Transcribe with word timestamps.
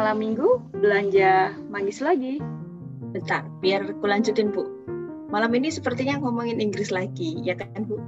malam 0.00 0.16
minggu 0.16 0.64
belanja 0.80 1.52
manggis 1.68 2.00
lagi. 2.00 2.40
Bentar, 3.12 3.44
biar 3.60 3.84
aku 3.84 4.08
lanjutin 4.08 4.48
Bu. 4.48 4.64
Malam 5.28 5.52
ini 5.52 5.68
sepertinya 5.68 6.16
ngomongin 6.24 6.56
Inggris 6.56 6.88
lagi, 6.88 7.36
ya 7.44 7.52
kan 7.52 7.84
Bu? 7.84 8.00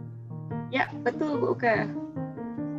Ya, 0.72 0.88
betul 1.04 1.36
Bu 1.36 1.52
Uka. 1.52 1.84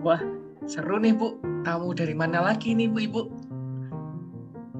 Wah, 0.02 0.18
seru 0.66 0.98
nih 0.98 1.14
Bu. 1.14 1.38
Tamu 1.62 1.94
dari 1.94 2.18
mana 2.18 2.42
lagi 2.42 2.74
nih 2.74 2.90
Bu 2.90 3.06
Ibu? 3.06 3.22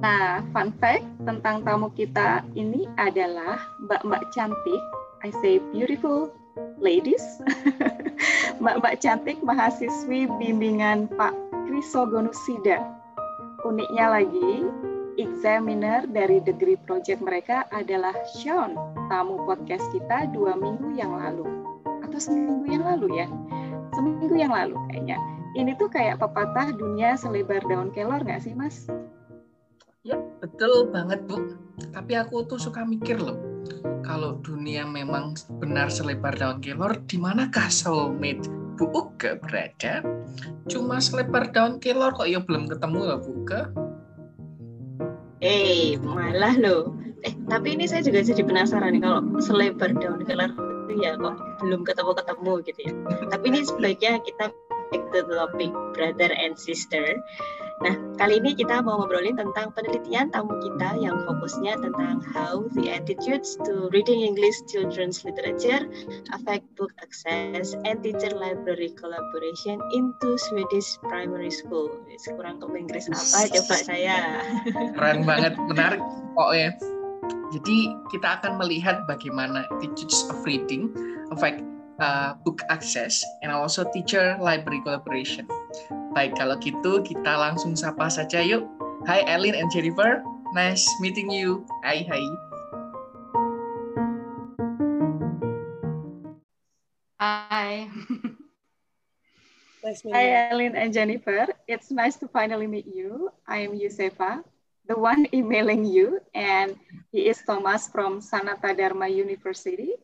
Nah, 0.02 0.42
fun 0.50 0.74
fact 0.82 1.06
tentang 1.22 1.62
tamu 1.62 1.94
kita 1.94 2.42
ini 2.58 2.90
adalah 2.98 3.62
mbak-mbak 3.86 4.34
cantik. 4.34 4.82
I 5.22 5.30
say 5.38 5.62
beautiful 5.70 6.34
ladies. 6.82 7.22
mbak-mbak 8.60 8.98
cantik 8.98 9.38
mahasiswi 9.46 10.26
bimbingan 10.42 11.06
Pak 11.14 11.38
Krisogonusida. 11.70 13.03
Uniknya 13.64 14.20
lagi, 14.20 14.68
examiner 15.16 16.04
dari 16.04 16.36
degree 16.44 16.76
project 16.84 17.24
mereka 17.24 17.64
adalah 17.72 18.12
Sean, 18.36 18.76
tamu 19.08 19.40
podcast 19.48 19.88
kita 19.88 20.28
dua 20.36 20.52
minggu 20.52 20.92
yang 20.92 21.16
lalu. 21.16 21.48
Atau 22.04 22.20
seminggu 22.20 22.68
yang 22.68 22.84
lalu 22.84 23.24
ya? 23.24 23.26
Seminggu 23.96 24.36
yang 24.36 24.52
lalu 24.52 24.76
kayaknya. 24.92 25.16
Ini 25.56 25.80
tuh 25.80 25.88
kayak 25.88 26.20
pepatah 26.20 26.76
dunia 26.76 27.16
selebar 27.16 27.64
daun 27.64 27.88
kelor 27.96 28.20
nggak 28.20 28.44
sih, 28.44 28.52
Mas? 28.52 28.84
Ya, 30.04 30.20
betul 30.44 30.92
banget, 30.92 31.24
Bu. 31.24 31.56
Tapi 31.88 32.20
aku 32.20 32.44
tuh 32.44 32.60
suka 32.60 32.84
mikir 32.84 33.16
loh, 33.16 33.40
kalau 34.04 34.44
dunia 34.44 34.84
memang 34.84 35.40
benar 35.56 35.88
selebar 35.88 36.36
daun 36.36 36.60
kelor, 36.60 37.00
di 37.08 37.16
manakah 37.16 37.72
soulmate 37.72 38.44
Bu 38.74 38.90
Uga 38.90 39.38
berada? 39.38 40.02
Cuma 40.66 40.98
selebar 40.98 41.50
daun 41.54 41.78
kelor 41.78 42.14
kok 42.14 42.26
ya 42.26 42.42
belum 42.42 42.66
ketemu 42.66 43.00
loh 43.06 43.18
Bu 43.22 43.30
Uga. 43.42 43.60
Eh, 45.44 46.00
malah 46.00 46.56
loh. 46.56 46.94
Eh, 47.24 47.32
tapi 47.48 47.76
ini 47.76 47.88
saya 47.88 48.04
juga 48.04 48.20
jadi 48.20 48.44
penasaran 48.44 48.96
nih 48.96 49.02
kalau 49.04 49.20
selebar 49.40 49.92
daun 49.96 50.24
kelor 50.24 50.52
itu 50.84 51.00
ya 51.00 51.16
kok 51.16 51.36
belum 51.64 51.80
ketemu-ketemu 51.82 52.52
gitu 52.68 52.80
ya. 52.84 52.92
Tapi 53.32 53.44
ini 53.48 53.60
sebaiknya 53.64 54.20
kita 54.20 54.52
back 54.92 55.02
to 55.10 55.20
the 55.24 55.34
topic 55.34 55.72
brother 55.96 56.30
and 56.36 56.54
sister. 56.60 57.16
Nah, 57.82 57.98
kali 58.14 58.38
ini 58.38 58.54
kita 58.54 58.86
mau 58.86 59.02
ngobrolin 59.02 59.34
tentang 59.34 59.74
penelitian 59.74 60.30
tamu 60.30 60.54
kita 60.62 60.94
yang 61.02 61.18
fokusnya 61.26 61.74
tentang 61.82 62.22
how 62.22 62.62
the 62.78 62.86
attitudes 62.86 63.58
to 63.66 63.90
reading 63.90 64.22
English 64.22 64.54
children's 64.70 65.26
literature 65.26 65.82
affect 66.30 66.62
book 66.78 66.94
access 67.02 67.74
and 67.82 67.98
teacher 68.06 68.30
library 68.30 68.94
collaboration 68.94 69.82
into 69.90 70.38
Swedish 70.38 70.86
primary 71.02 71.50
school. 71.50 71.90
Kurang 72.38 72.62
ke 72.62 72.66
Inggris 72.78 73.10
apa 73.10 73.50
coba 73.58 73.76
saya. 73.82 74.18
Keren 74.94 75.26
banget, 75.26 75.58
menarik 75.66 76.02
pokoknya. 76.38 76.70
Jadi 77.50 77.90
kita 78.14 78.38
akan 78.38 78.62
melihat 78.62 79.02
bagaimana 79.10 79.66
attitudes 79.74 80.26
of 80.30 80.38
reading 80.46 80.94
affect 81.34 81.58
uh, 81.98 82.38
book 82.46 82.62
access 82.70 83.22
and 83.42 83.50
also 83.50 83.82
teacher 83.90 84.38
library 84.38 84.78
collaboration. 84.86 85.46
Baik, 86.14 86.38
kalau 86.38 86.54
gitu 86.62 87.02
kita 87.02 87.26
langsung 87.34 87.74
sapa 87.74 88.06
saja 88.06 88.38
yuk. 88.38 88.62
Hai 89.02 89.26
Elin 89.26 89.58
and 89.58 89.66
Jennifer, 89.74 90.22
nice 90.54 90.86
meeting 91.02 91.26
you. 91.26 91.66
Hai 91.82 92.06
hai. 92.06 92.22
Hi. 97.18 97.90
nice 99.82 100.06
Hi 100.06 100.54
Elin 100.54 100.78
and 100.78 100.94
Jennifer, 100.94 101.50
it's 101.66 101.90
nice 101.90 102.14
to 102.22 102.30
finally 102.30 102.70
meet 102.70 102.86
you. 102.86 103.34
I 103.50 103.66
am 103.66 103.74
Yusefa, 103.74 104.46
the 104.86 104.94
one 104.94 105.26
emailing 105.34 105.82
you, 105.82 106.22
and 106.30 106.78
he 107.10 107.26
is 107.26 107.42
Thomas 107.42 107.90
from 107.90 108.22
Sanata 108.22 108.70
Dharma 108.70 109.10
University. 109.10 109.98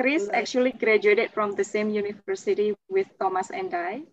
Chris 0.00 0.24
actually 0.32 0.72
graduated 0.72 1.36
from 1.36 1.52
the 1.52 1.68
same 1.68 1.92
university 1.92 2.72
with 2.88 3.12
Thomas 3.20 3.52
and 3.52 3.68
I. 3.76 4.08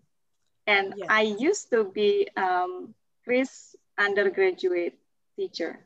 And 0.72 0.94
yeah. 0.96 1.06
I 1.10 1.22
used 1.36 1.70
to 1.72 1.84
be 1.84 2.28
um, 2.38 2.96
Chris 3.26 3.76
undergraduate 4.00 4.96
teacher. 5.36 5.84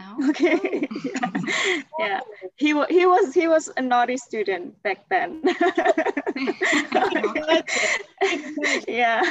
Oh. 0.00 0.16
Okay. 0.30 0.86
yeah. 1.04 1.30
yeah. 1.98 2.20
He 2.54 2.70
he 2.86 3.04
was 3.06 3.34
he 3.34 3.48
was 3.48 3.70
a 3.76 3.82
naughty 3.82 4.16
student 4.16 4.80
back 4.82 5.02
then. 5.10 5.42
yeah. 8.86 9.22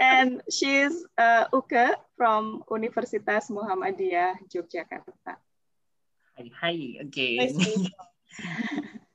and 0.00 0.42
she's 0.52 0.92
uh, 1.16 1.48
Uke 1.52 1.96
from 2.16 2.62
Universitas 2.68 3.48
Muhammadiyah 3.48 4.36
Yogyakarta. 4.52 5.40
Hi, 6.36 6.50
hi 6.52 6.76
again. 7.00 7.48
Nice 7.48 7.56
to 7.56 7.64
meet 7.64 7.80
you, 7.80 7.96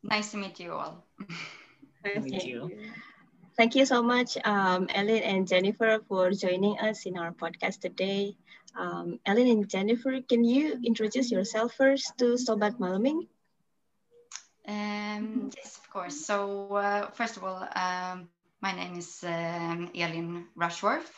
nice 0.01 0.31
to 0.31 0.37
meet 0.37 0.59
you 0.59 0.73
all. 0.73 1.05
Nice 2.03 2.15
to 2.15 2.21
meet 2.21 2.45
you. 2.45 2.71
Thank 3.55 3.75
you 3.75 3.85
so 3.85 4.01
much, 4.01 4.37
um, 4.45 4.87
Ellen 4.89 5.21
and 5.21 5.47
Jennifer, 5.47 6.01
for 6.07 6.31
joining 6.31 6.79
us 6.79 7.05
in 7.05 7.17
our 7.17 7.31
podcast 7.31 7.81
today. 7.81 8.35
Um, 8.75 9.19
Ellen 9.27 9.47
and 9.47 9.69
Jennifer, 9.69 10.21
can 10.27 10.43
you 10.43 10.81
introduce 10.83 11.29
yourself 11.29 11.75
first 11.77 12.17
to 12.17 12.33
Sobat 12.33 12.79
Malaming? 12.79 13.27
Um, 14.67 15.51
yes, 15.55 15.77
of 15.77 15.89
course. 15.91 16.25
So 16.25 16.73
uh, 16.73 17.11
first 17.11 17.37
of 17.37 17.43
all, 17.43 17.61
um, 17.75 18.29
my 18.59 18.73
name 18.73 18.97
is 18.97 19.23
um, 19.23 19.91
Elin 19.93 20.47
Rushworth. 20.55 21.13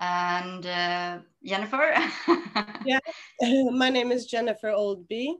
And 0.00 0.66
uh, 0.66 1.18
Jennifer? 1.44 1.94
yeah, 2.84 2.98
my 3.70 3.90
name 3.90 4.10
is 4.10 4.26
Jennifer 4.26 4.74
Oldby. 4.74 5.38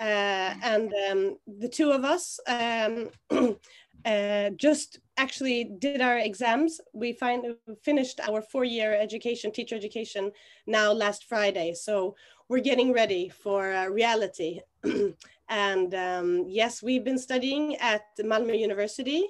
Uh, 0.00 0.54
and 0.62 0.92
um, 1.08 1.38
the 1.46 1.68
two 1.68 1.92
of 1.92 2.04
us 2.04 2.40
um, 2.48 3.10
uh, 4.04 4.50
just 4.50 5.00
actually 5.16 5.64
did 5.64 6.00
our 6.00 6.18
exams. 6.18 6.80
We 6.92 7.12
find, 7.12 7.56
finished 7.82 8.20
our 8.20 8.42
four-year 8.42 8.94
education, 8.94 9.52
teacher 9.52 9.76
education, 9.76 10.32
now 10.66 10.92
last 10.92 11.24
Friday. 11.24 11.74
So 11.74 12.16
we're 12.48 12.60
getting 12.60 12.92
ready 12.92 13.28
for 13.28 13.72
uh, 13.72 13.86
reality. 13.86 14.60
and 15.48 15.94
um, 15.94 16.44
yes, 16.48 16.82
we've 16.82 17.04
been 17.04 17.18
studying 17.18 17.76
at 17.76 18.02
Malmö 18.20 18.58
University. 18.58 19.28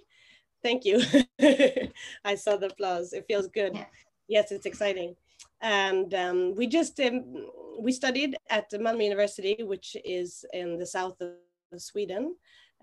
Thank 0.62 0.84
you. 0.84 1.02
I 2.24 2.34
saw 2.34 2.56
the 2.56 2.66
applause. 2.66 3.12
It 3.12 3.26
feels 3.28 3.48
good. 3.48 3.74
Yeah. 3.74 3.86
Yes, 4.28 4.50
it's 4.50 4.66
exciting. 4.66 5.14
And 5.60 6.12
um, 6.14 6.54
we 6.56 6.66
just 6.66 6.98
um, 7.00 7.46
we 7.78 7.92
studied 7.92 8.36
at 8.50 8.70
Malmö 8.72 9.04
University, 9.04 9.62
which 9.62 9.96
is 10.04 10.44
in 10.52 10.78
the 10.78 10.86
south 10.86 11.20
of 11.20 11.80
Sweden. 11.80 12.34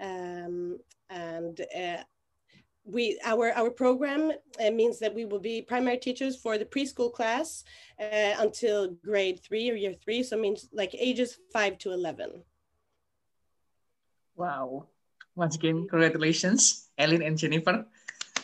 Um, 0.01 0.79
and 1.09 1.61
uh, 1.77 2.03
we 2.83 3.19
our 3.23 3.51
our 3.53 3.69
program 3.69 4.31
uh, 4.59 4.71
means 4.71 4.99
that 4.99 5.13
we 5.13 5.25
will 5.25 5.39
be 5.39 5.61
primary 5.61 5.97
teachers 5.97 6.35
for 6.35 6.57
the 6.57 6.65
preschool 6.65 7.13
class 7.13 7.63
uh, 7.99 8.33
until 8.39 8.89
grade 9.05 9.39
three 9.43 9.69
or 9.69 9.75
year 9.75 9.93
three 10.03 10.23
so 10.23 10.35
it 10.35 10.41
means 10.41 10.67
like 10.73 10.95
ages 10.97 11.37
five 11.53 11.77
to 11.77 11.91
11 11.91 12.43
wow. 14.35 14.87
Once 15.35 15.55
again 15.55 15.87
congratulations 15.87 16.89
ellen 16.97 17.21
and 17.21 17.37
jennifer. 17.37 17.85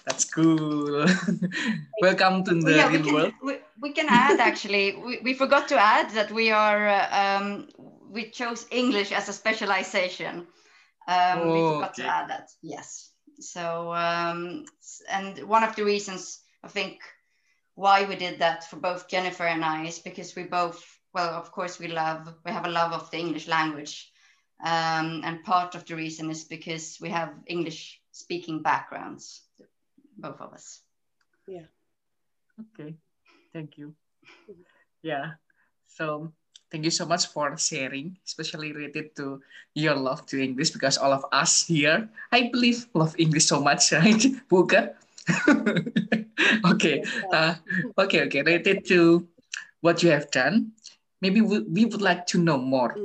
That's 0.06 0.24
cool. 0.24 1.06
Welcome 2.02 2.46
to 2.46 2.56
the 2.56 2.76
yeah, 2.78 2.88
real 2.88 3.02
we 3.02 3.04
can, 3.04 3.14
world. 3.14 3.34
we, 3.44 3.56
we 3.82 3.92
can 3.92 4.06
add 4.08 4.40
actually. 4.40 4.96
We, 5.06 5.20
we 5.22 5.34
forgot 5.34 5.68
to 5.68 5.78
add 5.78 6.12
that 6.12 6.32
we 6.32 6.50
are 6.50 6.88
uh, 6.88 7.08
um, 7.12 7.68
we 8.10 8.30
chose 8.30 8.68
english 8.72 9.12
as 9.12 9.28
a 9.28 9.34
specialization 9.34 10.48
um, 11.08 11.40
oh, 11.40 11.54
we 11.54 11.76
forgot 11.76 11.92
okay. 11.92 12.04
to 12.04 12.10
add 12.10 12.30
that. 12.30 12.50
Yes. 12.62 13.12
So, 13.40 13.94
um, 13.94 14.66
and 15.10 15.38
one 15.48 15.64
of 15.64 15.76
the 15.76 15.86
reasons 15.86 16.42
I 16.64 16.68
think 16.68 17.00
why 17.76 18.06
we 18.06 18.16
did 18.16 18.40
that 18.40 18.70
for 18.70 18.78
both 18.78 19.08
Jennifer 19.08 19.46
and 19.46 19.64
I 19.64 19.86
is 19.86 20.00
because 20.00 20.36
we 20.36 20.44
both, 20.44 20.84
well, 21.14 21.30
of 21.30 21.52
course, 21.52 21.80
we 21.80 21.88
love, 21.88 22.34
we 22.44 22.52
have 22.52 22.66
a 22.66 22.72
love 22.72 22.92
of 22.92 23.12
the 23.12 23.20
English 23.20 23.48
language. 23.48 24.12
Um, 24.66 25.22
and 25.24 25.44
part 25.44 25.76
of 25.76 25.86
the 25.86 25.96
reason 25.96 26.32
is 26.32 26.44
because 26.44 26.98
we 27.00 27.10
have 27.10 27.34
English 27.46 28.02
speaking 28.12 28.64
backgrounds, 28.64 29.44
both 30.18 30.42
of 30.42 30.54
us. 30.54 30.82
Yeah. 31.48 31.68
Okay. 32.74 32.96
Thank 33.54 33.78
you. 33.78 33.94
Yeah. 35.04 35.34
So 35.86 36.34
Thank 36.68 36.84
you 36.84 36.92
so 36.92 37.08
much 37.08 37.32
for 37.32 37.56
sharing, 37.56 38.20
especially 38.28 38.76
related 38.76 39.16
to 39.16 39.40
your 39.74 39.96
love 39.96 40.26
to 40.28 40.36
English, 40.36 40.72
because 40.72 40.98
all 40.98 41.14
of 41.14 41.24
us 41.32 41.64
here, 41.64 42.10
I 42.32 42.52
believe, 42.52 42.88
love 42.94 43.16
English 43.18 43.48
so 43.48 43.64
much, 43.64 43.92
right, 43.96 44.20
Buka? 44.52 44.92
okay, 46.76 47.04
uh, 47.32 47.56
okay, 47.98 48.28
okay. 48.28 48.42
Related 48.44 48.84
to 48.92 49.28
what 49.80 50.04
you 50.04 50.12
have 50.12 50.32
done, 50.32 50.76
maybe 51.22 51.40
we, 51.40 51.60
we 51.64 51.86
would 51.86 52.02
like 52.02 52.28
to 52.28 52.38
know 52.38 52.58
more. 52.58 52.96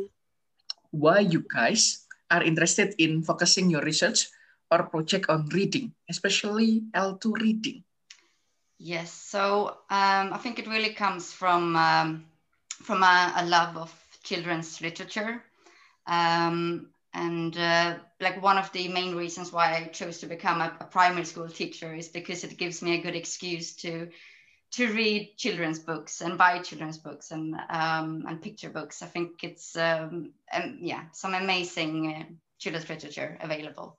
Why 0.90 1.20
you 1.20 1.46
guys 1.46 2.06
are 2.30 2.42
interested 2.42 2.94
in 2.98 3.22
focusing 3.22 3.70
your 3.70 3.82
research 3.82 4.26
or 4.70 4.82
project 4.90 5.28
on 5.28 5.46
reading, 5.54 5.92
especially 6.10 6.82
L2 6.94 7.38
reading? 7.38 7.84
Yes, 8.78 9.12
so 9.12 9.78
um, 9.90 10.34
I 10.34 10.38
think 10.42 10.58
it 10.58 10.66
really 10.66 10.92
comes 10.92 11.30
from 11.30 11.76
um, 11.76 12.24
from 12.82 13.02
a, 13.02 13.32
a, 13.36 13.46
love 13.46 13.76
of 13.76 13.94
children's 14.24 14.80
literature, 14.80 15.42
um, 16.06 16.88
and 17.14 17.56
uh, 17.56 17.96
like 18.20 18.42
one 18.42 18.58
of 18.58 18.72
the 18.72 18.88
main 18.88 19.14
reasons 19.14 19.52
why 19.52 19.74
I 19.76 19.84
chose 19.84 20.18
to 20.18 20.26
become 20.26 20.60
a, 20.60 20.76
a, 20.80 20.84
primary 20.84 21.24
school 21.24 21.48
teacher 21.48 21.94
is 21.94 22.08
because 22.08 22.44
it 22.44 22.58
gives 22.58 22.82
me 22.82 22.98
a 22.98 23.02
good 23.02 23.16
excuse 23.16 23.76
to 23.76 24.08
to 24.72 24.90
read 24.94 25.34
children's 25.36 25.78
books 25.78 26.22
and 26.22 26.38
buy 26.38 26.58
children's 26.60 26.98
books 26.98 27.30
and 27.30 27.54
um, 27.70 28.24
and 28.26 28.42
picture 28.42 28.70
books. 28.70 29.02
I 29.02 29.06
think 29.06 29.44
it's 29.44 29.76
um, 29.76 30.32
yeah 30.80 31.04
some 31.12 31.34
amazing 31.34 32.14
uh, 32.14 32.34
children's 32.58 32.88
literature 32.88 33.38
available. 33.40 33.98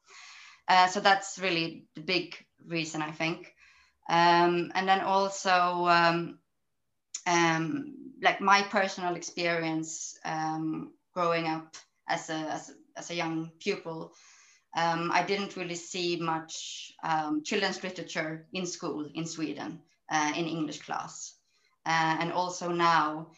Uh, 0.68 0.88
so 0.88 1.00
that's 1.00 1.40
really 1.40 1.86
the 1.96 2.02
big 2.02 2.36
reason 2.66 3.02
I 3.02 3.12
think. 3.12 3.54
Um, 4.10 4.72
and 4.76 4.88
then 4.88 5.02
also 5.02 5.88
um, 7.28 7.94
like 8.22 8.42
my 8.42 8.62
personal 8.64 9.16
experience 9.16 10.18
um, 10.26 10.94
growing 11.14 11.48
up 11.48 11.76
as 12.08 12.30
a, 12.30 12.34
as 12.34 12.70
a, 12.70 12.74
as 13.00 13.10
a 13.10 13.16
young 13.16 13.52
pupil, 13.60 14.14
um, 14.76 15.12
I 15.14 15.24
didn't 15.24 15.56
really 15.56 15.76
see 15.76 16.18
much 16.20 16.94
um, 17.04 17.44
children's 17.44 17.84
literature 17.84 18.48
in 18.54 18.66
school 18.66 19.10
in 19.14 19.26
Sweden 19.26 19.80
uh, 20.12 20.34
in 20.36 20.48
English 20.48 20.82
class. 20.82 21.36
Uh, 21.86 22.18
and 22.20 22.32
also 22.32 22.70
now, 22.72 23.32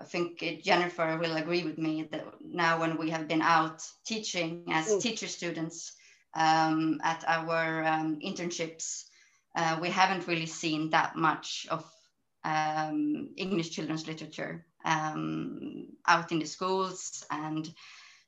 I 0.00 0.04
think 0.04 0.62
Jennifer 0.62 1.16
will 1.18 1.36
agree 1.36 1.62
with 1.62 1.78
me 1.78 2.08
that 2.10 2.26
now 2.40 2.80
when 2.80 2.98
we 2.98 3.10
have 3.10 3.28
been 3.28 3.42
out 3.42 3.82
teaching 4.04 4.64
as 4.70 4.88
mm. 4.88 5.00
teacher 5.00 5.28
students 5.28 5.92
um, 6.34 7.00
at 7.04 7.24
our 7.26 7.84
um, 7.84 8.18
internships, 8.24 9.04
uh, 9.54 9.78
we 9.80 9.90
haven't 9.90 10.26
really 10.26 10.46
seen 10.46 10.90
that 10.90 11.14
much 11.14 11.66
of 11.70 11.84
um, 12.44 13.30
English 13.36 13.70
children's 13.70 14.06
literature 14.06 14.64
um, 14.84 15.88
out 16.06 16.32
in 16.32 16.38
the 16.38 16.46
schools 16.46 17.24
and 17.30 17.72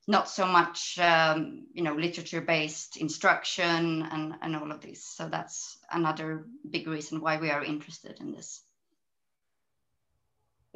not 0.07 0.29
so 0.29 0.47
much 0.47 0.99
um, 0.99 1.67
you 1.73 1.83
know 1.83 1.95
literature 1.95 2.41
based 2.41 2.97
instruction 2.97 4.03
and, 4.11 4.35
and 4.43 4.57
all 4.57 4.71
of 4.71 4.81
this 4.81 5.05
so 5.05 5.29
that's 5.29 5.79
another 5.91 6.47
big 6.71 6.87
reason 6.87 7.21
why 7.21 7.39
we 7.39 7.51
are 7.51 7.65
interested 7.65 8.21
in 8.21 8.33
this 8.33 8.63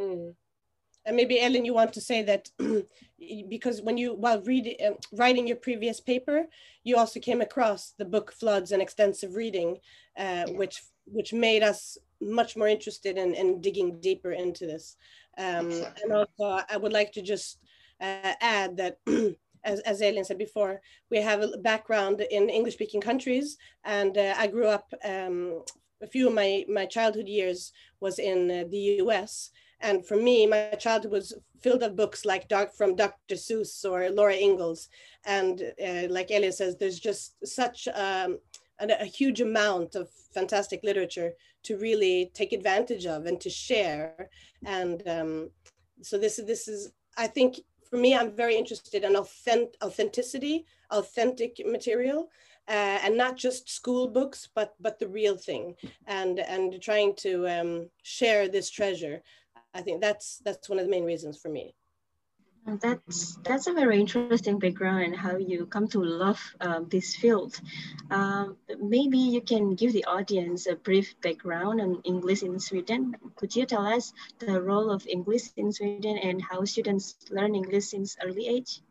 mm. 0.01 0.35
and 1.05 1.17
maybe 1.17 1.41
ellen 1.41 1.65
you 1.65 1.75
want 1.75 1.93
to 1.93 2.01
say 2.01 2.23
that 2.23 2.49
because 3.49 3.83
when 3.83 3.99
you 3.99 4.15
while 4.15 4.41
reading 4.43 4.77
uh, 4.85 4.95
writing 5.13 5.47
your 5.47 5.57
previous 5.57 6.01
paper 6.01 6.47
you 6.83 6.97
also 6.97 7.21
came 7.21 7.43
across 7.43 7.93
the 7.99 8.05
book 8.05 8.33
floods 8.33 8.73
and 8.73 8.81
extensive 8.81 9.35
reading 9.35 9.77
uh, 10.19 10.47
yeah. 10.47 10.51
which 10.53 10.83
which 11.05 11.33
made 11.33 11.63
us 11.63 11.99
much 12.21 12.57
more 12.57 12.69
interested 12.69 13.17
in, 13.17 13.35
in 13.35 13.61
digging 13.61 14.01
deeper 14.01 14.33
into 14.33 14.67
this 14.67 14.97
um, 15.39 15.67
exactly. 15.67 16.03
and 16.03 16.13
also 16.13 16.65
i 16.71 16.77
would 16.77 16.93
like 16.93 17.13
to 17.13 17.23
just 17.23 17.59
uh, 18.01 18.33
add 18.41 18.77
that 18.77 18.99
as, 19.65 19.81
as 19.81 20.03
Elin 20.03 20.25
said 20.25 20.39
before, 20.39 20.81
we 21.11 21.19
have 21.21 21.43
a 21.43 21.59
background 21.59 22.21
in 22.31 22.49
English 22.49 22.75
speaking 22.75 23.01
countries. 23.01 23.57
And 23.85 24.17
uh, 24.17 24.35
I 24.37 24.47
grew 24.47 24.67
up, 24.67 24.93
um, 25.05 25.63
a 26.03 26.07
few 26.07 26.29
of 26.29 26.35
my, 26.35 26.65
my 26.69 26.87
childhood 26.87 27.29
years 27.29 27.73
was 28.01 28.19
in 28.19 28.51
uh, 28.51 28.65
the 28.71 29.01
US. 29.03 29.51
And 29.81 30.07
for 30.07 30.17
me, 30.17 30.47
my 30.47 30.71
childhood 30.79 31.13
was 31.13 31.35
filled 31.61 31.83
of 31.83 31.97
books 31.97 32.25
like 32.25 32.49
Dark 32.49 32.75
from 32.75 32.97
Dr. 32.97 33.35
Seuss 33.35 33.85
or 33.85 34.11
Laura 34.11 34.35
Ingalls. 34.35 34.89
And 35.25 35.61
uh, 35.85 36.07
like 36.09 36.31
Elin 36.31 36.53
says, 36.53 36.77
there's 36.77 36.99
just 36.99 37.35
such 37.47 37.89
um, 37.95 38.39
a, 38.81 39.03
a 39.03 39.05
huge 39.05 39.41
amount 39.41 39.95
of 39.95 40.09
fantastic 40.33 40.81
literature 40.83 41.33
to 41.65 41.77
really 41.79 42.31
take 42.35 42.53
advantage 42.53 43.07
of 43.07 43.27
and 43.27 43.41
to 43.41 43.51
share. 43.51 44.29
And 44.65 45.03
um, 45.09 45.51
so 46.03 46.19
this, 46.19 46.37
this 46.47 46.69
is, 46.69 46.93
I 47.17 47.27
think 47.27 47.61
for 47.89 47.97
me, 47.97 48.15
I'm 48.15 48.31
very 48.31 48.57
interested 48.57 49.05
in 49.05 49.17
authentic, 49.17 49.77
authenticity, 49.83 50.67
authentic 50.91 51.61
material, 51.67 52.31
uh, 52.69 52.99
and 53.03 53.17
not 53.17 53.37
just 53.37 53.71
school 53.71 54.09
books, 54.09 54.49
but 54.55 54.75
but 54.79 54.99
the 54.99 55.09
real 55.09 55.37
thing, 55.37 55.75
and 56.07 56.39
and 56.39 56.81
trying 56.83 57.15
to 57.17 57.49
um, 57.49 57.89
share 58.03 58.47
this 58.47 58.69
treasure. 58.71 59.23
I 59.73 59.81
think 59.81 60.03
that's 60.03 60.39
that's 60.45 60.69
one 60.69 60.79
of 60.79 60.85
the 60.85 60.91
main 60.91 61.05
reasons 61.05 61.39
for 61.39 61.49
me. 61.49 61.75
That's 62.77 63.37
that's 63.37 63.67
a 63.67 63.73
very 63.73 63.99
interesting 63.99 64.59
background 64.59 65.03
and 65.05 65.17
how 65.17 65.37
you 65.37 65.65
come 65.65 65.89
to 65.89 66.05
love 66.05 66.41
um, 66.61 66.87
this 66.91 67.17
field. 67.17 67.59
Um, 68.11 68.59
maybe 68.79 69.19
you 69.19 69.41
can 69.41 69.75
give 69.75 69.95
the 69.95 70.05
audience 70.05 70.67
a 70.67 70.77
brief 70.77 71.19
background 71.23 71.81
on 71.81 72.03
English 72.05 72.43
in 72.43 72.61
Sweden. 72.61 73.15
Could 73.37 73.57
you 73.57 73.65
tell 73.65 73.87
us 73.87 74.13
the 74.39 74.61
role 74.61 74.91
of 74.91 75.07
English 75.07 75.45
in 75.57 75.73
Sweden 75.73 76.19
and 76.19 76.43
how 76.43 76.65
students 76.65 77.17
learn 77.31 77.55
English 77.55 77.87
since 77.87 78.19
early 78.23 78.47
age? 78.49 78.83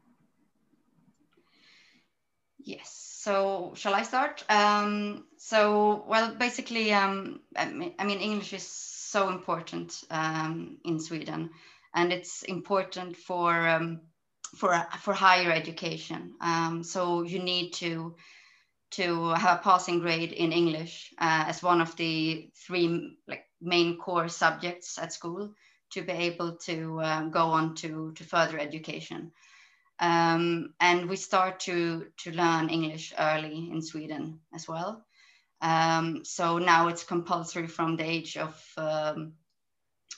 Yes. 2.57 2.89
So 3.21 3.73
shall 3.75 3.93
I 3.93 4.03
start? 4.03 4.43
Um, 4.49 5.25
so 5.37 6.03
well, 6.07 6.33
basically, 6.33 6.93
um, 6.93 7.41
I 7.55 7.65
mean, 7.65 8.19
English 8.19 8.53
is 8.53 8.65
so 8.65 9.29
important 9.29 10.03
um, 10.09 10.77
in 10.83 10.99
Sweden 10.99 11.51
and 11.97 12.13
it's 12.13 12.43
important 12.43 13.17
for 13.17 13.67
um, 13.67 14.01
for 14.55 14.71
for 15.01 15.13
higher 15.13 15.51
education. 15.51 16.35
Um, 16.39 16.83
so 16.83 17.23
you 17.23 17.39
need 17.39 17.71
to 17.81 18.15
to 18.91 19.29
have 19.33 19.59
a 19.59 19.63
passing 19.63 19.99
grade 19.99 20.31
in 20.31 20.51
English 20.51 21.13
uh, 21.19 21.45
as 21.47 21.63
one 21.63 21.81
of 21.81 21.95
the 21.95 22.49
three 22.65 23.17
like 23.27 23.45
main 23.59 23.97
core 23.97 24.29
subjects 24.29 24.99
at 24.99 25.11
school 25.11 25.53
to 25.89 26.01
be 26.03 26.11
able 26.11 26.57
to 26.57 27.01
um, 27.01 27.31
go 27.31 27.47
on 27.47 27.75
to 27.75 28.13
to 28.13 28.23
further 28.23 28.59
education. 28.59 29.31
Um, 29.99 30.75
and 30.79 31.09
we 31.09 31.15
start 31.15 31.59
to 31.61 32.05
to 32.23 32.31
learn 32.31 32.69
English 32.69 33.13
early 33.17 33.69
in 33.71 33.81
Sweden 33.81 34.39
as 34.53 34.67
well. 34.67 35.03
Um, 35.61 36.23
so 36.23 36.59
now 36.59 36.89
it's 36.89 37.03
compulsory 37.03 37.67
from 37.67 37.97
the 37.97 38.03
age 38.03 38.37
of 38.37 38.53
um, 38.77 39.33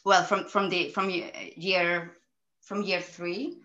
well 0.05 0.23
from 0.23 0.45
from 0.47 0.69
the 0.69 0.89
from 0.89 1.09
year 1.09 2.17
from 2.61 2.83
year 2.83 3.01
three 3.01 3.57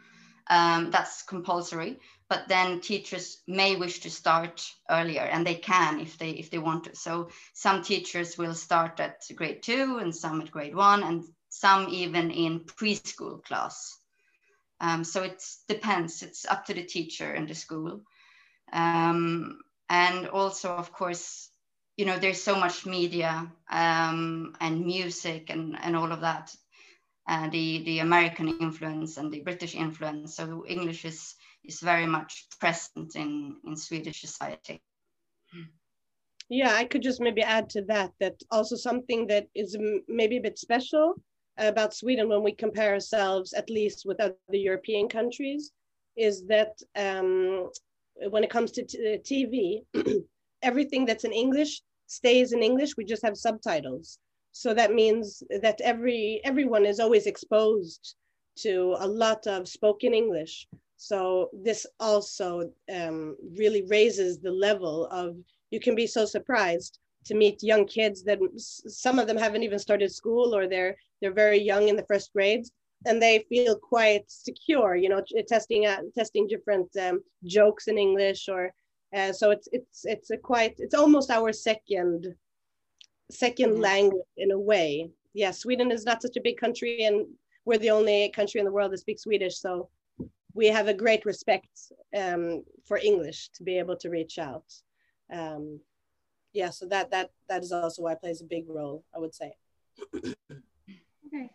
um, 0.49 0.91
that's 0.91 1.23
compulsory. 1.23 1.99
But 2.29 2.49
then 2.49 2.81
teachers 2.81 3.43
may 3.47 3.77
wish 3.77 4.01
to 4.01 4.11
start 4.11 4.67
earlier 4.91 5.21
and 5.21 5.47
they 5.47 5.57
can 5.57 6.01
if 6.01 6.19
they 6.19 6.31
if 6.31 6.51
they 6.51 6.59
want 6.59 6.85
to. 6.85 6.97
So 6.97 7.29
some 7.53 7.83
teachers 7.83 8.39
will 8.39 8.55
start 8.55 8.99
at 9.01 9.23
grade 9.35 9.63
two 9.63 9.99
and 10.01 10.15
some 10.15 10.41
at 10.41 10.51
grade 10.51 10.75
one 10.75 11.03
and 11.03 11.25
some 11.51 11.89
even 11.91 12.31
in 12.31 12.61
preschool 12.61 13.43
class. 13.45 13.99
Um, 14.81 15.05
so 15.05 15.23
it 15.23 15.43
depends. 15.69 16.23
It's 16.23 16.45
up 16.47 16.65
to 16.67 16.75
the 16.75 16.85
teacher 16.85 17.31
and 17.31 17.49
the 17.49 17.55
school. 17.55 18.03
Um, 18.73 19.61
and 19.89 20.27
also 20.29 20.71
of 20.71 20.93
course 20.93 21.51
you 21.97 22.05
know 22.05 22.19
there's 22.19 22.43
so 22.43 22.57
much 22.57 22.87
media 22.87 23.51
um, 23.71 24.55
and 24.61 24.85
music 24.85 25.51
and, 25.51 25.77
and 25.81 25.97
all 25.97 26.11
of 26.13 26.21
that 26.21 26.55
uh, 27.27 27.49
the 27.51 27.83
the 27.85 27.99
American 28.01 28.49
influence 28.61 29.17
and 29.17 29.33
the 29.33 29.41
British 29.41 29.75
influence. 29.75 30.37
So 30.37 30.65
English 30.67 31.05
is 31.05 31.35
is 31.65 31.81
very 31.81 32.07
much 32.07 32.47
present 32.61 33.17
in 33.17 33.57
in 33.65 33.77
Swedish 33.77 34.21
society. 34.21 34.83
Yeah 36.49 36.75
I 36.75 36.85
could 36.85 37.03
just 37.03 37.21
maybe 37.21 37.43
add 37.43 37.71
to 37.71 37.83
that 37.83 38.13
that 38.21 38.43
also 38.51 38.77
something 38.77 39.27
that 39.29 39.47
is 39.55 39.77
maybe 40.09 40.37
a 40.37 40.43
bit 40.43 40.59
special 40.59 41.15
about 41.57 41.95
Sweden 41.95 42.29
when 42.29 42.43
we 42.43 42.53
compare 42.53 42.93
ourselves 42.93 43.53
at 43.55 43.71
least 43.71 44.05
with 44.05 44.21
other 44.21 44.37
European 44.51 45.09
countries 45.09 45.73
is 46.17 46.45
that 46.47 46.73
um, 46.97 47.71
when 48.29 48.45
it 48.45 48.51
comes 48.51 48.71
to 48.73 48.83
TV 48.85 49.85
everything 50.65 51.07
that's 51.07 51.25
in 51.25 51.33
English 51.33 51.83
stays 52.07 52.53
in 52.53 52.63
English. 52.63 52.97
We 52.97 53.05
just 53.05 53.23
have 53.23 53.37
subtitles. 53.37 54.19
So 54.53 54.75
that 54.75 54.93
means 54.93 55.43
that 55.63 55.81
every 55.81 56.41
everyone 56.45 56.87
is 56.87 57.01
always 57.01 57.27
exposed 57.27 58.15
to 58.59 58.97
a 59.01 59.07
lot 59.07 59.47
of 59.47 59.69
spoken 59.69 60.15
English. 60.15 60.67
So 60.97 61.51
this 61.53 61.87
also 62.01 62.73
um, 62.95 63.37
really 63.59 63.83
raises 63.89 64.39
the 64.39 64.53
level 64.53 65.07
of, 65.07 65.37
you 65.71 65.81
can 65.81 65.95
be 65.95 66.07
so 66.07 66.25
surprised 66.25 66.99
to 67.27 67.35
meet 67.35 67.63
young 67.63 67.87
kids 67.87 68.23
that 68.25 68.39
some 68.59 69.19
of 69.19 69.27
them 69.27 69.37
haven't 69.37 69.63
even 69.63 69.79
started 69.79 70.13
school 70.13 70.55
or 70.55 70.69
they're 70.69 70.97
they're 71.21 71.33
very 71.33 71.61
young 71.61 71.89
in 71.89 71.97
the 71.97 72.05
first 72.07 72.33
grades 72.33 72.71
and 73.07 73.21
they 73.21 73.45
feel 73.49 73.77
quite 73.77 74.25
secure 74.29 74.95
you 74.95 75.09
know 75.09 75.23
testing 75.49 75.87
out 75.87 76.01
testing 76.15 76.47
different 76.47 76.89
um, 77.01 77.23
jokes 77.47 77.89
in 77.89 77.97
english 77.97 78.47
or 78.49 78.71
uh, 79.15 79.33
so 79.33 79.51
it's 79.51 79.69
it's 79.73 80.05
it's 80.05 80.31
a 80.31 80.37
quite 80.37 80.75
it's 80.79 80.95
almost 80.95 81.31
our 81.31 81.53
second 81.53 82.35
second 83.31 83.73
mm-hmm. 83.73 83.83
language 83.83 84.27
in 84.37 84.51
a 84.51 84.59
way. 84.59 85.11
Yeah, 85.33 85.51
Sweden 85.51 85.91
is 85.91 86.05
not 86.05 86.23
such 86.23 86.37
a 86.37 86.41
big 86.41 86.57
country, 86.57 87.05
and 87.05 87.27
we're 87.65 87.79
the 87.79 87.91
only 87.91 88.31
country 88.31 88.61
in 88.61 88.65
the 88.65 88.73
world 88.73 88.93
that 88.93 88.99
speaks 88.99 89.23
Swedish. 89.23 89.59
So 89.59 89.89
we 90.55 90.67
have 90.69 90.89
a 90.89 90.95
great 90.95 91.25
respect 91.25 91.93
um, 92.17 92.65
for 92.85 92.99
English 92.99 93.51
to 93.55 93.65
be 93.65 93.79
able 93.79 93.97
to 93.97 94.11
reach 94.11 94.39
out. 94.39 94.65
Um, 95.33 95.81
yeah, 96.53 96.71
so 96.71 96.87
that 96.87 97.11
that 97.11 97.31
that 97.49 97.63
is 97.63 97.73
also 97.73 98.03
why 98.03 98.13
it 98.13 98.21
plays 98.21 98.41
a 98.41 98.45
big 98.45 98.69
role, 98.69 99.05
I 99.15 99.19
would 99.19 99.35
say. 99.35 99.55
okay. 100.17 101.51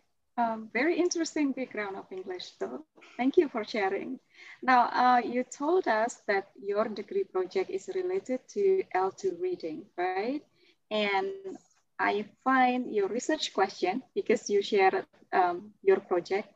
Very 0.72 0.98
interesting 0.98 1.52
background 1.52 1.96
of 1.96 2.06
English, 2.10 2.52
though. 2.58 2.84
Thank 3.16 3.36
you 3.36 3.48
for 3.48 3.64
sharing. 3.64 4.20
Now, 4.62 4.82
uh, 4.88 5.20
you 5.24 5.44
told 5.44 5.88
us 5.88 6.22
that 6.26 6.50
your 6.62 6.84
degree 6.88 7.24
project 7.24 7.70
is 7.70 7.90
related 7.94 8.40
to 8.54 8.82
L2 8.94 9.40
reading, 9.40 9.86
right? 9.96 10.42
And 10.90 11.58
I 11.98 12.26
find 12.44 12.94
your 12.94 13.08
research 13.08 13.52
question, 13.52 14.02
because 14.14 14.48
you 14.48 14.62
shared 14.62 15.04
um, 15.32 15.72
your 15.82 16.00
project 16.00 16.48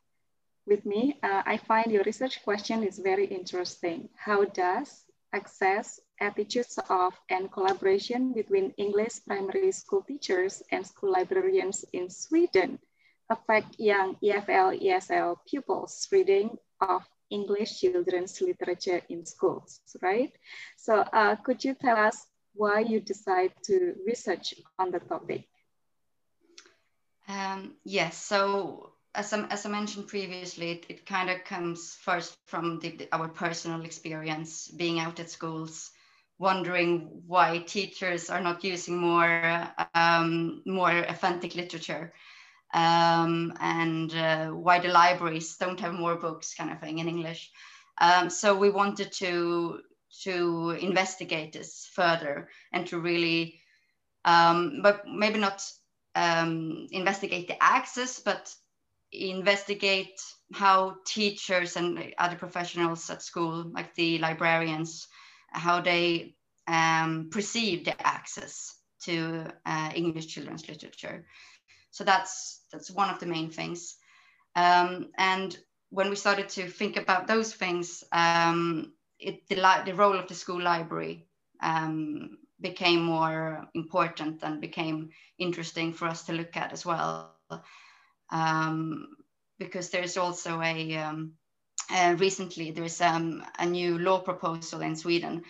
with 0.67 0.87
me, 0.87 1.19
uh, 1.23 1.43
I 1.45 1.59
find 1.59 1.93
your 1.93 2.05
research 2.05 2.43
question 2.43 2.83
is 2.83 2.99
very 2.99 3.27
interesting. 3.27 4.09
How 4.17 4.45
does 4.45 5.05
access, 5.33 6.01
attitudes 6.21 6.79
of, 6.89 7.13
and 7.29 7.53
collaboration 7.53 8.33
between 8.33 8.73
English 8.79 9.25
primary 9.27 9.73
school 9.73 10.03
teachers 10.03 10.63
and 10.71 10.87
school 10.87 11.13
librarians 11.13 11.85
in 11.93 12.09
Sweden 12.09 12.79
affect 13.31 13.79
young 13.79 14.17
EFL, 14.23 14.81
ESL 14.83 15.37
pupils 15.49 16.09
reading 16.13 16.57
of 16.81 17.03
English 17.31 17.81
children's 17.81 18.41
literature 18.41 19.01
in 19.09 19.25
schools, 19.25 19.81
right? 20.03 20.33
So 20.77 21.01
uh, 21.01 21.37
could 21.37 21.65
you 21.65 21.75
tell 21.75 21.97
us 21.97 22.27
why 22.55 22.81
you 22.81 23.01
decide 23.01 23.53
to 23.65 23.95
research 24.07 24.55
on 24.79 24.91
the 24.91 25.01
topic? 25.01 25.49
Um, 27.27 27.75
yes, 27.85 28.17
so 28.17 28.93
as 29.15 29.33
I, 29.33 29.47
as 29.47 29.65
I 29.65 29.71
mentioned 29.71 30.09
previously, 30.09 30.73
it, 30.73 30.87
it 30.89 31.07
kind 31.07 31.31
of 31.31 31.45
comes 31.45 31.95
first 31.95 32.37
from 32.47 32.79
the, 32.81 32.91
the, 32.91 33.09
our 33.13 33.29
personal 33.29 33.83
experience 33.85 34.69
being 34.69 35.01
out 35.01 35.21
at 35.21 35.31
schools, 35.31 35.91
wondering 36.39 37.23
why 37.27 37.59
teachers 37.59 38.29
are 38.29 38.41
not 38.41 38.63
using 38.65 38.99
more 38.99 39.71
um, 39.95 40.63
more 40.67 40.91
authentic 40.91 41.55
literature 41.55 42.13
um, 42.75 43.55
and 43.61 44.13
uh, 44.15 44.49
why 44.49 44.81
the 44.81 44.89
libraries 44.89 45.57
don't 45.57 45.81
have 45.81 45.95
more 45.95 46.17
books 46.17 46.55
kind 46.55 46.71
of 46.71 46.81
thing 46.81 46.99
in 46.99 47.09
English. 47.09 47.51
Um, 48.01 48.29
so 48.29 48.57
we 48.57 48.69
wanted 48.71 49.13
to 49.13 49.81
to 50.23 50.71
investigate 50.81 51.53
this 51.53 51.91
further 51.93 52.49
and 52.73 52.87
to 52.87 53.01
really, 53.01 53.61
um, 54.25 54.81
but 54.83 55.03
maybe 55.09 55.41
not 55.41 55.63
um, 56.15 56.87
investigate 56.93 57.49
the 57.49 57.61
access, 57.61 58.21
but 58.21 58.55
investigate 59.11 60.21
how 60.53 60.97
teachers 61.05 61.77
and 61.77 62.15
other 62.19 62.37
professionals 62.37 63.11
at 63.11 63.23
school, 63.23 63.71
like 63.73 63.93
the 63.95 64.19
librarians, 64.19 65.09
how 65.51 65.81
they 65.81 66.35
um, 66.69 67.29
perceive 67.31 67.85
the 67.85 68.07
access 68.07 68.77
to 69.03 69.47
uh, 69.67 69.91
English 69.95 70.27
children's 70.27 70.69
literature. 70.69 71.27
So 71.95 72.03
that's 72.03 72.61
that's 72.73 72.91
one 72.91 73.09
of 73.09 73.21
the 73.21 73.27
main 73.27 73.51
things. 73.51 73.97
Um, 74.57 75.11
and 75.17 75.57
when 75.91 76.11
we 76.11 76.17
started 76.17 76.49
to 76.49 76.67
think 76.67 76.97
about 76.97 77.29
those 77.29 77.55
things, 77.55 78.03
um, 78.11 78.93
it, 79.21 79.47
the, 79.49 79.55
the 79.87 79.95
role 79.95 80.19
of 80.19 80.27
the 80.27 80.35
school 80.35 80.61
library 80.61 81.29
um, 81.63 82.39
became 82.61 83.01
more 83.05 83.69
important 83.75 84.43
and 84.43 84.61
became 84.61 85.11
interesting 85.39 85.93
for 85.93 86.09
us 86.09 86.25
to 86.25 86.33
look 86.33 86.57
at 86.57 86.73
as 86.73 86.85
well. 86.85 87.31
Um, 88.33 89.17
because 89.61 89.91
there's 89.91 90.17
also 90.17 90.61
a, 90.61 90.97
um, 90.97 91.35
uh, 91.93 92.17
recently 92.19 92.73
there's 92.73 93.01
um, 93.01 93.45
a 93.61 93.67
new 93.67 93.99
law 93.99 94.19
proposal 94.19 94.81
in 94.81 94.97
Sweden, 94.97 95.45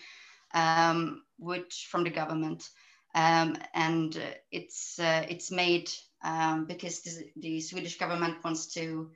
which 1.38 1.88
from 1.90 2.04
the 2.04 2.10
government, 2.10 2.68
and 3.14 4.20
it's 4.50 4.98
uh, 4.98 5.24
it's 5.26 5.50
made 5.50 5.90
um, 6.24 6.64
because 6.64 7.02
the, 7.02 7.30
the, 7.36 7.60
Swedish 7.60 7.98
government 7.98 8.42
wants 8.42 8.72
to 8.74 9.10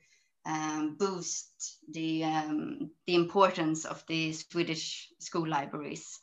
um, 0.46 0.96
boost 0.98 1.78
the, 1.90 2.22
um, 2.24 2.90
the 3.06 3.14
importance 3.14 3.84
of 3.84 4.04
the 4.06 4.32
Swedish 4.32 5.08
school 5.18 5.48
libraries 5.48 6.20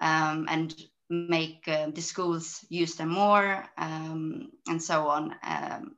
um, 0.00 0.46
and 0.48 0.74
make 1.10 1.66
uh, 1.66 1.90
the 1.90 2.00
schools 2.00 2.64
use 2.68 2.94
them 2.94 3.08
more 3.08 3.64
um, 3.76 4.50
and 4.68 4.82
so 4.82 5.08
on. 5.08 5.34
Um, 5.42 5.96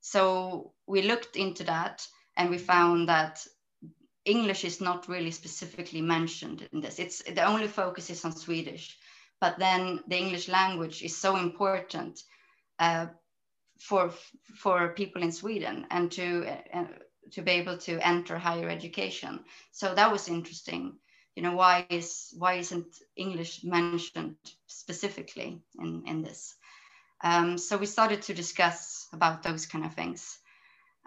so 0.00 0.72
we 0.86 1.02
looked 1.02 1.36
into 1.36 1.64
that 1.64 2.06
and 2.36 2.50
we 2.50 2.58
found 2.58 3.08
that 3.08 3.46
English 4.24 4.64
is 4.64 4.80
not 4.80 5.08
really 5.08 5.30
specifically 5.30 6.00
mentioned 6.00 6.66
in 6.72 6.80
this. 6.80 6.98
It's 6.98 7.22
the 7.22 7.44
only 7.44 7.68
focus 7.68 8.08
is 8.08 8.24
on 8.24 8.34
Swedish, 8.34 8.96
but 9.40 9.58
then 9.58 10.00
the 10.08 10.16
English 10.16 10.48
language 10.48 11.02
is 11.02 11.16
so 11.16 11.36
important 11.36 12.20
uh, 12.78 13.06
for 13.78 14.12
for 14.56 14.94
people 14.94 15.22
in 15.22 15.32
Sweden 15.32 15.86
and 15.90 16.10
to 16.12 16.46
uh, 16.72 16.84
to 17.32 17.42
be 17.42 17.52
able 17.52 17.78
to 17.78 17.98
enter 18.06 18.38
higher 18.38 18.68
education. 18.68 19.40
So 19.72 19.94
that 19.94 20.12
was 20.12 20.28
interesting. 20.28 20.98
You 21.36 21.42
know, 21.42 21.56
why 21.56 21.86
is 21.90 22.34
why 22.38 22.54
isn't 22.54 22.86
English 23.16 23.64
mentioned 23.64 24.36
specifically 24.66 25.60
in 25.78 26.04
in 26.06 26.22
this? 26.22 26.54
Um, 27.22 27.58
so 27.58 27.76
we 27.76 27.86
started 27.86 28.22
to 28.22 28.34
discuss 28.34 29.08
about 29.12 29.42
those 29.42 29.66
kind 29.66 29.84
of 29.84 29.94
things. 29.94 30.38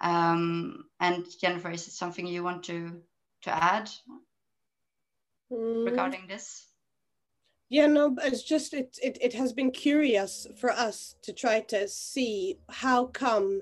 Um, 0.01 0.85
and 0.99 1.25
Jennifer, 1.39 1.71
is 1.71 1.87
it 1.87 1.93
something 1.93 2.27
you 2.27 2.43
want 2.43 2.63
to 2.65 3.01
to 3.43 3.51
add 3.51 3.89
mm. 5.51 5.85
regarding 5.85 6.27
this? 6.27 6.65
Yeah, 7.69 7.87
no, 7.87 8.15
it's 8.23 8.43
just 8.43 8.73
it, 8.73 8.97
it 9.03 9.17
it 9.21 9.33
has 9.33 9.51
been 9.51 9.71
curious 9.71 10.47
for 10.59 10.71
us 10.71 11.15
to 11.23 11.33
try 11.33 11.59
to 11.61 11.87
see 11.87 12.59
how 12.69 13.07
come 13.07 13.61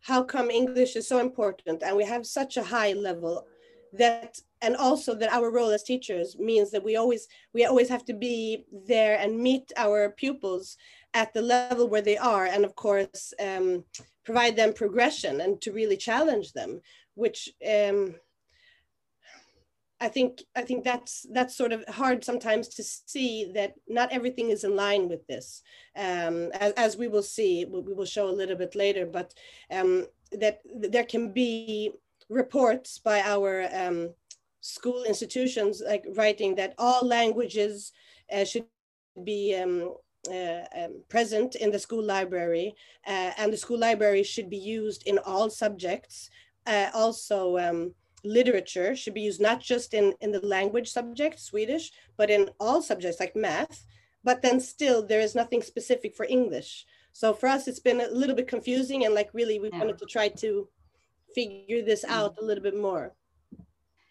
how 0.00 0.22
come 0.22 0.50
English 0.50 0.96
is 0.96 1.08
so 1.08 1.18
important 1.18 1.82
and 1.82 1.96
we 1.96 2.04
have 2.04 2.26
such 2.26 2.56
a 2.56 2.62
high 2.62 2.92
level 2.92 3.46
that 3.92 4.38
and 4.60 4.76
also 4.76 5.14
that 5.14 5.32
our 5.32 5.50
role 5.50 5.70
as 5.70 5.82
teachers 5.82 6.38
means 6.38 6.70
that 6.70 6.84
we 6.84 6.96
always 6.96 7.28
we 7.52 7.64
always 7.64 7.88
have 7.88 8.04
to 8.06 8.14
be 8.14 8.64
there 8.86 9.18
and 9.18 9.38
meet 9.38 9.72
our 9.76 10.10
pupils 10.10 10.76
at 11.14 11.32
the 11.32 11.42
level 11.42 11.88
where 11.88 12.02
they 12.02 12.16
are 12.16 12.46
and 12.46 12.64
of 12.64 12.74
course 12.74 13.32
um, 13.40 13.84
provide 14.24 14.56
them 14.56 14.72
progression 14.72 15.40
and 15.42 15.60
to 15.60 15.72
really 15.72 15.96
challenge 15.96 16.52
them 16.52 16.80
which 17.14 17.48
um, 17.66 18.14
I 20.04 20.08
think 20.08 20.42
I 20.54 20.62
think 20.62 20.84
that's 20.84 21.26
that's 21.32 21.56
sort 21.56 21.72
of 21.72 21.82
hard 21.88 22.24
sometimes 22.24 22.68
to 22.76 22.82
see 22.82 23.50
that 23.54 23.72
not 23.88 24.12
everything 24.12 24.50
is 24.50 24.62
in 24.62 24.76
line 24.76 25.08
with 25.08 25.26
this, 25.26 25.62
um, 25.96 26.50
as, 26.52 26.72
as, 26.76 26.96
we 26.98 27.08
will 27.08 27.22
see. 27.22 27.64
We 27.64 27.94
will 27.94 28.04
show 28.04 28.28
a 28.28 28.38
little 28.40 28.56
bit 28.56 28.74
later, 28.74 29.06
but 29.06 29.32
um, 29.70 30.06
that 30.32 30.60
there 30.90 31.04
can 31.04 31.32
be 31.32 31.92
reports 32.28 32.98
by 32.98 33.22
our 33.22 33.66
um, 33.72 34.10
school 34.60 35.04
institutions 35.04 35.82
like 35.86 36.04
writing 36.16 36.54
that 36.56 36.74
all 36.76 37.06
languages 37.06 37.92
uh, 38.30 38.44
should 38.44 38.66
be 39.24 39.54
um, 39.54 39.94
uh, 40.30 40.64
um, 40.80 41.02
present 41.08 41.54
in 41.54 41.70
the 41.70 41.78
school 41.78 42.04
library, 42.04 42.74
uh, 43.06 43.30
and 43.38 43.50
the 43.50 43.62
school 43.64 43.78
library 43.78 44.22
should 44.22 44.50
be 44.50 44.64
used 44.78 45.02
in 45.06 45.18
all 45.24 45.48
subjects. 45.48 46.28
Uh, 46.66 46.90
also 46.94 47.56
um, 47.58 47.94
literature 48.24 48.96
should 48.96 49.14
be 49.14 49.20
used 49.20 49.40
not 49.40 49.60
just 49.60 49.94
in, 49.94 50.14
in 50.20 50.32
the 50.32 50.44
language 50.44 50.90
subject, 50.90 51.38
Swedish, 51.38 51.92
but 52.16 52.30
in 52.30 52.50
all 52.58 52.82
subjects 52.82 53.20
like 53.20 53.36
math. 53.36 53.84
But 54.24 54.42
then 54.42 54.58
still, 54.60 55.06
there 55.06 55.20
is 55.20 55.34
nothing 55.34 55.62
specific 55.62 56.16
for 56.16 56.24
English. 56.24 56.86
So 57.12 57.32
for 57.34 57.48
us, 57.48 57.68
it's 57.68 57.80
been 57.80 58.00
a 58.00 58.08
little 58.08 58.34
bit 58.34 58.48
confusing 58.48 59.04
and 59.04 59.14
like 59.14 59.30
really 59.32 59.60
we 59.60 59.70
yeah. 59.70 59.78
wanted 59.78 59.98
to 59.98 60.06
try 60.06 60.28
to 60.28 60.68
figure 61.34 61.82
this 61.82 62.04
mm. 62.04 62.10
out 62.10 62.36
a 62.40 62.44
little 62.44 62.62
bit 62.62 62.76
more. 62.76 63.14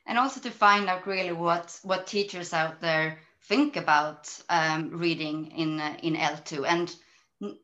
And 0.06 0.18
also 0.18 0.40
to 0.42 0.52
find 0.52 0.88
out 0.88 1.08
really 1.08 1.32
what, 1.32 1.80
what 1.84 2.08
teachers 2.08 2.54
out 2.54 2.80
there 2.82 3.20
think 3.44 3.76
about 3.76 4.30
um, 4.50 4.92
reading 4.92 5.52
in, 5.58 5.80
uh, 5.80 5.98
in 6.04 6.16
L2 6.16 6.66
and 6.68 6.96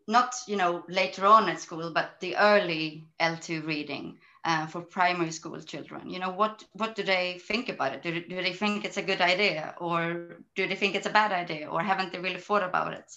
not, 0.08 0.36
you 0.48 0.58
know, 0.58 0.84
later 0.89 1.25
on 1.25 1.50
at 1.50 1.60
school, 1.60 1.91
but 1.94 2.20
the 2.20 2.36
early 2.36 3.08
L2 3.20 3.65
reading 3.65 4.18
uh, 4.46 4.67
for 4.67 4.81
primary 4.81 5.31
school 5.31 5.60
children? 5.62 6.10
You 6.10 6.19
know 6.19 6.31
what 6.31 6.63
what 6.74 6.96
do 6.96 7.03
they 7.03 7.39
think 7.39 7.69
about 7.69 7.93
it? 7.93 8.03
Do, 8.03 8.12
do 8.22 8.36
they 8.41 8.53
think 8.53 8.86
it's 8.86 8.98
a 8.98 9.03
good 9.03 9.22
idea 9.22 9.75
or 9.79 10.13
do 10.55 10.67
they 10.67 10.75
think 10.75 10.96
it's 10.96 11.08
a 11.08 11.12
bad 11.12 11.31
idea 11.31 11.67
or 11.69 11.81
haven't 11.81 12.12
they 12.12 12.19
really 12.19 12.39
thought 12.39 12.63
about 12.63 12.93
it? 12.93 13.12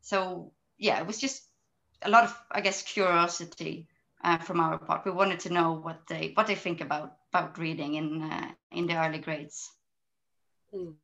So 0.00 0.52
yeah 0.78 1.00
it 1.00 1.06
was 1.06 1.20
just 1.20 1.44
a 2.02 2.10
lot 2.10 2.24
of 2.24 2.36
i 2.50 2.60
guess 2.60 2.82
curiosity 2.82 3.88
uh, 4.24 4.38
from 4.38 4.60
our 4.60 4.78
part. 4.78 5.04
We 5.04 5.12
wanted 5.12 5.40
to 5.40 5.52
know 5.52 5.72
what 5.72 6.06
they 6.08 6.32
what 6.34 6.46
they 6.46 6.54
think 6.56 6.80
about 6.80 7.16
about 7.32 7.58
reading 7.58 7.94
in 7.94 8.22
uh, 8.22 8.52
in 8.72 8.86
the 8.86 8.96
early 8.96 9.18
grades. 9.18 9.70
Mm. 10.72 10.96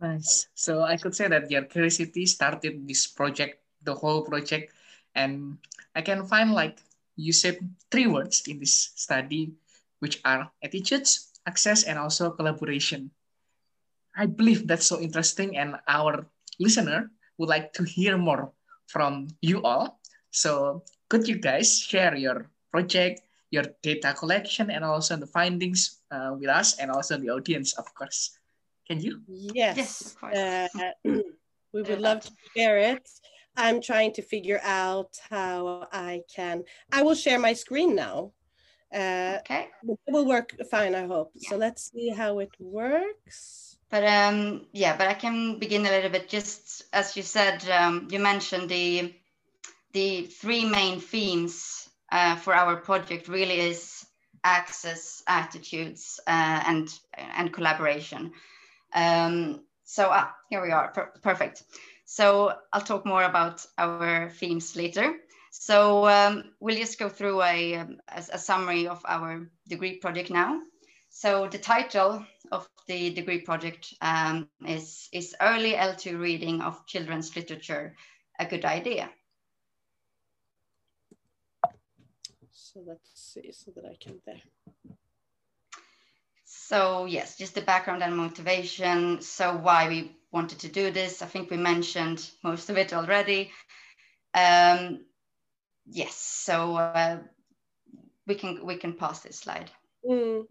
nice. 0.00 0.48
So 0.54 0.82
i 0.82 0.96
could 0.96 1.14
say 1.14 1.28
that 1.28 1.50
your 1.50 1.62
curiosity 1.62 2.26
started 2.26 2.86
this 2.88 3.06
project 3.06 3.62
the 3.82 3.94
whole 3.94 4.22
project 4.22 4.72
and 5.14 5.58
i 5.94 6.02
can 6.02 6.24
find 6.26 6.52
like 6.52 6.78
you 7.18 7.34
said 7.34 7.58
three 7.90 8.06
words 8.06 8.46
in 8.46 8.62
this 8.62 8.94
study, 8.94 9.52
which 9.98 10.22
are 10.24 10.50
attitudes, 10.62 11.34
access, 11.46 11.82
and 11.82 11.98
also 11.98 12.30
collaboration. 12.30 13.10
I 14.16 14.26
believe 14.26 14.66
that's 14.66 14.86
so 14.86 15.00
interesting, 15.00 15.58
and 15.58 15.76
our 15.88 16.26
listener 16.58 17.10
would 17.38 17.48
like 17.48 17.72
to 17.74 17.84
hear 17.84 18.16
more 18.16 18.52
from 18.86 19.28
you 19.42 19.62
all. 19.62 20.00
So 20.30 20.84
could 21.08 21.26
you 21.26 21.38
guys 21.38 21.78
share 21.78 22.14
your 22.14 22.50
project, 22.70 23.22
your 23.50 23.64
data 23.82 24.14
collection, 24.14 24.70
and 24.70 24.84
also 24.84 25.16
the 25.16 25.26
findings 25.26 25.98
uh, 26.10 26.34
with 26.38 26.48
us 26.48 26.78
and 26.78 26.90
also 26.90 27.18
the 27.18 27.30
audience, 27.30 27.74
of 27.74 27.92
course. 27.94 28.38
Can 28.86 29.00
you? 29.00 29.20
Yes, 29.26 29.76
yes 29.76 30.00
of 30.06 30.20
course. 30.20 30.36
Uh, 30.36 30.68
we 31.72 31.82
would 31.82 32.00
love 32.00 32.20
to 32.24 32.32
share 32.56 32.78
it. 32.78 33.08
I'm 33.58 33.82
trying 33.82 34.12
to 34.14 34.22
figure 34.22 34.60
out 34.62 35.18
how 35.28 35.88
I 35.92 36.22
can. 36.34 36.64
I 36.92 37.02
will 37.02 37.16
share 37.16 37.38
my 37.38 37.52
screen 37.52 37.94
now. 37.94 38.32
Uh, 38.94 39.38
okay. 39.40 39.68
It 39.86 39.98
will 40.08 40.26
work 40.26 40.54
fine, 40.70 40.94
I 40.94 41.06
hope. 41.06 41.32
Yeah. 41.34 41.50
So 41.50 41.56
let's 41.56 41.90
see 41.90 42.08
how 42.08 42.38
it 42.38 42.52
works. 42.58 43.76
But 43.90 44.04
um, 44.04 44.66
yeah, 44.72 44.96
but 44.96 45.08
I 45.08 45.14
can 45.14 45.58
begin 45.58 45.84
a 45.86 45.90
little 45.90 46.10
bit. 46.10 46.28
Just 46.28 46.84
as 46.92 47.16
you 47.16 47.22
said, 47.22 47.68
um, 47.68 48.08
you 48.10 48.18
mentioned 48.18 48.68
the 48.68 49.14
the 49.92 50.26
three 50.26 50.64
main 50.64 51.00
themes 51.00 51.88
uh, 52.12 52.36
for 52.36 52.54
our 52.54 52.76
project 52.76 53.28
really 53.28 53.60
is 53.60 54.06
access, 54.44 55.22
attitudes, 55.26 56.20
uh, 56.26 56.62
and 56.66 56.88
and 57.16 57.52
collaboration. 57.52 58.32
Um, 58.94 59.64
so 59.84 60.08
ah, 60.10 60.34
here 60.50 60.62
we 60.62 60.70
are, 60.70 60.92
per 60.92 61.12
perfect. 61.22 61.64
So 62.10 62.54
I'll 62.72 62.80
talk 62.80 63.04
more 63.04 63.24
about 63.24 63.66
our 63.76 64.30
themes 64.30 64.74
later. 64.74 65.16
So 65.50 66.08
um, 66.08 66.54
we'll 66.58 66.78
just 66.78 66.98
go 66.98 67.10
through 67.10 67.42
a, 67.42 67.74
um, 67.74 67.98
a, 68.08 68.24
a, 68.32 68.38
summary 68.38 68.88
of 68.88 69.02
our 69.06 69.50
degree 69.68 69.98
project 69.98 70.30
now. 70.30 70.58
So 71.10 71.48
the 71.48 71.58
title 71.58 72.24
of 72.50 72.66
the 72.86 73.10
degree 73.10 73.42
project 73.42 73.92
um, 74.00 74.48
is, 74.66 75.10
is 75.12 75.36
Early 75.38 75.74
L2 75.74 76.18
Reading 76.18 76.62
of 76.62 76.86
Children's 76.86 77.36
Literature, 77.36 77.94
a 78.38 78.46
Good 78.46 78.64
Idea. 78.64 79.10
So 82.50 82.80
let's 82.86 83.10
see 83.14 83.52
so 83.52 83.70
that 83.76 83.84
I 83.84 83.96
can 84.00 84.18
there. 84.24 84.40
So 86.46 87.04
yes, 87.04 87.36
just 87.36 87.54
the 87.54 87.60
background 87.60 88.02
and 88.02 88.16
motivation. 88.16 89.20
So 89.20 89.54
why 89.54 89.88
we 89.88 90.17
wanted 90.30 90.58
to 90.60 90.68
do 90.68 90.90
this, 90.90 91.22
I 91.22 91.26
think 91.26 91.50
we 91.50 91.56
mentioned 91.56 92.30
most 92.42 92.70
of 92.70 92.76
it 92.76 92.92
already. 92.92 93.50
Um, 94.34 95.04
yes, 95.86 96.14
so 96.14 96.76
uh, 96.76 97.18
we 98.26 98.34
can 98.34 98.64
we 98.64 98.76
can 98.76 98.92
pass 98.92 99.20
this 99.20 99.38
slide. 99.38 99.70
Mm. 100.08 100.44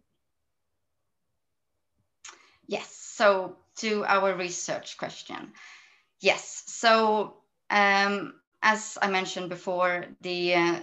Yes, 2.68 2.90
so 2.92 3.58
to 3.78 4.04
our 4.06 4.36
research 4.36 4.98
question. 4.98 5.54
Yes, 6.20 6.64
so 6.68 7.38
um, 7.70 8.34
as 8.62 8.98
I 9.02 9.10
mentioned 9.10 9.50
before, 9.50 10.06
the 10.22 10.56
uh, 10.56 10.80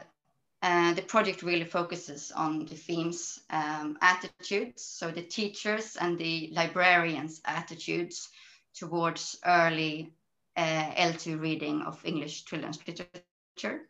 uh, 0.63 0.95
the 0.95 1.03
project 1.03 1.43
really 1.43 1.65
focuses 1.65 2.33
on 2.33 2.65
the 2.65 2.77
themes 2.77 3.41
um, 3.51 3.99
attitudes, 4.01 4.83
so 4.83 5.11
the 5.11 5.23
teachers 5.23 5.97
and 5.97 6.17
the 6.17 6.51
librarians' 6.53 7.43
attitudes 7.45 8.31
towards 8.75 9.39
early 9.45 10.13
uh, 10.57 10.91
L2 10.93 11.41
reading 11.41 11.83
of 11.83 12.05
English 12.05 12.45
children's 12.45 12.79
literature, 12.87 13.83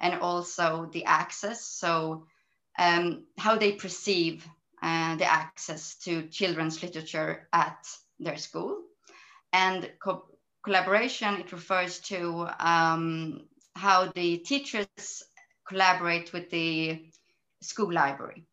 and 0.00 0.20
also 0.20 0.88
the 0.92 1.04
access, 1.04 1.64
so 1.64 2.26
um, 2.78 3.24
how 3.38 3.56
they 3.56 3.72
perceive 3.72 4.46
uh, 4.82 5.16
the 5.16 5.24
access 5.24 5.96
to 5.96 6.28
children's 6.28 6.82
literature 6.82 7.48
at 7.52 7.86
their 8.20 8.36
school. 8.36 8.82
And 9.52 9.90
co 10.00 10.24
collaboration, 10.62 11.40
it 11.40 11.52
refers 11.52 11.98
to 12.00 12.48
um, 12.60 13.40
how 13.74 14.12
the 14.14 14.38
teachers 14.38 15.22
collaborate 15.66 16.32
with 16.32 16.50
the 16.50 17.02
school 17.60 17.92
library. 17.92 18.44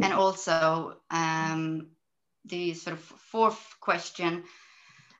And 0.00 0.12
also 0.14 0.96
um, 1.10 1.88
the 2.46 2.74
sort 2.74 2.96
of 2.96 3.02
fourth 3.02 3.76
question, 3.80 4.44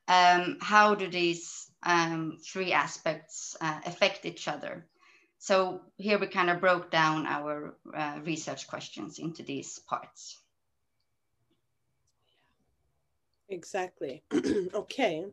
um, 0.09 0.59
how 0.61 0.95
do 0.95 1.09
these 1.09 1.71
um, 1.83 2.39
three 2.45 2.73
aspects 2.73 3.57
uh, 3.61 3.81
affect 3.87 4.27
each 4.27 4.49
other? 4.49 4.87
So 5.39 5.81
here 5.97 6.19
we 6.19 6.27
kind 6.27 6.51
of 6.51 6.61
broke 6.61 6.91
down 6.91 7.27
our 7.27 7.75
uh, 7.97 8.19
research 8.25 8.67
questions 8.67 9.19
into 9.19 9.43
these 9.43 9.79
parts. 9.79 10.39
Exactly. 13.49 14.23
okay. 14.75 15.25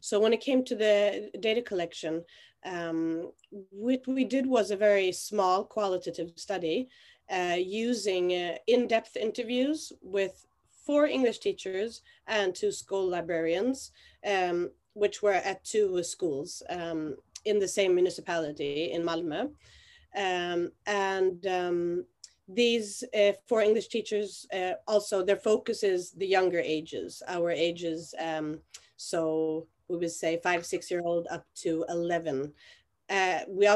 So 0.00 0.20
when 0.20 0.32
it 0.32 0.40
came 0.40 0.64
to 0.64 0.74
the 0.74 1.30
data 1.40 1.62
collection, 1.62 2.24
um, 2.64 3.32
what 3.70 4.06
we 4.06 4.24
did 4.24 4.46
was 4.46 4.70
a 4.70 4.76
very 4.76 5.12
small 5.12 5.64
qualitative 5.64 6.32
study 6.36 6.88
uh, 7.30 7.56
using 7.58 8.32
uh, 8.32 8.56
in-depth 8.66 9.16
interviews 9.16 9.92
with 10.00 10.46
four 10.86 11.06
English 11.06 11.38
teachers 11.38 12.02
and 12.26 12.54
two 12.54 12.72
school 12.72 13.08
librarians, 13.08 13.92
um, 14.26 14.70
which 14.94 15.22
were 15.22 15.32
at 15.32 15.64
two 15.64 16.02
schools 16.02 16.62
um, 16.70 17.16
in 17.44 17.58
the 17.58 17.68
same 17.68 17.94
municipality 17.94 18.92
in 18.92 19.02
Malmö. 19.02 19.50
Um, 20.14 20.70
and 20.86 21.46
um, 21.46 22.04
these 22.48 23.04
uh, 23.18 23.32
four 23.48 23.62
English 23.62 23.88
teachers 23.88 24.46
uh, 24.52 24.72
also, 24.86 25.24
their 25.24 25.36
focus 25.36 25.82
is 25.82 26.12
the 26.12 26.26
younger 26.26 26.60
ages, 26.60 27.22
our 27.28 27.50
ages. 27.50 28.14
Um, 28.20 28.60
so 28.96 29.66
we 29.88 29.96
would 29.96 30.10
say 30.10 30.40
five, 30.42 30.66
six 30.66 30.90
year 30.90 31.02
old 31.04 31.26
up 31.30 31.44
to 31.56 31.84
11. 31.88 32.52
Uh, 33.10 33.40
we 33.48 33.68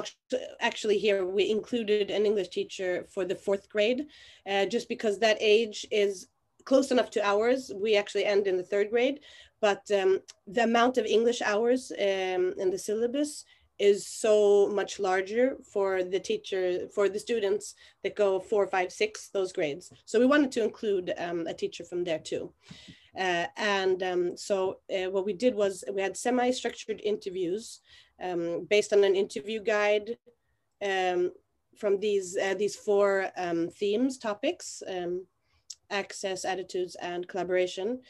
actually 0.61 0.99
here 0.99 1.27
we 1.27 1.51
included 1.51 2.11
an 2.11 2.25
English 2.25 2.49
teacher 2.49 3.07
for 3.13 3.25
the 3.25 3.35
fourth 3.35 3.69
grade, 3.69 4.07
uh, 4.47 4.65
just 4.65 4.89
because 4.89 5.19
that 5.19 5.37
age 5.41 5.85
is 5.91 6.29
close 6.67 6.91
enough 6.91 7.11
to 7.13 7.27
ours. 7.27 7.73
We 7.75 7.97
actually 7.97 8.27
end 8.27 8.47
in 8.47 8.59
the 8.59 8.63
third 8.71 8.91
grade, 8.91 9.21
but 9.61 9.83
um, 9.91 10.21
the 10.47 10.65
amount 10.65 10.99
of 10.99 11.07
English 11.07 11.41
hours 11.41 11.91
um, 11.99 12.55
in 12.59 12.71
the 12.71 12.79
syllabus 12.79 13.45
is 13.79 14.07
so 14.07 14.69
much 14.69 14.99
larger 14.99 15.57
for 15.73 16.03
the 16.03 16.21
teacher 16.21 16.89
for 16.95 17.09
the 17.09 17.19
students 17.19 17.75
that 18.03 18.17
go 18.17 18.41
four 18.41 18.67
five 18.67 18.91
six 18.91 19.29
those 19.29 19.53
grades 19.53 19.93
so 20.07 20.19
we 20.19 20.25
wanted 20.25 20.51
to 20.51 20.65
include 20.65 21.13
um, 21.19 21.47
a 21.47 21.53
teacher 21.53 21.85
from 21.85 22.03
there 22.03 22.19
too 22.19 22.51
uh, 23.19 23.47
and 23.57 24.03
um, 24.03 24.37
so 24.37 24.79
uh, 24.91 25.11
what 25.11 25.27
we 25.27 25.35
did 25.35 25.55
was 25.55 25.85
we 25.93 26.01
had 26.01 26.17
semi-structured 26.17 27.01
interviews 27.05 27.81
um, 28.23 28.67
based 28.71 28.95
on 28.95 29.05
an 29.05 29.15
interview 29.15 29.63
guide 29.63 30.17
um, 30.83 31.31
from 31.77 32.01
these 32.01 32.37
uh, 32.37 32.55
these 32.55 32.77
four 32.77 33.31
um, 33.37 33.69
themes 33.69 34.17
topics 34.17 34.83
um, 34.89 35.27
access 35.91 36.45
attitudes 36.45 36.97
and 36.97 37.29
collaboration 37.29 38.01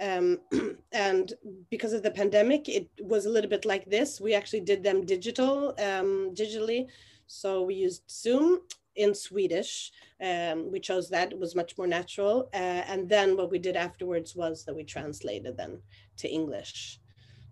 um, 0.00 0.38
and 0.92 1.32
because 1.70 1.92
of 1.92 2.02
the 2.02 2.10
pandemic 2.10 2.68
it 2.68 2.88
was 3.00 3.26
a 3.26 3.30
little 3.30 3.50
bit 3.50 3.64
like 3.64 3.84
this 3.86 4.20
we 4.20 4.34
actually 4.34 4.60
did 4.60 4.82
them 4.82 5.04
digital 5.04 5.74
digitally 5.78 6.86
so 7.26 7.62
we 7.62 7.74
used 7.74 8.02
zoom 8.10 8.60
in 8.96 9.14
Swedish. 9.14 9.92
Um, 10.20 10.70
we 10.72 10.80
chose 10.80 11.08
that, 11.10 11.32
it 11.32 11.38
was 11.38 11.54
much 11.54 11.76
more 11.78 11.86
natural. 11.86 12.48
Uh, 12.52 12.82
and 12.88 13.08
then 13.08 13.36
what 13.36 13.50
we 13.50 13.58
did 13.58 13.76
afterwards 13.76 14.34
was 14.34 14.64
that 14.64 14.74
we 14.74 14.84
translated 14.84 15.56
them 15.56 15.82
to 16.18 16.28
English. 16.28 16.98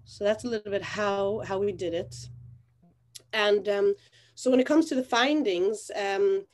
So 0.04 0.24
that's 0.24 0.44
a 0.44 0.48
little 0.48 0.70
bit 0.70 0.82
how, 0.82 1.42
how 1.46 1.58
we 1.58 1.72
did 1.72 1.94
it. 1.94 2.14
And 3.32 3.68
um, 3.68 3.94
so 4.34 4.50
when 4.50 4.60
it 4.60 4.66
comes 4.66 4.86
to 4.86 4.94
the 4.94 5.04
findings, 5.04 5.90
um, 5.96 6.46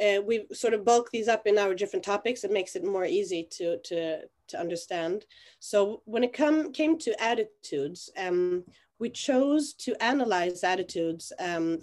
uh, 0.00 0.20
we 0.22 0.46
sort 0.52 0.74
of 0.74 0.84
bulk 0.84 1.10
these 1.10 1.28
up 1.28 1.46
in 1.46 1.58
our 1.58 1.74
different 1.74 2.04
topics. 2.04 2.44
It 2.44 2.52
makes 2.52 2.76
it 2.76 2.84
more 2.84 3.04
easy 3.04 3.46
to, 3.52 3.78
to, 3.78 4.20
to 4.48 4.60
understand. 4.60 5.24
So 5.60 6.02
when 6.04 6.24
it 6.24 6.32
come, 6.32 6.72
came 6.72 6.98
to 6.98 7.22
attitudes, 7.22 8.10
um, 8.18 8.64
we 8.98 9.10
chose 9.10 9.74
to 9.74 10.02
analyze 10.02 10.64
attitudes 10.64 11.32
um, 11.38 11.80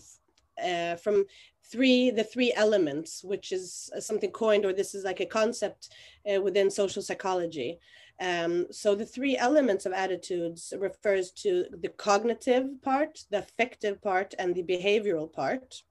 uh, 0.63 0.95
from 0.95 1.25
three 1.71 2.11
the 2.11 2.23
three 2.23 2.51
elements 2.55 3.23
which 3.23 3.51
is 3.51 3.89
uh, 3.95 3.99
something 3.99 4.31
coined 4.31 4.65
or 4.65 4.73
this 4.73 4.93
is 4.93 5.03
like 5.05 5.21
a 5.21 5.25
concept 5.25 5.89
uh, 6.31 6.41
within 6.41 6.69
social 6.69 7.01
psychology 7.01 7.79
um, 8.19 8.67
so 8.71 8.93
the 8.93 9.05
three 9.05 9.37
elements 9.37 9.85
of 9.85 9.93
attitudes 9.93 10.73
refers 10.77 11.31
to 11.31 11.65
the 11.81 11.89
cognitive 11.89 12.65
part 12.81 13.19
the 13.29 13.39
affective 13.39 14.01
part 14.01 14.33
and 14.37 14.53
the 14.53 14.63
behavioral 14.63 15.31
part 15.31 15.81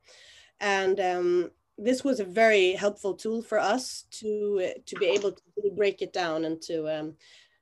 and 0.60 1.00
um, 1.00 1.50
this 1.82 2.04
was 2.04 2.20
a 2.20 2.24
very 2.24 2.72
helpful 2.72 3.14
tool 3.14 3.42
for 3.42 3.58
us 3.58 4.04
to 4.10 4.72
to 4.86 4.96
be 4.96 5.06
able 5.06 5.32
to 5.32 5.40
break 5.76 6.02
it 6.02 6.12
down 6.12 6.44
and 6.44 6.60
to 6.62 6.76
um, 6.88 7.16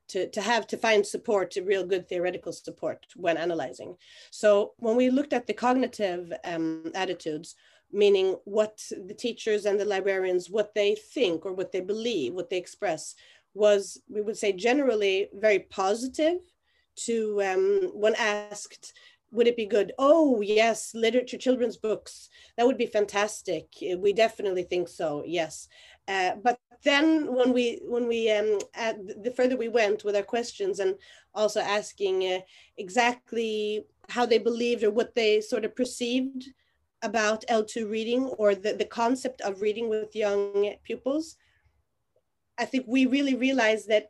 to, 0.09 0.27
to 0.29 0.41
have 0.41 0.67
to 0.67 0.77
find 0.77 1.05
support, 1.05 1.55
real 1.63 1.85
good 1.85 2.09
theoretical 2.09 2.51
support 2.51 3.05
when 3.15 3.37
analyzing. 3.37 3.95
So 4.31 4.73
when 4.77 4.95
we 4.95 5.09
looked 5.09 5.33
at 5.33 5.47
the 5.47 5.53
cognitive 5.53 6.33
um, 6.43 6.91
attitudes, 6.95 7.55
meaning 7.91 8.35
what 8.45 8.81
the 9.07 9.13
teachers 9.13 9.65
and 9.65 9.79
the 9.79 9.85
librarians, 9.85 10.49
what 10.49 10.73
they 10.73 10.95
think 10.95 11.45
or 11.45 11.53
what 11.53 11.71
they 11.71 11.81
believe, 11.81 12.33
what 12.33 12.49
they 12.49 12.57
express, 12.57 13.15
was, 13.53 14.01
we 14.09 14.21
would 14.21 14.37
say, 14.37 14.51
generally 14.51 15.29
very 15.33 15.59
positive 15.59 16.39
to 16.95 17.41
um, 17.43 17.91
when 17.93 18.15
asked 18.15 18.93
would 19.31 19.47
it 19.47 19.57
be 19.57 19.65
good? 19.65 19.93
Oh 19.97 20.41
yes 20.41 20.91
literature 20.93 21.37
children's 21.37 21.77
books. 21.77 22.29
That 22.57 22.65
would 22.65 22.77
be 22.77 22.85
fantastic. 22.85 23.67
We 23.97 24.13
definitely 24.13 24.63
think 24.63 24.87
so 24.87 25.23
yes. 25.25 25.67
Uh, 26.07 26.35
but 26.43 26.59
then 26.83 27.33
when 27.33 27.53
we 27.53 27.81
when 27.83 28.07
we 28.07 28.31
um, 28.31 28.57
the 28.73 29.33
further 29.35 29.57
we 29.57 29.67
went 29.67 30.03
with 30.03 30.15
our 30.15 30.23
questions 30.23 30.79
and 30.79 30.95
also 31.33 31.59
asking 31.59 32.23
uh, 32.23 32.39
exactly 32.77 33.85
how 34.09 34.25
they 34.25 34.37
believed 34.37 34.83
or 34.83 34.91
what 34.91 35.13
they 35.15 35.41
sort 35.41 35.65
of 35.65 35.75
perceived 35.75 36.49
about 37.01 37.45
L2 37.49 37.89
reading 37.89 38.25
or 38.37 38.55
the, 38.55 38.73
the 38.73 38.85
concept 38.85 39.41
of 39.41 39.61
reading 39.61 39.87
with 39.87 40.15
young 40.15 40.73
pupils, 40.83 41.37
I 42.57 42.65
think 42.65 42.85
we 42.87 43.05
really 43.05 43.35
realized 43.35 43.87
that 43.87 44.07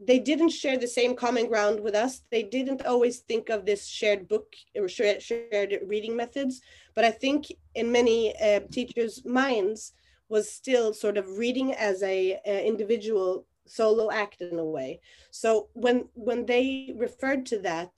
they 0.00 0.18
didn't 0.18 0.50
share 0.50 0.76
the 0.76 0.88
same 0.88 1.14
common 1.14 1.46
ground 1.46 1.80
with 1.80 1.94
us. 1.94 2.22
They 2.30 2.42
didn't 2.42 2.84
always 2.84 3.20
think 3.20 3.48
of 3.48 3.64
this 3.64 3.86
shared 3.86 4.28
book 4.28 4.52
or 4.76 4.88
shared, 4.88 5.22
shared 5.22 5.78
reading 5.86 6.16
methods. 6.16 6.60
But 6.94 7.04
I 7.04 7.10
think 7.10 7.46
in 7.74 7.92
many 7.92 8.34
uh, 8.40 8.60
teachers' 8.72 9.24
minds 9.24 9.92
was 10.28 10.50
still 10.50 10.92
sort 10.92 11.16
of 11.16 11.38
reading 11.38 11.74
as 11.74 12.02
a, 12.02 12.40
a 12.44 12.66
individual 12.66 13.46
solo 13.66 14.10
act 14.10 14.40
in 14.40 14.58
a 14.58 14.64
way. 14.64 15.00
So 15.30 15.68
when 15.74 16.08
when 16.14 16.46
they 16.46 16.92
referred 16.96 17.46
to 17.46 17.58
that, 17.60 17.92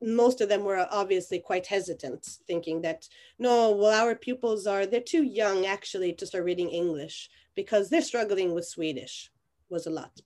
most 0.00 0.40
of 0.40 0.48
them 0.48 0.64
were 0.64 0.86
obviously 0.90 1.38
quite 1.40 1.66
hesitant, 1.66 2.24
thinking 2.46 2.82
that 2.82 3.08
no, 3.38 3.72
well, 3.72 4.00
our 4.00 4.14
pupils 4.14 4.66
are 4.66 4.86
they're 4.86 5.00
too 5.00 5.24
young 5.24 5.66
actually 5.66 6.12
to 6.14 6.26
start 6.26 6.44
reading 6.44 6.70
English 6.70 7.30
because 7.54 7.88
they're 7.88 8.02
struggling 8.02 8.54
with 8.54 8.66
Swedish 8.66 9.30
was 9.68 9.86
a 9.86 9.90
lot. 9.90 10.20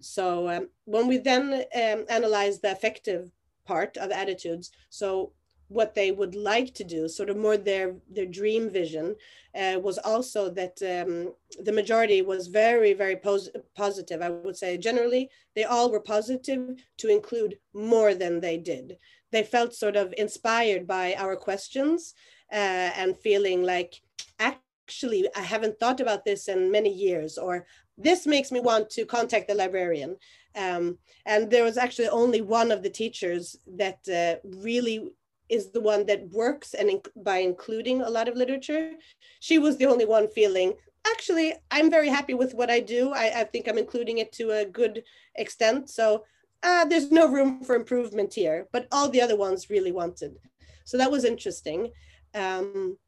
So 0.00 0.48
um, 0.48 0.68
when 0.84 1.06
we 1.06 1.18
then 1.18 1.64
um, 1.74 2.04
analyze 2.08 2.60
the 2.60 2.72
affective 2.72 3.30
part 3.64 3.96
of 3.96 4.10
attitudes, 4.10 4.70
so 4.90 5.32
what 5.68 5.94
they 5.94 6.12
would 6.12 6.34
like 6.34 6.74
to 6.74 6.84
do, 6.84 7.08
sort 7.08 7.30
of 7.30 7.36
more 7.36 7.56
their 7.56 7.96
their 8.10 8.26
dream 8.26 8.70
vision, 8.70 9.16
uh, 9.54 9.78
was 9.82 9.98
also 9.98 10.48
that 10.50 10.80
um, 10.82 11.34
the 11.64 11.72
majority 11.72 12.22
was 12.22 12.46
very 12.46 12.92
very 12.92 13.16
pos- 13.16 13.50
positive. 13.74 14.22
I 14.22 14.30
would 14.30 14.56
say 14.56 14.78
generally 14.78 15.28
they 15.54 15.64
all 15.64 15.90
were 15.90 16.00
positive 16.00 16.76
to 16.98 17.08
include 17.08 17.58
more 17.74 18.14
than 18.14 18.40
they 18.40 18.58
did. 18.58 18.98
They 19.32 19.42
felt 19.42 19.74
sort 19.74 19.96
of 19.96 20.14
inspired 20.16 20.86
by 20.86 21.14
our 21.18 21.36
questions 21.36 22.14
uh, 22.52 22.90
and 22.96 23.16
feeling 23.18 23.64
like 23.64 24.00
actually 24.38 25.28
I 25.34 25.40
haven't 25.40 25.80
thought 25.80 26.00
about 26.00 26.24
this 26.24 26.46
in 26.48 26.70
many 26.70 26.92
years, 26.92 27.38
or 27.38 27.66
this 27.98 28.26
makes 28.26 28.52
me 28.52 28.60
want 28.60 28.90
to 28.90 29.06
contact 29.06 29.48
the 29.48 29.54
librarian. 29.54 30.16
Um, 30.54 30.98
and 31.24 31.50
there 31.50 31.64
was 31.64 31.76
actually 31.76 32.08
only 32.08 32.40
one 32.40 32.70
of 32.70 32.82
the 32.82 32.90
teachers 32.90 33.56
that 33.76 33.98
uh, 34.08 34.36
really 34.58 35.12
is 35.48 35.70
the 35.70 35.80
one 35.80 36.06
that 36.06 36.28
works 36.30 36.74
and 36.74 36.90
in, 36.90 37.00
by 37.16 37.38
including 37.38 38.02
a 38.02 38.10
lot 38.10 38.28
of 38.28 38.36
literature. 38.36 38.92
She 39.40 39.58
was 39.58 39.76
the 39.76 39.86
only 39.86 40.04
one 40.04 40.28
feeling, 40.28 40.74
actually, 41.12 41.54
I'm 41.70 41.90
very 41.90 42.08
happy 42.08 42.34
with 42.34 42.54
what 42.54 42.70
I 42.70 42.80
do. 42.80 43.12
I, 43.12 43.40
I 43.40 43.44
think 43.44 43.68
I'm 43.68 43.78
including 43.78 44.18
it 44.18 44.32
to 44.32 44.50
a 44.50 44.64
good 44.64 45.04
extent. 45.36 45.90
So 45.90 46.24
uh, 46.62 46.84
there's 46.84 47.10
no 47.10 47.28
room 47.28 47.62
for 47.62 47.74
improvement 47.76 48.34
here, 48.34 48.66
but 48.72 48.88
all 48.90 49.08
the 49.08 49.20
other 49.20 49.36
ones 49.36 49.70
really 49.70 49.92
wanted. 49.92 50.36
So 50.84 50.98
that 50.98 51.10
was 51.10 51.24
interesting. 51.24 51.92
Um, 52.34 52.98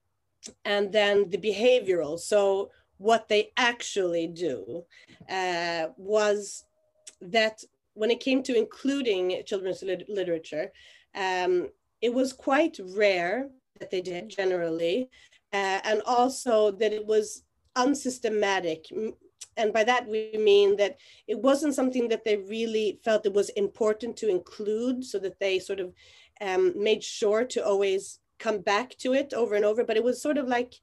and 0.64 0.92
then 0.92 1.28
the 1.30 1.38
behavioral. 1.38 2.18
So 2.18 2.70
what 2.98 3.28
they 3.28 3.52
actually 3.56 4.26
do 4.26 4.84
uh, 5.30 5.86
was 5.96 6.64
that 7.20 7.64
when 7.94 8.10
it 8.10 8.20
came 8.20 8.42
to 8.44 8.56
including 8.56 9.42
children's 9.46 9.82
lit 9.82 10.08
literature, 10.08 10.70
um, 11.14 11.68
it 12.00 12.12
was 12.12 12.32
quite 12.32 12.78
rare 12.96 13.48
that 13.80 13.90
they 13.90 14.00
did 14.00 14.28
generally, 14.28 15.08
uh, 15.52 15.80
and 15.84 16.02
also 16.06 16.70
that 16.70 16.92
it 16.92 17.04
was 17.06 17.42
unsystematic. 17.74 18.86
And 19.56 19.72
by 19.72 19.84
that, 19.84 20.06
we 20.06 20.32
mean 20.38 20.76
that 20.76 20.98
it 21.26 21.38
wasn't 21.38 21.74
something 21.74 22.08
that 22.08 22.24
they 22.24 22.36
really 22.36 23.00
felt 23.04 23.26
it 23.26 23.34
was 23.34 23.48
important 23.50 24.16
to 24.18 24.28
include, 24.28 25.04
so 25.04 25.18
that 25.18 25.40
they 25.40 25.58
sort 25.58 25.80
of 25.80 25.92
um, 26.40 26.72
made 26.80 27.02
sure 27.02 27.44
to 27.46 27.64
always 27.64 28.20
come 28.38 28.60
back 28.60 28.96
to 28.98 29.14
it 29.14 29.34
over 29.34 29.56
and 29.56 29.64
over. 29.64 29.82
But 29.84 29.96
it 29.96 30.04
was 30.04 30.22
sort 30.22 30.38
of 30.38 30.46
like, 30.46 30.74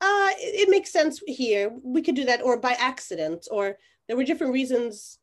uh, 0.00 0.30
it, 0.38 0.68
it 0.68 0.70
makes 0.70 0.92
sense 0.92 1.20
here. 1.26 1.72
We 1.82 2.02
could 2.02 2.16
do 2.16 2.24
that, 2.24 2.42
or 2.42 2.56
by 2.58 2.72
accident, 2.78 3.48
or 3.50 3.78
there 4.06 4.16
were 4.16 4.24
different 4.24 4.52
reasons 4.52 5.18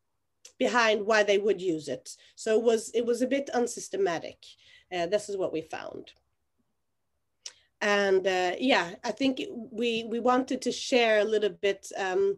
behind 0.57 1.05
why 1.05 1.23
they 1.23 1.37
would 1.37 1.61
use 1.61 1.87
it. 1.87 2.15
So 2.35 2.57
it 2.57 2.63
was 2.63 2.91
it 2.93 3.05
was 3.05 3.21
a 3.21 3.27
bit 3.27 3.49
unsystematic. 3.53 4.37
Uh, 4.91 5.05
this 5.05 5.29
is 5.29 5.37
what 5.37 5.53
we 5.53 5.61
found. 5.61 6.11
And 7.81 8.27
uh, 8.27 8.51
yeah, 8.59 8.91
I 9.03 9.11
think 9.11 9.41
we, 9.71 10.05
we 10.07 10.19
wanted 10.19 10.61
to 10.61 10.71
share 10.71 11.19
a 11.19 11.23
little 11.23 11.49
bit 11.49 11.91
um, 11.97 12.37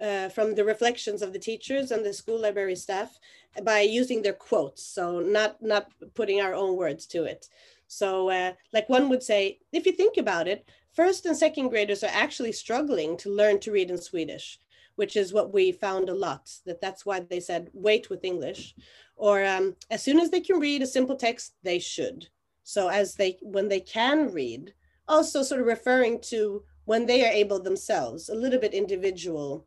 uh, 0.00 0.28
from 0.28 0.54
the 0.54 0.64
reflections 0.64 1.22
of 1.22 1.32
the 1.32 1.38
teachers 1.38 1.90
and 1.90 2.04
the 2.04 2.12
school 2.12 2.40
library 2.40 2.76
staff 2.76 3.18
by 3.62 3.80
using 3.80 4.20
their 4.20 4.34
quotes. 4.34 4.84
So 4.84 5.20
not, 5.20 5.62
not 5.62 5.90
putting 6.14 6.42
our 6.42 6.54
own 6.54 6.76
words 6.76 7.06
to 7.06 7.24
it. 7.24 7.48
So 7.86 8.28
uh, 8.28 8.52
like 8.72 8.88
one 8.88 9.08
would 9.08 9.22
say, 9.22 9.60
if 9.72 9.86
you 9.86 9.92
think 9.92 10.18
about 10.18 10.46
it, 10.46 10.68
first 10.92 11.26
and 11.26 11.36
second 11.36 11.68
graders 11.68 12.02
are 12.04 12.10
actually 12.12 12.52
struggling 12.52 13.16
to 13.16 13.30
learn 13.30 13.58
to 13.60 13.72
read 13.72 13.90
in 13.90 13.98
Swedish 13.98 14.58
which 14.96 15.16
is 15.16 15.32
what 15.32 15.52
we 15.52 15.72
found 15.72 16.08
a 16.08 16.14
lot 16.14 16.50
that 16.66 16.80
that's 16.80 17.06
why 17.06 17.20
they 17.20 17.40
said 17.40 17.70
wait 17.72 18.10
with 18.10 18.24
english. 18.24 18.74
Or 19.16 19.44
um, 19.44 19.76
as 19.90 20.02
soon 20.02 20.18
as 20.18 20.30
they 20.30 20.40
can 20.40 20.58
read 20.58 20.82
a 20.82 20.86
simple 20.86 21.16
text 21.16 21.54
they 21.62 21.78
should. 21.78 22.28
So 22.64 22.88
as 22.88 23.14
they 23.14 23.38
when 23.42 23.68
they 23.68 23.80
can 23.80 24.32
read 24.32 24.72
also 25.08 25.42
sort 25.42 25.60
of 25.60 25.66
referring 25.66 26.20
to 26.20 26.62
when 26.84 27.06
they 27.06 27.24
are 27.26 27.32
able 27.32 27.60
themselves 27.60 28.28
a 28.28 28.34
little 28.34 28.58
bit 28.58 28.74
individual 28.74 29.66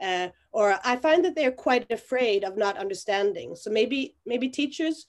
uh, 0.00 0.28
or 0.52 0.78
i 0.84 0.96
find 0.96 1.24
that 1.24 1.34
they're 1.34 1.52
quite 1.52 1.90
afraid 1.90 2.44
of 2.44 2.56
not 2.56 2.78
understanding. 2.78 3.54
So 3.54 3.70
maybe 3.70 4.16
maybe 4.26 4.48
teachers 4.48 5.06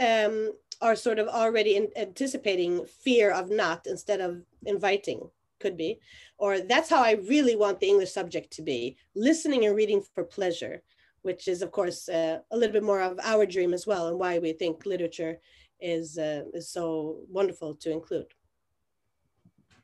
um, 0.00 0.52
are 0.82 0.96
sort 0.96 1.18
of 1.18 1.28
already 1.28 1.76
in, 1.76 1.88
anticipating 1.96 2.84
fear 2.86 3.30
of 3.32 3.50
not 3.50 3.86
instead 3.86 4.20
of 4.20 4.42
inviting 4.66 5.30
could 5.60 5.76
be. 5.76 6.00
Or 6.38 6.58
that's 6.58 6.90
how 6.90 7.02
i 7.02 7.12
really 7.12 7.56
want 7.56 7.78
the 7.78 7.88
english 7.88 8.12
subject 8.12 8.52
to 8.54 8.62
be 8.62 8.96
listening 9.14 9.64
and 9.64 9.76
reading 9.76 10.02
for 10.14 10.24
pleasure 10.24 10.82
which 11.22 11.46
is 11.48 11.62
of 11.62 11.70
course 11.70 12.08
uh, 12.08 12.38
a 12.50 12.56
little 12.56 12.72
bit 12.72 12.82
more 12.82 13.00
of 13.00 13.18
our 13.22 13.46
dream 13.46 13.72
as 13.72 13.86
well 13.86 14.08
and 14.08 14.18
why 14.18 14.38
we 14.38 14.52
think 14.52 14.84
literature 14.84 15.38
is 15.80 16.18
uh, 16.18 16.44
is 16.54 16.68
so 16.68 17.18
wonderful 17.28 17.74
to 17.74 17.90
include. 17.90 18.26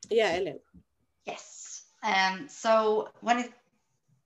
Yeah 0.09 0.37
Ellen. 0.37 0.59
yes. 1.25 1.83
Um, 2.01 2.47
so 2.47 3.09
when 3.21 3.39
it 3.39 3.51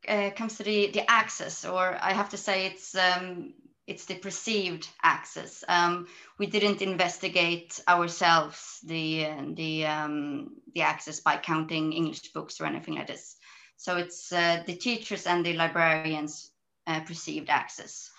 uh, 0.07 0.29
comes 0.35 0.57
to 0.57 0.63
the 0.63 0.91
the 0.91 1.09
access 1.09 1.65
or 1.65 1.97
i 2.01 2.13
have 2.13 2.29
to 2.29 2.37
say 2.37 2.67
it's 2.67 2.95
um, 2.95 3.53
it's 3.87 4.05
the 4.05 4.15
perceived 4.15 4.87
access. 5.01 5.63
Um, 5.67 6.07
we 6.39 6.47
didn't 6.47 6.81
investigate 6.81 7.79
ourselves 7.87 8.79
the 8.83 9.27
the 9.55 9.85
um, 9.85 10.49
the 10.73 10.81
access 10.81 11.19
by 11.19 11.37
counting 11.37 11.93
English 11.93 12.31
books 12.33 12.61
or 12.61 12.65
anything 12.65 12.95
like 12.95 13.07
this. 13.07 13.35
So 13.77 13.97
it's 13.97 14.31
uh, 14.31 14.63
the 14.65 14.75
teachers 14.75 15.27
and 15.27 15.45
the 15.45 15.53
librarians 15.53 16.51
uh, 16.87 17.01
perceived 17.01 17.49
access, 17.49 18.09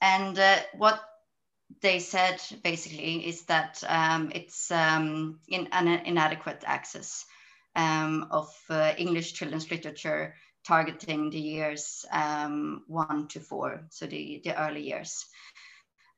and 0.00 0.38
uh, 0.38 0.56
what 0.76 1.00
they 1.80 2.00
said 2.00 2.42
basically 2.64 3.26
is 3.28 3.44
that 3.44 3.82
um, 3.88 4.32
it's 4.34 4.70
um, 4.70 5.38
in, 5.48 5.68
an 5.72 5.86
inadequate 5.86 6.64
access 6.66 7.24
um, 7.76 8.26
of 8.30 8.48
uh, 8.68 8.92
English 8.98 9.34
children's 9.34 9.70
literature 9.70 10.34
targeting 10.70 11.30
the 11.30 11.40
years 11.40 12.06
um, 12.12 12.84
one 12.86 13.26
to 13.26 13.40
four, 13.40 13.82
so 13.90 14.06
the, 14.06 14.40
the 14.44 14.54
early 14.56 14.82
years. 14.82 15.26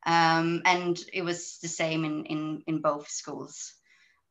Um, 0.05 0.61
and 0.67 0.99
it 1.11 1.25
was 1.25 1.59
the 1.63 1.69
same 1.69 2.05
in, 2.05 2.27
in, 2.27 2.63
in 2.67 2.83
both 2.83 3.09
schools. 3.09 3.73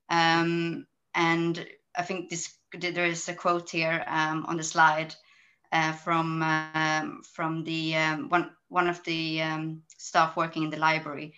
Um, 0.10 0.86
and 1.16 1.66
I 1.98 2.04
think 2.04 2.30
this, 2.30 2.56
there 2.80 3.08
is 3.08 3.28
a 3.30 3.34
quote 3.34 3.72
here 3.72 4.04
um, 4.06 4.46
on 4.48 4.58
the 4.58 4.64
slide 4.64 5.16
uh, 5.72 5.94
from, 5.94 6.44
um, 6.44 7.24
from 7.34 7.64
the, 7.64 7.96
one, 8.30 8.52
one 8.70 8.90
of 8.90 9.04
the 9.04 9.42
staff 9.98 10.38
working 10.38 10.64
in 10.66 10.70
the 10.70 10.78
library. 10.78 11.34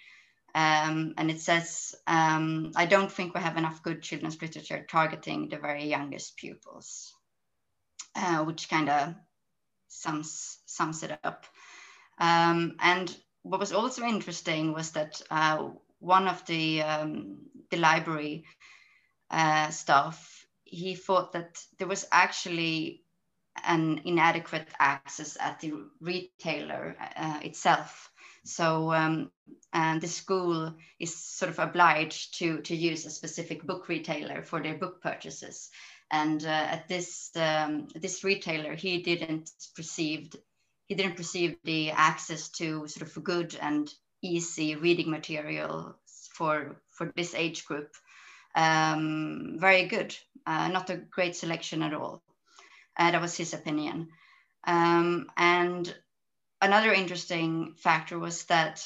Um, 0.55 1.13
and 1.17 1.31
it 1.31 1.39
says, 1.39 1.95
um, 2.05 2.73
I 2.75 2.85
don't 2.85 3.11
think 3.11 3.33
we 3.33 3.39
have 3.39 3.57
enough 3.57 3.81
good 3.81 4.01
children's 4.01 4.41
literature 4.41 4.85
targeting 4.89 5.47
the 5.47 5.57
very 5.57 5.85
youngest 5.85 6.35
pupils 6.35 7.13
uh, 8.15 8.43
which 8.43 8.69
kind 8.69 8.89
of 8.89 9.15
sums 9.87 10.59
sums 10.65 11.03
it 11.03 11.17
up. 11.23 11.45
Um, 12.19 12.75
and 12.79 13.15
what 13.43 13.59
was 13.59 13.73
also 13.73 14.03
interesting 14.05 14.73
was 14.73 14.91
that 14.91 15.21
uh, 15.29 15.69
one 15.99 16.27
of 16.27 16.45
the 16.45 16.81
um, 16.81 17.37
the 17.69 17.77
library 17.77 18.45
uh, 19.29 19.69
staff 19.69 20.45
he 20.63 20.95
thought 20.95 21.33
that 21.33 21.61
there 21.77 21.87
was 21.87 22.07
actually 22.11 23.03
an 23.63 24.01
inadequate 24.05 24.67
access 24.79 25.37
at 25.39 25.59
the 25.59 25.73
retailer 26.01 26.95
uh, 27.15 27.39
itself. 27.43 28.09
So 28.43 28.91
um, 28.91 29.31
and 29.71 30.01
the 30.01 30.07
school 30.07 30.73
is 30.99 31.15
sort 31.15 31.51
of 31.51 31.59
obliged 31.59 32.39
to 32.39 32.61
to 32.61 32.75
use 32.75 33.05
a 33.05 33.09
specific 33.09 33.63
book 33.63 33.87
retailer 33.87 34.41
for 34.41 34.61
their 34.61 34.77
book 34.77 35.01
purchases. 35.01 35.69
And 36.13 36.45
uh, 36.45 36.67
at 36.75 36.87
this 36.87 37.31
um, 37.35 37.87
this 37.95 38.23
retailer, 38.23 38.75
he 38.75 39.01
didn't 39.01 39.49
perceived 39.75 40.37
he 40.87 40.95
didn't 40.95 41.17
perceive 41.17 41.57
the 41.63 41.91
access 41.91 42.49
to 42.59 42.87
sort 42.87 43.09
of 43.09 43.23
good 43.23 43.57
and 43.59 43.91
easy 44.21 44.75
reading 44.75 45.09
material 45.09 45.95
for 46.37 46.81
for 46.91 47.11
this 47.15 47.33
age 47.33 47.65
group 47.65 47.89
um, 48.55 49.55
very 49.57 49.87
good, 49.87 50.15
uh, 50.45 50.67
not 50.67 50.89
a 50.89 50.97
great 50.97 51.35
selection 51.35 51.81
at 51.81 51.93
all. 51.93 52.21
Uh, 52.97 53.11
that 53.11 53.21
was 53.21 53.35
his 53.35 53.53
opinion. 53.53 54.09
Um, 54.65 55.27
and 55.35 55.93
another 56.61 56.93
interesting 56.93 57.73
factor 57.77 58.19
was 58.19 58.45
that 58.45 58.85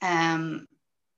um, 0.00 0.66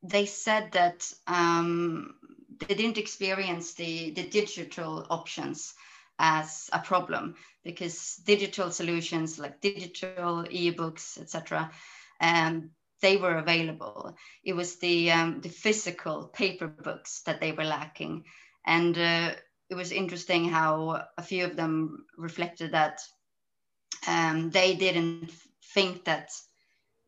they 0.02 0.26
said 0.26 0.72
that 0.72 1.12
um, 1.26 2.14
they 2.58 2.74
didn't 2.74 2.98
experience 2.98 3.74
the, 3.74 4.10
the 4.10 4.28
digital 4.28 5.06
options 5.10 5.74
as 6.18 6.70
a 6.72 6.78
problem 6.78 7.34
because 7.62 8.16
digital 8.24 8.70
solutions 8.70 9.38
like 9.38 9.60
digital 9.60 10.44
ebooks 10.44 11.20
etc 11.20 11.70
um, 12.20 12.70
they 13.00 13.16
were 13.16 13.36
available. 13.36 14.16
It 14.42 14.54
was 14.54 14.76
the 14.76 15.10
um, 15.12 15.40
the 15.40 15.48
physical 15.48 16.28
paper 16.28 16.66
books 16.66 17.22
that 17.26 17.40
they 17.40 17.52
were 17.52 17.64
lacking. 17.64 18.24
And 18.64 18.96
uh, 18.96 19.34
it 19.68 19.74
was 19.74 19.92
interesting 19.92 20.48
how 20.48 21.04
a 21.16 21.22
few 21.22 21.44
of 21.44 21.56
them 21.56 22.06
reflected 22.16 22.72
that 22.72 23.00
um, 24.06 24.50
they 24.50 24.74
didn't 24.74 25.30
think 25.74 26.04
that 26.04 26.30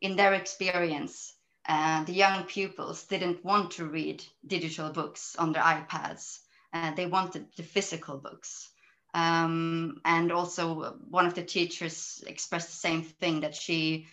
in 0.00 0.16
their 0.16 0.34
experience 0.34 1.34
uh, 1.68 2.02
the 2.04 2.14
young 2.14 2.44
pupils 2.44 3.04
didn't 3.04 3.44
want 3.44 3.72
to 3.72 3.85
read 3.85 4.24
digital 4.46 4.90
books 4.90 5.37
on 5.37 5.52
their 5.52 5.62
ipads. 5.62 6.38
Uh, 6.72 6.94
they 6.94 7.07
wanted 7.07 7.46
the 7.57 7.62
physical 7.62 8.16
books. 8.16 8.70
Um, 9.14 10.00
and 10.04 10.33
also 10.33 10.96
one 11.09 11.26
of 11.26 11.35
the 11.35 11.44
teachers 11.44 12.24
expressed 12.26 12.68
the 12.68 12.76
same 12.76 13.02
thing 13.02 13.40
that 13.40 13.54
she 13.54 14.07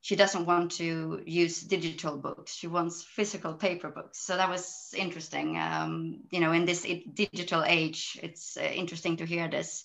she 0.00 0.16
doesn't 0.16 0.46
want 0.46 0.72
to 0.72 1.22
use 1.26 1.60
digital 1.60 2.16
books. 2.16 2.52
She 2.56 2.66
wants 2.66 3.04
physical 3.04 3.54
paper 3.54 3.88
books. 3.88 4.18
So 4.18 4.36
that 4.36 4.48
was 4.48 4.92
interesting. 4.96 5.56
Um, 5.58 6.22
you 6.30 6.40
know 6.40 6.52
in 6.52 6.64
this 6.64 6.86
digital 7.14 7.64
age 7.64 8.18
it's 8.22 8.56
uh, 8.56 8.62
interesting 8.62 9.16
to 9.18 9.26
hear 9.26 9.48
this 9.48 9.84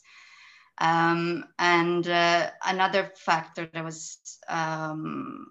um, 0.79 1.45
and 1.57 2.07
uh, 2.07 2.49
another 2.65 3.11
factor 3.15 3.67
that 3.73 3.83
was 3.83 4.19
um, 4.47 5.47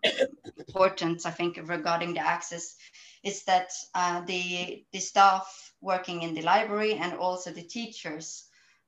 important 0.59 1.27
i 1.27 1.31
think 1.31 1.59
regarding 1.65 2.15
the 2.15 2.21
access 2.21 2.77
is 3.25 3.45
that 3.45 3.71
uh, 3.95 4.21
the 4.27 4.85
the 4.93 5.01
staff 5.01 5.73
working 5.81 6.23
in 6.23 6.35
the 6.35 6.43
library 6.43 6.95
and 6.95 7.13
also 7.15 7.51
the 7.51 7.63
teachers 7.63 8.45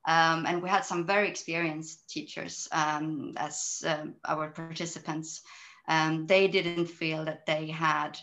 um, 0.06 0.46
and 0.46 0.62
we 0.62 0.70
had 0.70 0.84
some 0.84 1.06
very 1.06 1.28
experienced 1.28 2.08
teachers 2.08 2.66
um, 2.72 3.34
as 3.36 3.82
um, 3.86 4.14
our 4.24 4.48
participants. 4.48 5.42
Um, 5.86 6.26
they 6.26 6.48
didn't 6.48 6.86
feel 6.86 7.26
that 7.26 7.44
they 7.44 7.66
had 7.66 8.18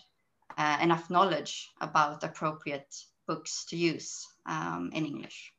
uh, 0.57 0.77
enough 0.81 1.11
knowledge 1.11 1.69
about 1.81 2.23
appropriate 2.23 2.95
books 3.27 3.65
to 3.69 3.77
use 3.77 4.25
in 4.47 5.05
English. 5.05 5.53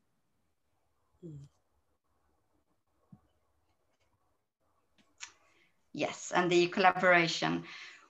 Yes, 5.96 6.30
and 6.30 6.50
the 6.50 6.66
collaboration. 6.66 7.64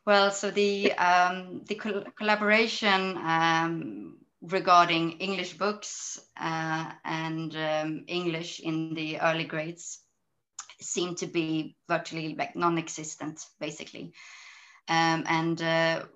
Well, 0.04 0.32
so 0.32 0.50
the 0.50 0.92
um, 0.94 1.62
the 1.68 1.76
col 1.76 2.02
collaboration 2.18 3.16
regarding 4.42 5.12
English 5.20 5.52
books 5.56 6.18
uh, 6.36 6.90
and 7.04 7.54
um, 7.54 8.04
English 8.08 8.58
in 8.58 8.94
the 8.94 9.20
early 9.20 9.44
grades 9.44 10.00
seem 10.80 11.14
to 11.14 11.28
be 11.28 11.76
virtually 11.88 12.34
like 12.34 12.56
non-existent, 12.56 13.46
basically. 13.60 14.12
Um, 14.88 15.22
and 15.28 15.62
uh, 15.62 16.06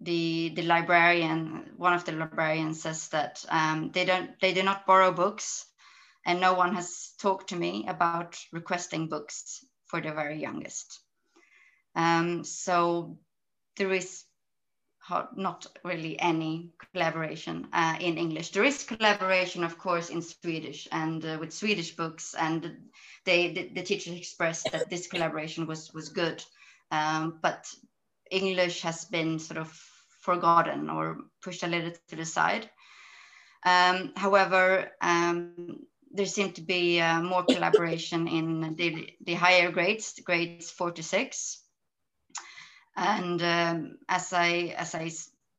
the 0.00 0.52
the 0.56 0.62
librarian, 0.62 1.74
one 1.76 1.92
of 1.92 2.06
the 2.06 2.12
librarians, 2.12 2.80
says 2.80 3.08
that 3.08 3.44
um, 3.50 3.90
they 3.92 4.06
don't 4.06 4.30
they 4.40 4.54
do 4.54 4.62
not 4.62 4.86
borrow 4.86 5.12
books, 5.12 5.66
and 6.24 6.40
no 6.40 6.54
one 6.54 6.74
has 6.74 7.12
talked 7.20 7.50
to 7.50 7.56
me 7.56 7.84
about 7.86 8.38
requesting 8.50 9.10
books 9.10 9.62
for 9.92 10.00
the 10.00 10.10
very 10.10 10.40
youngest. 10.40 11.00
Um, 11.94 12.44
so 12.44 13.18
there 13.76 13.92
is 13.92 14.24
not 15.36 15.66
really 15.84 16.18
any 16.18 16.70
collaboration 16.94 17.68
uh, 17.74 17.96
in 18.00 18.16
English. 18.16 18.52
There 18.52 18.64
is 18.64 18.84
collaboration, 18.84 19.64
of 19.64 19.76
course, 19.76 20.08
in 20.08 20.22
Swedish 20.22 20.88
and 20.90 21.22
uh, 21.22 21.36
with 21.38 21.52
Swedish 21.52 21.94
books, 21.94 22.34
and 22.34 22.90
they 23.26 23.52
the, 23.52 23.68
the 23.74 23.82
teachers 23.82 24.16
expressed 24.16 24.72
that 24.72 24.88
this 24.88 25.08
collaboration 25.08 25.66
was 25.66 25.92
was 25.92 26.08
good, 26.08 26.42
um, 26.90 27.38
but 27.42 27.66
English 28.30 28.80
has 28.80 29.04
been 29.04 29.38
sort 29.38 29.58
of 29.58 29.68
forgotten 30.22 30.88
or 30.88 31.18
pushed 31.42 31.64
a 31.64 31.66
little 31.66 31.92
to 32.08 32.16
the 32.16 32.24
side. 32.24 32.70
Um, 33.66 34.12
however, 34.16 34.90
um, 35.02 35.86
there 36.12 36.26
seemed 36.26 36.54
to 36.56 36.62
be 36.62 37.00
uh, 37.00 37.22
more 37.22 37.44
collaboration 37.44 38.28
in 38.28 38.74
the, 38.76 39.08
the 39.24 39.34
higher 39.34 39.70
grades, 39.70 40.20
grades 40.24 40.70
four 40.70 40.90
to 40.92 41.02
six. 41.02 41.60
And 42.96 43.42
um, 43.42 43.98
as 44.08 44.32
I 44.32 44.74
as 44.76 44.94
I 44.94 45.10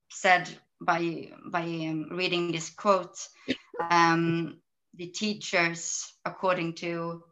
said 0.09 0.49
by 0.79 1.31
by 1.47 1.63
um, 1.63 2.09
reading 2.11 2.51
this 2.51 2.69
quote, 2.69 3.17
um, 3.89 4.59
the 4.93 5.07
teachers, 5.07 6.13
according 6.25 6.75
to 6.75 7.23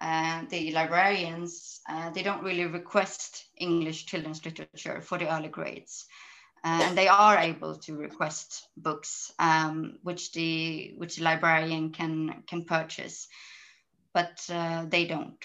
uh, 0.00 0.42
the 0.48 0.72
librarians, 0.72 1.80
uh, 1.88 2.10
they 2.10 2.22
don't 2.22 2.42
really 2.42 2.64
request 2.64 3.44
English 3.58 4.06
children's 4.06 4.44
literature 4.44 5.02
for 5.02 5.18
the 5.18 5.30
early 5.32 5.48
grades. 5.48 6.06
And 6.66 6.96
they 6.96 7.08
are 7.08 7.36
able 7.36 7.76
to 7.76 7.94
request 7.94 8.66
books 8.74 9.30
um, 9.38 9.98
which 10.02 10.32
the 10.32 10.94
which 10.96 11.16
the 11.16 11.22
librarian 11.22 11.90
can 11.90 12.42
can 12.46 12.64
purchase, 12.64 13.28
but 14.14 14.40
uh, 14.48 14.86
they 14.88 15.04
don't. 15.04 15.44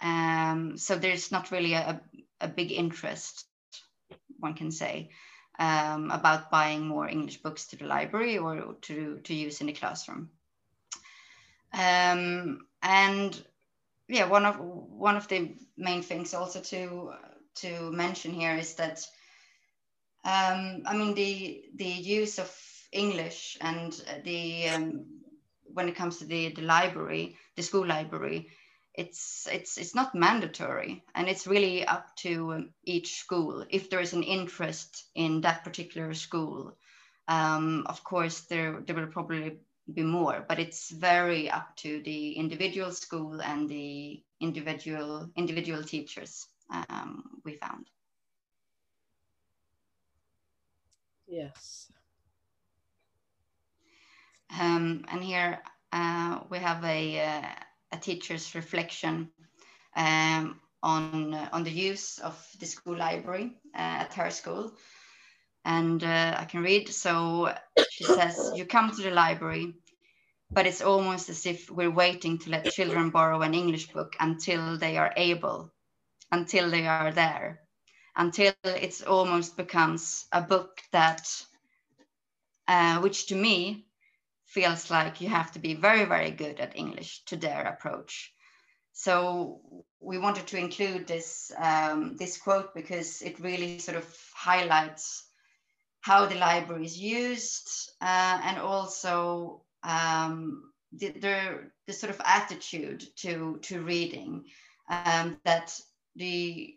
Um, 0.00 0.76
so 0.78 0.96
there's 0.96 1.30
not 1.30 1.50
really 1.50 1.74
a, 1.74 2.00
a 2.40 2.48
big 2.48 2.72
interest, 2.72 3.46
one 4.38 4.54
can 4.54 4.70
say, 4.70 5.10
um, 5.58 6.10
about 6.10 6.50
buying 6.50 6.86
more 6.86 7.08
English 7.08 7.42
books 7.42 7.66
to 7.68 7.76
the 7.76 7.86
library 7.86 8.38
or 8.38 8.74
to, 8.82 9.20
to 9.24 9.34
use 9.34 9.60
in 9.60 9.66
the 9.66 9.72
classroom. 9.72 10.30
Um, 11.72 12.66
and 12.82 13.42
yeah, 14.08 14.26
one 14.26 14.44
of 14.44 14.58
one 14.58 15.16
of 15.16 15.28
the 15.28 15.54
main 15.76 16.02
things 16.02 16.34
also 16.34 16.60
to 16.60 17.12
to 17.56 17.90
mention 17.92 18.32
here 18.32 18.54
is 18.54 18.74
that 18.74 19.04
um, 20.24 20.82
I 20.86 20.96
mean 20.96 21.14
the 21.14 21.64
the 21.74 21.84
use 21.84 22.38
of 22.38 22.50
English 22.92 23.58
and 23.60 23.92
the 24.24 24.68
um, 24.68 25.06
when 25.64 25.88
it 25.88 25.96
comes 25.96 26.18
to 26.18 26.24
the 26.24 26.48
the 26.50 26.62
library, 26.62 27.36
the 27.56 27.62
school 27.62 27.86
library, 27.86 28.48
it's 28.94 29.48
it's 29.50 29.78
it's 29.78 29.94
not 29.94 30.14
mandatory. 30.14 31.04
And 31.14 31.28
it's 31.28 31.46
really 31.46 31.86
up 31.86 32.14
to 32.16 32.52
um, 32.52 32.70
each 32.84 33.16
school. 33.16 33.64
If 33.68 33.90
there 33.90 34.00
is 34.00 34.12
an 34.12 34.22
interest 34.22 35.04
in 35.14 35.40
that 35.42 35.64
particular 35.64 36.14
school 36.14 36.76
um, 37.28 37.84
of 37.86 38.04
course 38.04 38.40
there 38.42 38.82
there 38.86 38.96
will 38.96 39.06
probably 39.06 39.58
be 39.92 40.02
more. 40.02 40.44
But 40.48 40.58
it's 40.58 40.90
very 40.90 41.50
up 41.50 41.76
to 41.76 42.02
the 42.02 42.32
individual 42.32 42.92
school 42.92 43.40
and 43.40 43.68
the 43.68 44.22
individual 44.40 45.30
individual 45.36 45.82
teachers 45.82 46.46
um, 46.70 47.40
we 47.44 47.56
found 47.56 47.86
yes 51.34 51.92
um, 54.60 55.04
and 55.08 55.24
here 55.24 55.62
uh, 55.92 56.40
we 56.50 56.58
have 56.58 56.84
a 56.84 57.20
uh, 57.20 57.48
a 57.94 57.98
teacher's 57.98 58.54
reflection 58.54 59.30
um, 59.96 60.60
on, 60.82 61.32
uh, 61.34 61.48
on 61.52 61.64
the 61.64 61.70
use 61.70 62.18
of 62.18 62.34
the 62.60 62.66
school 62.66 62.96
library 62.96 63.52
uh, 63.74 64.04
at 64.04 64.14
her 64.14 64.30
school. 64.30 64.72
And 65.64 66.02
uh, 66.04 66.36
I 66.38 66.44
can 66.44 66.62
read. 66.62 66.88
So 66.88 67.54
she 67.90 68.04
says, 68.04 68.52
You 68.54 68.66
come 68.66 68.90
to 68.90 69.02
the 69.02 69.10
library, 69.10 69.74
but 70.50 70.66
it's 70.66 70.82
almost 70.82 71.30
as 71.30 71.46
if 71.46 71.70
we're 71.70 71.90
waiting 71.90 72.38
to 72.40 72.50
let 72.50 72.68
children 72.68 73.10
borrow 73.10 73.40
an 73.42 73.54
English 73.54 73.92
book 73.92 74.14
until 74.20 74.76
they 74.78 74.98
are 74.98 75.12
able, 75.16 75.72
until 76.32 76.70
they 76.70 76.86
are 76.86 77.12
there, 77.12 77.60
until 78.16 78.52
it's 78.64 79.02
almost 79.02 79.56
becomes 79.56 80.26
a 80.32 80.40
book 80.40 80.80
that, 80.92 81.28
uh, 82.68 83.00
which 83.00 83.26
to 83.26 83.34
me 83.34 83.86
feels 84.46 84.90
like 84.90 85.20
you 85.20 85.28
have 85.28 85.52
to 85.52 85.58
be 85.58 85.74
very, 85.74 86.04
very 86.04 86.30
good 86.30 86.60
at 86.60 86.76
English 86.76 87.24
to 87.24 87.36
dare 87.36 87.64
approach. 87.66 88.32
so 88.92 89.60
we 90.00 90.18
wanted 90.18 90.46
to 90.46 90.58
include 90.58 91.06
this 91.06 91.50
um, 91.58 92.16
this 92.16 92.36
quote 92.44 92.74
because 92.74 93.22
it 93.22 93.40
really 93.40 93.78
sort 93.78 93.96
of 93.96 94.06
highlights 94.48 95.24
how 96.04 96.26
the 96.26 96.34
library 96.34 96.84
is 96.84 96.98
used 96.98 97.90
uh, 98.02 98.38
and 98.44 98.58
also 98.58 99.62
um, 99.82 100.70
the, 100.92 101.08
the, 101.12 101.70
the, 101.86 101.92
sort 101.94 102.10
of 102.10 102.20
attitude 102.24 103.02
to, 103.16 103.58
to 103.62 103.80
reading 103.80 104.44
um, 104.90 105.38
that 105.44 105.74
the 106.14 106.76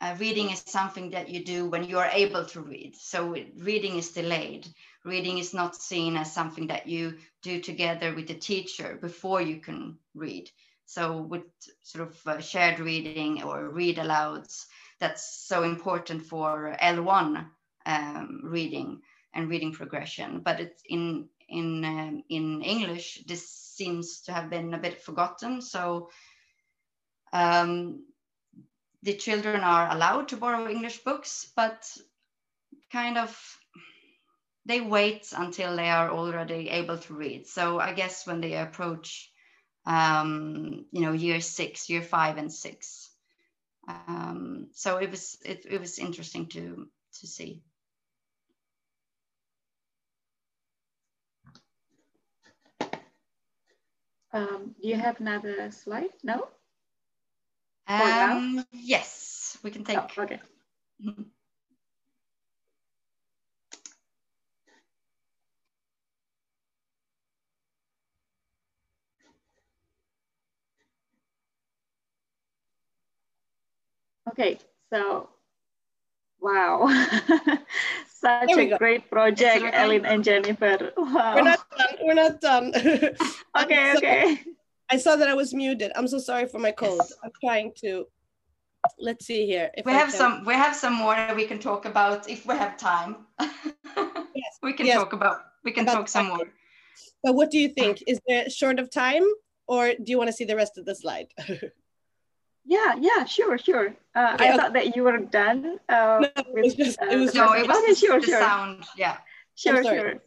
uh, 0.00 0.14
reading 0.18 0.50
is 0.50 0.62
something 0.66 1.10
that 1.10 1.28
you 1.28 1.44
do 1.44 1.66
when 1.68 1.84
you 1.84 1.98
are 1.98 2.10
able 2.12 2.44
to 2.44 2.60
read. 2.60 2.94
So 2.96 3.34
reading 3.56 3.96
is 3.96 4.12
delayed. 4.12 4.68
Reading 5.04 5.38
is 5.38 5.52
not 5.52 5.74
seen 5.74 6.16
as 6.16 6.32
something 6.32 6.68
that 6.68 6.86
you 6.86 7.18
do 7.42 7.60
together 7.60 8.14
with 8.14 8.28
the 8.28 8.34
teacher 8.34 8.98
before 9.00 9.40
you 9.40 9.60
can 9.60 9.98
read. 10.14 10.50
So 10.86 11.22
with 11.22 11.42
sort 11.82 12.08
of 12.08 12.26
uh, 12.26 12.40
shared 12.40 12.80
reading 12.80 13.42
or 13.42 13.68
read 13.68 13.98
alouds, 13.98 14.66
that's 15.00 15.46
so 15.46 15.62
important 15.62 16.22
for 16.22 16.76
L1 16.80 17.46
um, 17.86 18.40
reading 18.44 19.02
and 19.34 19.48
reading 19.50 19.72
progression. 19.72 20.40
But 20.40 20.60
it's 20.60 20.82
in 20.88 21.28
in 21.48 21.84
um, 21.84 22.22
in 22.28 22.62
English, 22.62 23.24
this 23.26 23.48
seems 23.50 24.20
to 24.22 24.32
have 24.32 24.50
been 24.50 24.74
a 24.74 24.78
bit 24.78 25.00
forgotten. 25.02 25.60
So 25.60 26.10
um, 27.32 28.04
the 29.02 29.14
children 29.14 29.60
are 29.60 29.90
allowed 29.90 30.28
to 30.28 30.36
borrow 30.36 30.68
English 30.68 30.98
books, 30.98 31.52
but 31.56 31.90
kind 32.90 33.18
of 33.18 33.58
they 34.66 34.80
wait 34.80 35.32
until 35.36 35.76
they 35.76 35.88
are 35.88 36.10
already 36.10 36.68
able 36.68 36.98
to 36.98 37.14
read. 37.14 37.46
So 37.46 37.80
I 37.80 37.92
guess 37.94 38.26
when 38.26 38.40
they 38.40 38.54
approach, 38.54 39.30
um, 39.86 40.84
you 40.92 41.00
know, 41.00 41.12
year 41.12 41.40
six, 41.40 41.88
year 41.88 42.02
five, 42.02 42.36
and 42.36 42.52
six. 42.52 43.10
Um, 43.88 44.68
so 44.72 44.98
it 44.98 45.10
was 45.10 45.38
it, 45.44 45.64
it 45.68 45.80
was 45.80 45.98
interesting 45.98 46.46
to 46.48 46.88
to 47.20 47.26
see. 47.26 47.62
Um, 54.32 54.74
do 54.82 54.88
you 54.88 54.96
have 54.96 55.20
another 55.20 55.70
slide? 55.70 56.10
No? 56.22 56.48
Um, 57.88 58.64
yes, 58.72 59.58
we 59.62 59.70
can 59.70 59.84
take. 59.84 59.98
Oh, 59.98 60.22
okay. 60.22 60.40
Okay, 74.28 74.58
so 74.92 75.30
wow, 76.38 76.86
such 78.08 78.56
a 78.56 78.66
go. 78.66 78.76
great 78.76 79.10
project, 79.10 79.64
Ellin 79.72 80.04
and 80.04 80.22
Jennifer. 80.22 80.92
Wow. 80.96 81.34
We're 81.34 81.42
not 81.42 81.64
done. 81.70 81.96
We're 82.02 82.14
not 82.14 82.40
done. 82.40 82.72
okay, 83.56 83.94
okay. 83.96 84.44
I 84.90 84.96
saw 84.96 85.16
that 85.16 85.28
I 85.28 85.34
was 85.34 85.52
muted. 85.52 85.92
I'm 85.94 86.08
so 86.08 86.18
sorry 86.18 86.46
for 86.46 86.58
my 86.58 86.72
cold. 86.72 87.00
Yes. 87.00 87.12
I'm 87.22 87.30
trying 87.44 87.72
to. 87.82 88.06
Let's 88.98 89.26
see 89.26 89.44
here. 89.46 89.70
we 89.84 89.92
I 89.92 89.96
have 89.96 90.10
can. 90.10 90.18
some. 90.18 90.44
We 90.44 90.54
have 90.54 90.74
some 90.74 90.94
more 90.94 91.14
that 91.14 91.36
we 91.36 91.46
can 91.46 91.58
talk 91.58 91.84
about 91.84 92.28
if 92.28 92.46
we 92.46 92.54
have 92.54 92.76
time. 92.78 93.26
yes. 93.40 94.52
We 94.62 94.72
can 94.72 94.86
yes. 94.86 94.96
talk 94.96 95.12
about. 95.12 95.40
We 95.64 95.72
can 95.72 95.84
about 95.84 95.94
talk 95.94 96.08
some 96.08 96.28
more. 96.28 96.48
But 97.22 97.34
what 97.34 97.50
do 97.50 97.58
you 97.58 97.68
think? 97.68 98.02
Is 98.06 98.20
there 98.26 98.48
short 98.48 98.78
of 98.78 98.90
time, 98.90 99.24
or 99.66 99.88
do 99.88 100.10
you 100.12 100.18
want 100.18 100.28
to 100.28 100.32
see 100.32 100.44
the 100.44 100.56
rest 100.56 100.78
of 100.78 100.84
the 100.84 100.94
slide? 100.94 101.26
Yeah, 102.68 102.96
yeah, 103.00 103.24
sure, 103.24 103.56
sure. 103.56 103.96
Uh, 104.14 104.36
I 104.38 104.54
thought 104.54 104.74
that 104.74 104.94
you 104.94 105.02
were 105.02 105.16
done. 105.16 105.78
Uh, 105.88 106.20
no, 106.20 106.28
with, 106.52 106.64
it 106.64 106.64
was 106.64 106.74
just, 106.74 106.98
it 107.00 107.16
was, 107.16 107.34
uh, 107.34 107.46
no, 107.46 107.54
it 107.54 107.66
was 107.66 107.78
okay, 107.78 107.94
sure, 107.94 108.20
the 108.20 108.26
sure. 108.26 108.40
sound. 108.40 108.84
Yeah. 108.94 109.16
Sure, 109.54 109.82
sure. 109.82 110.20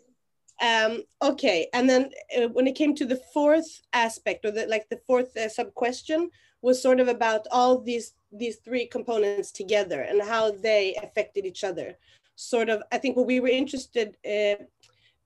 Um, 0.62 1.04
okay, 1.22 1.68
and 1.74 1.90
then 1.90 2.12
uh, 2.38 2.48
when 2.50 2.68
it 2.68 2.76
came 2.76 2.94
to 2.96 3.06
the 3.06 3.22
fourth 3.34 3.82
aspect, 3.94 4.46
or 4.46 4.52
the, 4.52 4.68
like 4.68 4.88
the 4.90 5.02
fourth 5.08 5.36
uh, 5.36 5.50
sub 5.50 5.74
question, 5.74 6.30
was 6.62 6.82
sort 6.82 7.00
of 7.00 7.08
about 7.08 7.48
all 7.52 7.80
these 7.80 8.14
these 8.32 8.58
three 8.58 8.86
components 8.86 9.52
together 9.52 10.02
and 10.02 10.22
how 10.22 10.52
they 10.52 10.96
affected 11.04 11.46
each 11.46 11.64
other. 11.64 11.98
Sort 12.36 12.70
of, 12.70 12.82
I 12.92 12.98
think 12.98 13.18
what 13.18 13.28
we 13.28 13.40
were 13.42 13.50
interested 13.50 14.16
uh, 14.26 14.64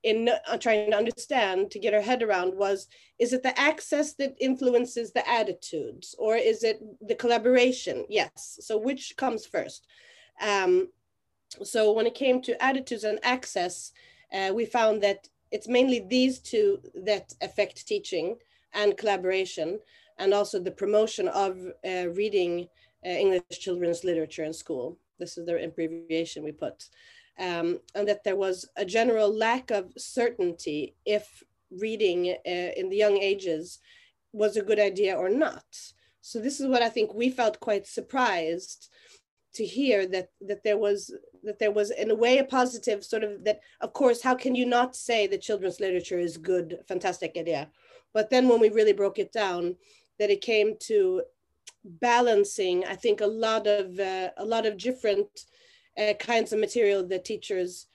in 0.06 0.30
uh, 0.30 0.58
trying 0.58 0.92
to 0.92 0.98
understand 0.98 1.72
to 1.72 1.80
get 1.80 1.94
our 1.94 2.02
head 2.02 2.22
around 2.22 2.56
was 2.56 2.88
is 3.18 3.34
it 3.34 3.42
the 3.42 3.60
access 3.60 4.14
that 4.14 4.36
influences 4.40 5.12
the 5.12 5.28
attitudes 5.28 6.16
or 6.20 6.36
is 6.36 6.64
it 6.64 6.80
the 7.08 7.16
collaboration 7.16 8.06
yes 8.08 8.60
so 8.62 8.78
which 8.78 9.16
comes 9.18 9.48
first 9.48 9.88
um, 10.42 10.88
so 11.64 11.92
when 11.92 12.06
it 12.06 12.14
came 12.14 12.40
to 12.42 12.64
attitudes 12.64 13.04
and 13.04 13.20
access 13.24 13.92
uh, 14.34 14.52
we 14.54 14.66
found 14.66 15.02
that 15.04 15.28
it's 15.52 15.68
mainly 15.68 16.06
these 16.10 16.40
two 16.40 16.80
that 17.04 17.34
affect 17.42 17.88
teaching 17.88 18.36
and 18.74 18.98
collaboration 18.98 19.80
and 20.18 20.34
also 20.34 20.60
the 20.60 20.72
promotion 20.72 21.28
of 21.30 21.58
uh, 21.88 22.10
reading 22.10 22.68
uh, 23.06 23.10
english 23.10 23.44
children's 23.60 24.04
literature 24.04 24.44
in 24.44 24.54
school 24.54 24.98
this 25.20 25.38
is 25.38 25.46
the 25.46 25.64
abbreviation 25.64 26.44
we 26.44 26.52
put 26.52 26.90
um, 27.40 27.80
and 27.94 28.08
that 28.08 28.24
there 28.24 28.36
was 28.36 28.68
a 28.76 28.86
general 28.86 29.36
lack 29.36 29.72
of 29.72 29.92
certainty 29.98 30.96
if 31.06 31.44
reading 31.72 32.36
uh, 32.46 32.72
in 32.78 32.90
the 32.90 32.96
young 32.96 33.18
ages 33.18 33.80
was 34.32 34.58
a 34.58 34.64
good 34.64 34.80
idea 34.80 35.16
or 35.16 35.30
not. 35.30 35.66
So 36.22 36.40
this 36.40 36.60
is 36.60 36.68
what 36.68 36.82
I 36.82 36.90
think 36.90 37.14
we 37.14 37.30
felt 37.30 37.60
quite 37.60 37.88
surprised 37.88 38.90
to 39.56 39.66
hear 39.66 40.08
that 40.08 40.30
that 40.42 40.64
there 40.64 40.78
was 40.78 41.14
that 41.44 41.60
there 41.60 41.72
was 41.72 41.92
in 41.92 42.12
a 42.12 42.16
way 42.16 42.38
a 42.38 42.44
positive 42.44 43.04
sort 43.04 43.24
of 43.24 43.44
that 43.44 43.60
of 43.82 43.94
course 43.94 44.22
how 44.22 44.36
can 44.36 44.56
you 44.56 44.66
not 44.66 44.96
say 44.96 45.28
that 45.28 45.42
children's 45.42 45.80
literature 45.80 46.20
is 46.20 46.38
good 46.38 46.80
fantastic 46.88 47.34
idea 47.38 47.70
but 48.14 48.30
then 48.30 48.48
when 48.48 48.60
we 48.60 48.70
really 48.70 48.94
broke 48.94 49.20
it 49.20 49.32
down 49.32 49.76
that 50.20 50.30
it 50.30 50.42
came 50.42 50.76
to 50.80 51.22
balancing 51.84 52.84
i 52.86 52.96
think 52.96 53.22
a 53.22 53.28
lot 53.28 53.68
of 53.68 54.00
uh, 54.00 54.30
a 54.38 54.46
lot 54.46 54.66
of 54.66 54.78
different 54.78 55.46
uh, 55.98 56.14
kinds 56.20 56.52
of 56.52 56.60
material 56.60 57.06
that 57.08 57.26
teachers 57.26 57.88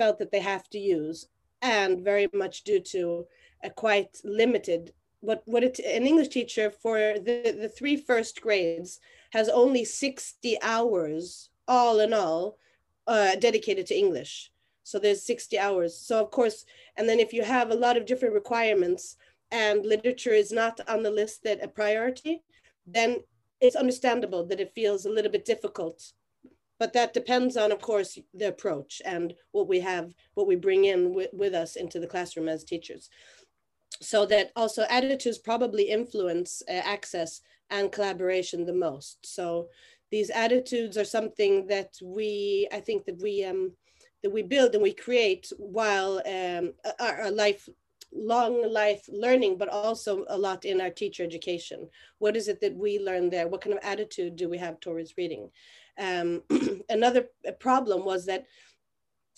felt 0.00 0.18
that 0.18 0.30
they 0.30 0.40
have 0.40 0.68
to 0.70 0.78
use, 0.78 1.28
and 1.60 2.00
very 2.00 2.28
much 2.32 2.64
due 2.64 2.80
to 2.80 3.26
a 3.62 3.70
quite 3.70 4.20
limited. 4.24 4.92
What 5.20 5.42
what 5.44 5.62
it, 5.62 5.78
an 5.80 6.06
English 6.06 6.28
teacher 6.28 6.70
for 6.70 6.98
the 7.26 7.54
the 7.62 7.68
three 7.68 7.96
first 7.96 8.40
grades 8.40 9.00
has 9.30 9.48
only 9.48 9.84
sixty 9.84 10.60
hours 10.62 11.50
all 11.68 12.00
in 12.00 12.12
all 12.12 12.58
uh, 13.06 13.36
dedicated 13.36 13.86
to 13.86 13.98
English. 13.98 14.50
So 14.82 14.98
there's 14.98 15.22
60 15.22 15.56
hours. 15.56 15.96
So 15.96 16.20
of 16.20 16.32
course, 16.32 16.64
and 16.96 17.08
then 17.08 17.20
if 17.20 17.32
you 17.32 17.44
have 17.44 17.70
a 17.70 17.76
lot 17.76 17.96
of 17.96 18.06
different 18.06 18.34
requirements 18.34 19.16
and 19.52 19.86
literature 19.86 20.32
is 20.32 20.50
not 20.50 20.80
on 20.88 21.04
the 21.04 21.12
list 21.12 21.44
that 21.44 21.62
a 21.62 21.68
priority, 21.68 22.42
then 22.86 23.18
it's 23.60 23.76
understandable 23.76 24.44
that 24.46 24.58
it 24.58 24.74
feels 24.74 25.06
a 25.06 25.10
little 25.10 25.30
bit 25.30 25.44
difficult 25.44 26.12
but 26.80 26.94
that 26.94 27.12
depends 27.12 27.56
on 27.56 27.70
of 27.70 27.80
course 27.80 28.18
the 28.34 28.48
approach 28.48 29.00
and 29.04 29.34
what 29.52 29.68
we 29.68 29.78
have 29.80 30.14
what 30.34 30.48
we 30.48 30.56
bring 30.56 30.86
in 30.86 31.14
with, 31.14 31.28
with 31.32 31.54
us 31.54 31.76
into 31.76 32.00
the 32.00 32.06
classroom 32.06 32.48
as 32.48 32.64
teachers 32.64 33.10
so 34.00 34.24
that 34.26 34.50
also 34.56 34.84
attitudes 34.88 35.38
probably 35.38 35.84
influence 35.90 36.62
uh, 36.68 36.72
access 36.72 37.42
and 37.70 37.92
collaboration 37.92 38.66
the 38.66 38.72
most 38.72 39.24
so 39.24 39.68
these 40.10 40.30
attitudes 40.30 40.96
are 40.96 41.04
something 41.04 41.66
that 41.66 41.94
we 42.02 42.68
i 42.72 42.80
think 42.80 43.04
that 43.04 43.20
we 43.22 43.44
um 43.44 43.72
that 44.22 44.30
we 44.30 44.42
build 44.42 44.74
and 44.74 44.82
we 44.82 44.92
create 44.92 45.50
while 45.58 46.20
um 46.26 46.72
our, 47.00 47.30
life 47.30 47.68
long 48.12 48.70
life 48.70 49.08
learning, 49.12 49.56
but 49.56 49.68
also 49.68 50.24
a 50.28 50.36
lot 50.36 50.64
in 50.64 50.80
our 50.80 50.90
teacher 50.90 51.22
education. 51.22 51.88
What 52.18 52.36
is 52.36 52.48
it 52.48 52.60
that 52.60 52.74
we 52.74 52.98
learn 52.98 53.30
there? 53.30 53.48
What 53.48 53.60
kind 53.60 53.74
of 53.76 53.84
attitude 53.84 54.36
do 54.36 54.48
we 54.48 54.58
have 54.58 54.80
towards 54.80 55.16
reading? 55.16 55.50
Um, 55.98 56.42
another 56.88 57.26
problem 57.58 58.04
was 58.04 58.26
that 58.26 58.46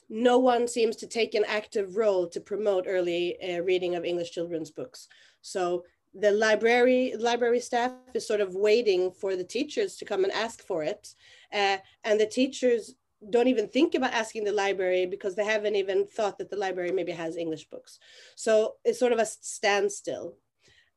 no 0.08 0.38
one 0.38 0.68
seems 0.68 0.96
to 0.96 1.06
take 1.06 1.34
an 1.34 1.44
active 1.46 1.96
role 1.96 2.28
to 2.28 2.40
promote 2.40 2.84
early 2.86 3.36
uh, 3.42 3.60
reading 3.62 3.94
of 3.94 4.04
English 4.04 4.30
children's 4.30 4.70
books. 4.70 5.08
So 5.40 5.84
the 6.14 6.30
library 6.30 7.14
library 7.18 7.60
staff 7.60 7.92
is 8.14 8.26
sort 8.26 8.40
of 8.40 8.54
waiting 8.54 9.10
for 9.10 9.34
the 9.36 9.44
teachers 9.44 9.96
to 9.96 10.04
come 10.04 10.24
and 10.24 10.32
ask 10.32 10.62
for 10.66 10.82
it, 10.82 11.14
uh, 11.52 11.78
and 12.04 12.20
the 12.20 12.26
teachers 12.26 12.94
don't 13.30 13.48
even 13.48 13.68
think 13.68 13.94
about 13.94 14.12
asking 14.12 14.44
the 14.44 14.52
library 14.52 15.06
because 15.06 15.34
they 15.34 15.44
haven't 15.44 15.76
even 15.76 16.06
thought 16.06 16.38
that 16.38 16.50
the 16.50 16.56
library 16.56 16.90
maybe 16.90 17.12
has 17.12 17.36
English 17.36 17.68
books. 17.70 17.98
So 18.34 18.74
it's 18.84 18.98
sort 18.98 19.12
of 19.12 19.18
a 19.18 19.26
standstill. 19.26 20.36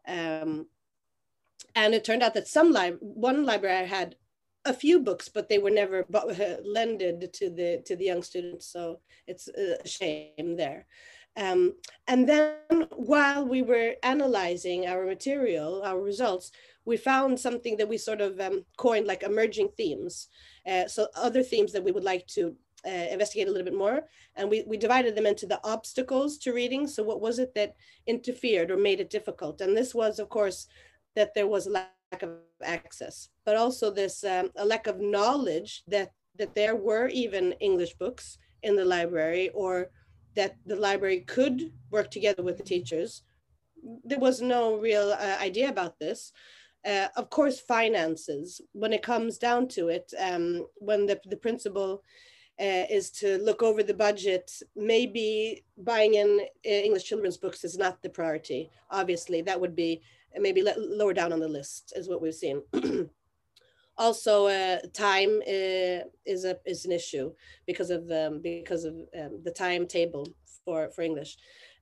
Um, 0.08 0.68
and 1.76 1.94
it 1.94 2.04
turned 2.04 2.24
out 2.24 2.34
that 2.34 2.48
some 2.48 2.72
li- 2.72 2.98
one 3.00 3.46
library 3.46 3.88
had 3.88 4.16
a 4.66 4.74
few 4.74 5.00
books, 5.00 5.30
but 5.30 5.50
they 5.50 5.60
were 5.60 5.70
never 5.70 6.06
lended 6.64 7.32
to 7.34 7.50
the 7.50 7.82
to 7.86 7.96
the 7.96 8.06
young 8.06 8.24
students. 8.24 8.66
So 8.66 9.00
it's 9.28 9.48
a 9.48 9.88
shame 9.88 10.56
there. 10.58 10.88
Um, 11.38 11.74
and 12.08 12.28
then 12.30 12.88
while 12.96 13.46
we 13.46 13.62
were 13.62 13.96
analyzing 14.04 14.88
our 14.88 15.06
material, 15.06 15.82
our 15.84 16.00
results, 16.00 16.52
we 16.86 16.98
found 16.98 17.40
something 17.40 17.78
that 17.78 17.90
we 17.90 17.98
sort 17.98 18.22
of 18.22 18.40
um, 18.40 18.66
coined 18.78 19.08
like 19.08 19.24
emerging 19.24 19.70
themes. 19.76 20.28
Uh, 20.66 20.88
so 20.88 21.08
other 21.16 21.44
themes 21.44 21.74
that 21.74 21.84
we 21.84 21.92
would 21.92 22.04
like 22.04 22.26
to 22.28 22.56
uh, 22.86 23.08
investigate 23.12 23.48
a 23.48 23.52
little 23.52 23.66
bit 23.66 23.78
more. 23.78 24.02
And 24.36 24.50
we, 24.50 24.64
we 24.68 24.78
divided 24.78 25.16
them 25.16 25.26
into 25.26 25.48
the 25.48 25.60
obstacles 25.64 26.38
to 26.40 26.54
reading. 26.54 26.88
So 26.88 27.04
what 27.04 27.22
was 27.22 27.40
it 27.40 27.54
that 27.56 27.76
interfered 28.06 28.72
or 28.72 28.78
made 28.78 29.00
it 29.00 29.10
difficult? 29.10 29.62
And 29.62 29.76
this 29.76 29.96
was, 29.96 30.20
of 30.20 30.30
course, 30.30 30.68
that 31.16 31.34
there 31.34 31.48
was 31.48 31.66
a 31.66 31.72
lack 31.72 32.22
of 32.22 32.30
access, 32.64 33.30
but 33.46 33.56
also 33.56 33.90
this 33.90 34.24
um, 34.24 34.52
a 34.56 34.66
lack 34.66 34.88
of 34.88 35.00
knowledge 35.00 35.84
that, 35.88 36.12
that 36.38 36.54
there 36.54 36.76
were 36.76 37.08
even 37.08 37.54
English 37.54 37.94
books 37.96 38.38
in 38.64 38.76
the 38.76 38.86
library 38.86 39.50
or 39.54 39.90
that 40.36 40.56
the 40.66 40.76
library 40.76 41.22
could 41.22 41.72
work 41.92 42.12
together 42.12 42.44
with 42.44 42.58
the 42.58 42.64
teachers. 42.64 43.24
There 44.04 44.20
was 44.20 44.42
no 44.42 44.78
real 44.78 45.12
uh, 45.12 45.38
idea 45.40 45.70
about 45.70 46.00
this. 46.00 46.32
Uh, 46.86 47.08
of 47.16 47.30
course, 47.30 47.60
finances, 47.60 48.62
when 48.74 48.94
it 48.94 49.02
comes 49.02 49.38
down 49.38 49.68
to 49.70 49.88
it, 49.88 50.14
um, 50.20 50.68
when 50.76 51.06
the, 51.06 51.20
the 51.26 51.38
principal 51.38 52.04
uh, 52.60 52.86
is 52.90 53.12
to 53.12 53.38
look 53.40 53.62
over 53.62 53.84
the 53.84 53.94
budget. 53.94 54.52
Maybe 54.76 55.66
buying 55.78 56.14
in 56.16 56.40
uh, 56.66 56.70
English 56.70 57.04
children's 57.04 57.38
books 57.38 57.64
is 57.64 57.78
not 57.78 58.02
the 58.02 58.10
priority. 58.10 58.70
Obviously, 58.92 59.42
that 59.42 59.60
would 59.60 59.76
be 59.76 60.02
maybe 60.38 60.64
lower 60.78 61.14
down 61.14 61.34
on 61.34 61.40
the 61.40 61.48
list, 61.48 61.94
is 61.96 62.08
what 62.08 62.22
we've 62.22 62.34
seen. 62.34 62.62
also, 63.98 64.48
uh, 64.48 64.80
time 64.94 65.42
uh, 65.48 66.04
is 66.26 66.44
a 66.46 66.58
is 66.66 66.86
an 66.86 66.92
issue 66.92 67.32
because 67.66 67.90
of 67.90 68.10
um, 68.12 68.42
because 68.42 68.84
of 68.84 68.96
um, 69.20 69.42
the 69.44 69.52
timetable 69.52 70.28
for 70.64 70.90
for 70.92 71.02
English, 71.02 71.38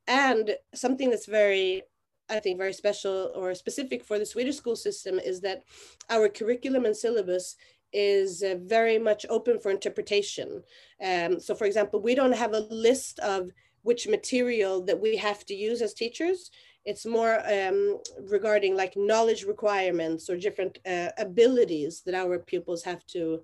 and 0.07 0.55
something 0.75 1.09
that's 1.09 1.25
very 1.25 1.83
I 2.29 2.39
think 2.39 2.57
very 2.57 2.73
special 2.73 3.31
or 3.35 3.53
specific 3.55 4.03
for 4.03 4.17
the 4.17 4.25
Swedish 4.25 4.57
school 4.57 4.75
system 4.75 5.19
is 5.19 5.41
that 5.41 5.63
our 6.09 6.29
curriculum 6.29 6.85
and 6.85 6.95
syllabus 6.95 7.55
is 7.91 8.41
uh, 8.41 8.55
very 8.63 8.97
much 8.97 9.25
open 9.29 9.59
for 9.59 9.69
interpretation. 9.69 10.63
Um, 11.03 11.39
so 11.39 11.53
for 11.55 11.65
example, 11.65 12.01
we 12.01 12.15
don't 12.15 12.35
have 12.35 12.53
a 12.53 12.67
list 12.71 13.19
of 13.19 13.49
which 13.83 14.07
material 14.07 14.83
that 14.85 14.99
we 14.99 15.17
have 15.17 15.45
to 15.45 15.53
use 15.53 15.81
as 15.81 15.93
teachers. 15.93 16.49
It's 16.85 17.05
more 17.05 17.41
um, 17.49 17.99
regarding 18.29 18.75
like 18.75 18.95
knowledge 18.97 19.43
requirements 19.43 20.29
or 20.29 20.37
different 20.37 20.79
uh, 20.85 21.09
abilities 21.17 22.01
that 22.05 22.15
our 22.15 22.39
pupils 22.39 22.83
have 22.83 23.05
to 23.07 23.41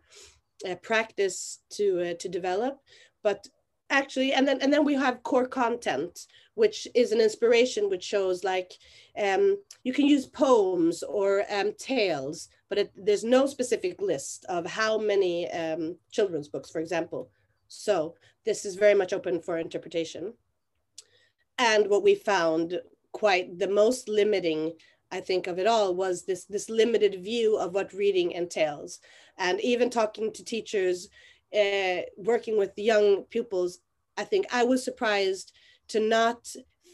uh, 0.69 0.75
practice 0.75 1.59
to, 1.71 2.11
uh, 2.11 2.13
to 2.19 2.27
develop. 2.27 2.79
But 3.23 3.47
actually, 3.89 4.33
and 4.33 4.47
then, 4.47 4.61
and 4.61 4.71
then 4.73 4.83
we 4.83 4.95
have 4.95 5.23
core 5.23 5.47
content, 5.47 6.27
which 6.55 6.87
is 6.93 7.11
an 7.11 7.21
inspiration, 7.21 7.89
which 7.89 8.03
shows 8.03 8.43
like 8.43 8.73
um, 9.21 9.57
you 9.83 9.93
can 9.93 10.05
use 10.05 10.25
poems 10.25 11.03
or 11.03 11.43
um, 11.49 11.73
tales 11.77 12.49
but 12.69 12.77
it, 12.77 12.91
there's 12.95 13.23
no 13.23 13.47
specific 13.47 13.99
list 13.99 14.45
of 14.47 14.65
how 14.65 14.97
many 14.97 15.49
um, 15.51 15.97
children's 16.11 16.47
books, 16.47 16.69
for 16.69 16.79
example. 16.79 17.29
So 17.67 18.15
this 18.45 18.63
is 18.63 18.75
very 18.75 18.93
much 18.93 19.11
open 19.11 19.41
for 19.41 19.57
interpretation. 19.57 20.33
And 21.57 21.89
what 21.89 22.03
we 22.03 22.15
found 22.15 22.79
quite 23.19 23.59
the 23.59 23.67
most 23.67 24.07
limiting, 24.07 24.73
I 25.11 25.19
think, 25.19 25.47
of 25.47 25.59
it 25.59 25.67
all 25.67 25.93
was 25.93 26.15
this, 26.23 26.45
this 26.45 26.69
limited 26.69 27.23
view 27.23 27.57
of 27.57 27.73
what 27.73 27.93
reading 27.93 28.31
entails. 28.31 28.99
And 29.37 29.59
even 29.61 29.89
talking 29.89 30.31
to 30.33 30.43
teachers, 30.43 31.09
uh, 31.53 32.01
working 32.17 32.57
with 32.57 32.71
young 32.77 33.23
pupils, 33.23 33.79
I 34.17 34.23
think 34.23 34.45
I 34.51 34.63
was 34.63 34.83
surprised 34.83 35.51
to 35.89 35.99
not 35.99 36.39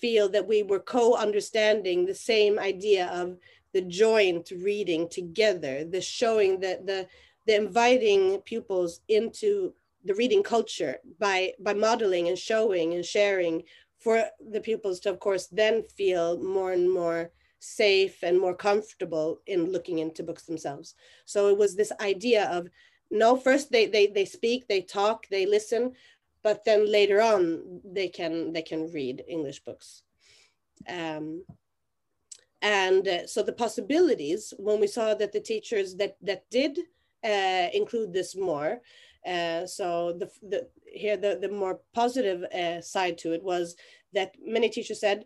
feel 0.01 0.29
that 0.29 0.47
we 0.47 0.63
were 0.63 0.79
co-understanding 0.79 2.05
the 2.05 2.15
same 2.15 2.59
idea 2.59 3.07
of 3.07 3.37
the 3.73 3.81
joint 3.81 4.51
reading 4.69 5.09
together, 5.09 5.83
the 5.83 6.01
showing 6.01 6.59
that 6.61 6.85
the 6.85 7.07
the 7.47 7.55
inviting 7.55 8.39
pupils 8.41 9.01
into 9.07 9.73
the 10.05 10.15
reading 10.15 10.43
culture 10.43 10.97
by 11.19 11.53
by 11.59 11.73
modeling 11.73 12.27
and 12.29 12.37
showing 12.37 12.93
and 12.93 13.05
sharing 13.05 13.63
for 14.05 14.23
the 14.51 14.61
pupils 14.61 14.99
to 15.01 15.09
of 15.09 15.19
course 15.19 15.47
then 15.47 15.75
feel 15.97 16.27
more 16.55 16.71
and 16.73 16.87
more 16.99 17.31
safe 17.59 18.17
and 18.21 18.39
more 18.39 18.55
comfortable 18.55 19.41
in 19.47 19.71
looking 19.71 19.97
into 19.99 20.21
books 20.29 20.43
themselves. 20.43 20.93
So 21.25 21.47
it 21.47 21.57
was 21.57 21.75
this 21.75 21.91
idea 21.99 22.43
of 22.57 22.67
no 23.09 23.35
first 23.35 23.71
they 23.71 23.87
they, 23.87 24.05
they 24.07 24.25
speak 24.37 24.59
they 24.67 24.81
talk 24.81 25.27
they 25.27 25.45
listen 25.45 25.93
but 26.43 26.63
then 26.65 26.81
later 26.99 27.19
on 27.31 27.81
they 27.83 28.07
can 28.07 28.53
they 28.53 28.61
can 28.61 28.91
read 28.97 29.25
english 29.27 29.59
books. 29.67 30.03
Um, 30.87 31.43
and 32.61 33.07
uh, 33.07 33.27
so 33.27 33.43
the 33.43 33.53
possibilities, 33.65 34.53
when 34.57 34.79
we 34.79 34.87
saw 34.87 35.13
that 35.15 35.31
the 35.31 35.39
teachers 35.39 35.95
that, 35.97 36.17
that 36.21 36.49
did 36.49 36.79
uh, 37.23 37.67
include 37.73 38.11
this 38.11 38.35
more, 38.35 38.81
uh, 39.25 39.65
so 39.65 40.13
the, 40.19 40.29
the, 40.47 40.67
here 40.85 41.17
the, 41.17 41.37
the 41.41 41.49
more 41.49 41.79
positive 41.93 42.43
uh, 42.43 42.81
side 42.81 43.17
to 43.19 43.33
it 43.33 43.43
was 43.43 43.75
that 44.13 44.35
many 44.43 44.69
teachers 44.69 44.99
said, 44.99 45.25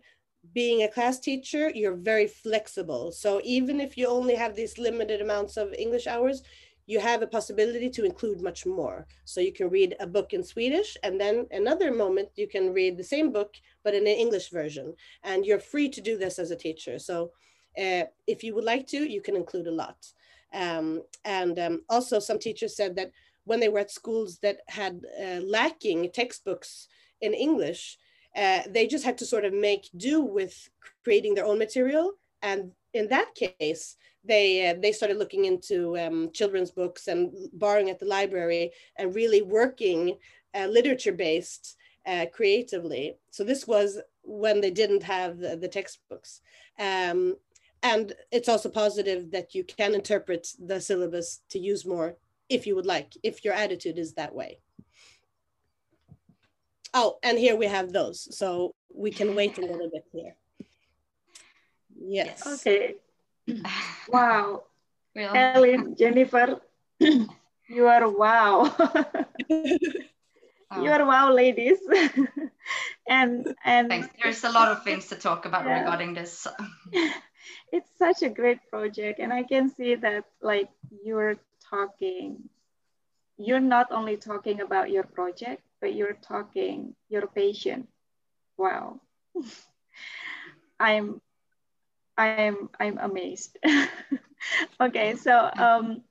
being 0.54 0.82
a 0.82 0.88
class 0.88 1.18
teacher, 1.18 1.70
you're 1.74 1.96
very 1.96 2.26
flexible. 2.26 3.12
So 3.12 3.40
even 3.44 3.80
if 3.80 3.96
you 3.98 4.06
only 4.06 4.34
have 4.34 4.54
these 4.54 4.78
limited 4.78 5.20
amounts 5.20 5.56
of 5.56 5.74
English 5.74 6.06
hours, 6.06 6.42
you 6.86 6.98
have 6.98 7.22
a 7.22 7.26
possibility 7.26 7.88
to 7.90 8.04
include 8.04 8.40
much 8.40 8.66
more. 8.66 9.06
So 9.24 9.40
you 9.40 9.52
can 9.52 9.68
read 9.68 9.94
a 10.00 10.06
book 10.06 10.32
in 10.32 10.42
Swedish 10.42 10.96
and 11.04 11.20
then 11.20 11.46
another 11.52 11.92
moment 11.92 12.30
you 12.36 12.48
can 12.48 12.72
read 12.72 12.96
the 12.96 13.04
same 13.04 13.30
book 13.30 13.54
but 13.84 13.94
in 13.94 14.02
an 14.02 14.18
English 14.24 14.50
version. 14.50 14.94
And 15.22 15.44
you're 15.44 15.60
free 15.60 15.88
to 15.90 16.00
do 16.00 16.18
this 16.18 16.38
as 16.38 16.50
a 16.50 16.56
teacher. 16.56 16.98
So 16.98 17.30
uh, 17.78 18.04
if 18.26 18.42
you 18.42 18.54
would 18.54 18.64
like 18.64 18.86
to, 18.88 18.98
you 18.98 19.20
can 19.20 19.36
include 19.36 19.68
a 19.68 19.72
lot. 19.72 19.98
Um, 20.52 21.02
and 21.24 21.58
um, 21.58 21.82
also 21.88 22.18
some 22.18 22.38
teachers 22.38 22.76
said 22.76 22.96
that 22.96 23.12
when 23.44 23.60
they 23.60 23.68
were 23.68 23.80
at 23.80 23.90
schools 23.90 24.38
that 24.42 24.58
had 24.68 25.04
uh, 25.20 25.40
lacking 25.40 26.10
textbooks 26.12 26.88
in 27.20 27.34
English, 27.34 27.98
uh, 28.36 28.60
they 28.68 28.86
just 28.86 29.04
had 29.04 29.18
to 29.18 29.26
sort 29.26 29.44
of 29.44 29.52
make 29.52 29.88
do 29.96 30.20
with 30.20 30.68
creating 31.04 31.34
their 31.34 31.46
own 31.46 31.58
material. 31.58 32.12
And 32.42 32.72
in 32.94 33.08
that 33.08 33.34
case, 33.34 33.96
they 34.24 34.68
uh, 34.68 34.74
they 34.80 34.92
started 34.92 35.16
looking 35.16 35.46
into 35.46 35.98
um, 35.98 36.30
children's 36.32 36.70
books 36.70 37.08
and 37.08 37.32
borrowing 37.52 37.90
at 37.90 37.98
the 37.98 38.06
library 38.06 38.72
and 38.96 39.14
really 39.14 39.42
working 39.42 40.18
uh, 40.54 40.66
literature 40.66 41.12
based 41.12 41.76
uh, 42.06 42.26
creatively. 42.32 43.16
So 43.30 43.44
this 43.44 43.66
was 43.66 44.00
when 44.22 44.60
they 44.60 44.70
didn't 44.70 45.02
have 45.02 45.38
the, 45.38 45.56
the 45.56 45.68
textbooks. 45.68 46.40
Um, 46.78 47.36
and 47.82 48.12
it's 48.30 48.48
also 48.48 48.68
positive 48.68 49.30
that 49.30 49.54
you 49.54 49.64
can 49.64 49.94
interpret 49.94 50.48
the 50.58 50.80
syllabus 50.80 51.40
to 51.50 51.58
use 51.58 51.86
more 51.86 52.16
if 52.50 52.66
you 52.66 52.74
would 52.74 52.86
like, 52.86 53.16
if 53.22 53.44
your 53.44 53.54
attitude 53.54 53.98
is 53.98 54.14
that 54.14 54.34
way. 54.34 54.58
Oh, 56.92 57.18
and 57.22 57.38
here 57.38 57.56
we 57.56 57.66
have 57.66 57.92
those. 57.92 58.36
So 58.36 58.74
we 58.92 59.10
can 59.10 59.34
wait 59.34 59.56
a 59.58 59.60
little 59.62 59.88
bit 59.90 60.04
here. 60.12 60.34
Yes. 61.98 62.46
Okay. 62.46 62.96
Wow. 64.08 64.64
Well. 65.14 65.34
Ellin, 65.34 65.80
um, 65.80 65.96
Jennifer, 65.96 66.60
you 66.98 67.86
are 67.86 68.08
wow. 68.08 68.72
you 70.78 70.90
are 70.90 71.04
wow 71.04 71.32
ladies 71.32 71.78
and 73.08 73.54
and 73.64 73.88
Thanks. 73.88 74.08
there's 74.22 74.44
a 74.44 74.50
lot 74.50 74.68
of 74.68 74.84
things 74.84 75.08
to 75.08 75.16
talk 75.16 75.44
about 75.44 75.64
yeah. 75.64 75.80
regarding 75.80 76.14
this 76.14 76.46
it's 77.72 77.90
such 77.98 78.22
a 78.22 78.28
great 78.28 78.58
project 78.70 79.18
and 79.18 79.32
i 79.32 79.42
can 79.42 79.68
see 79.68 79.96
that 79.96 80.24
like 80.40 80.68
you're 81.04 81.36
talking 81.70 82.48
you're 83.38 83.60
not 83.60 83.86
only 83.90 84.16
talking 84.16 84.60
about 84.60 84.90
your 84.90 85.04
project 85.04 85.62
but 85.80 85.94
you're 85.94 86.18
talking 86.20 86.94
your 87.08 87.26
patient 87.28 87.88
wow 88.58 89.00
i'm 90.80 91.20
i'm 92.18 92.68
i'm 92.80 92.98
amazed 92.98 93.56
okay 94.80 95.14
so 95.16 95.50
um 95.56 96.02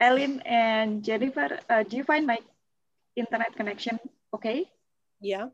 ellin 0.00 0.42
and 0.44 1.04
jennifer 1.04 1.58
uh, 1.70 1.82
do 1.84 1.96
you 1.96 2.04
find 2.04 2.26
my 2.26 2.38
internet 3.16 3.54
connection 3.56 3.98
okay? 4.36 4.68
Yeah. 5.20 5.48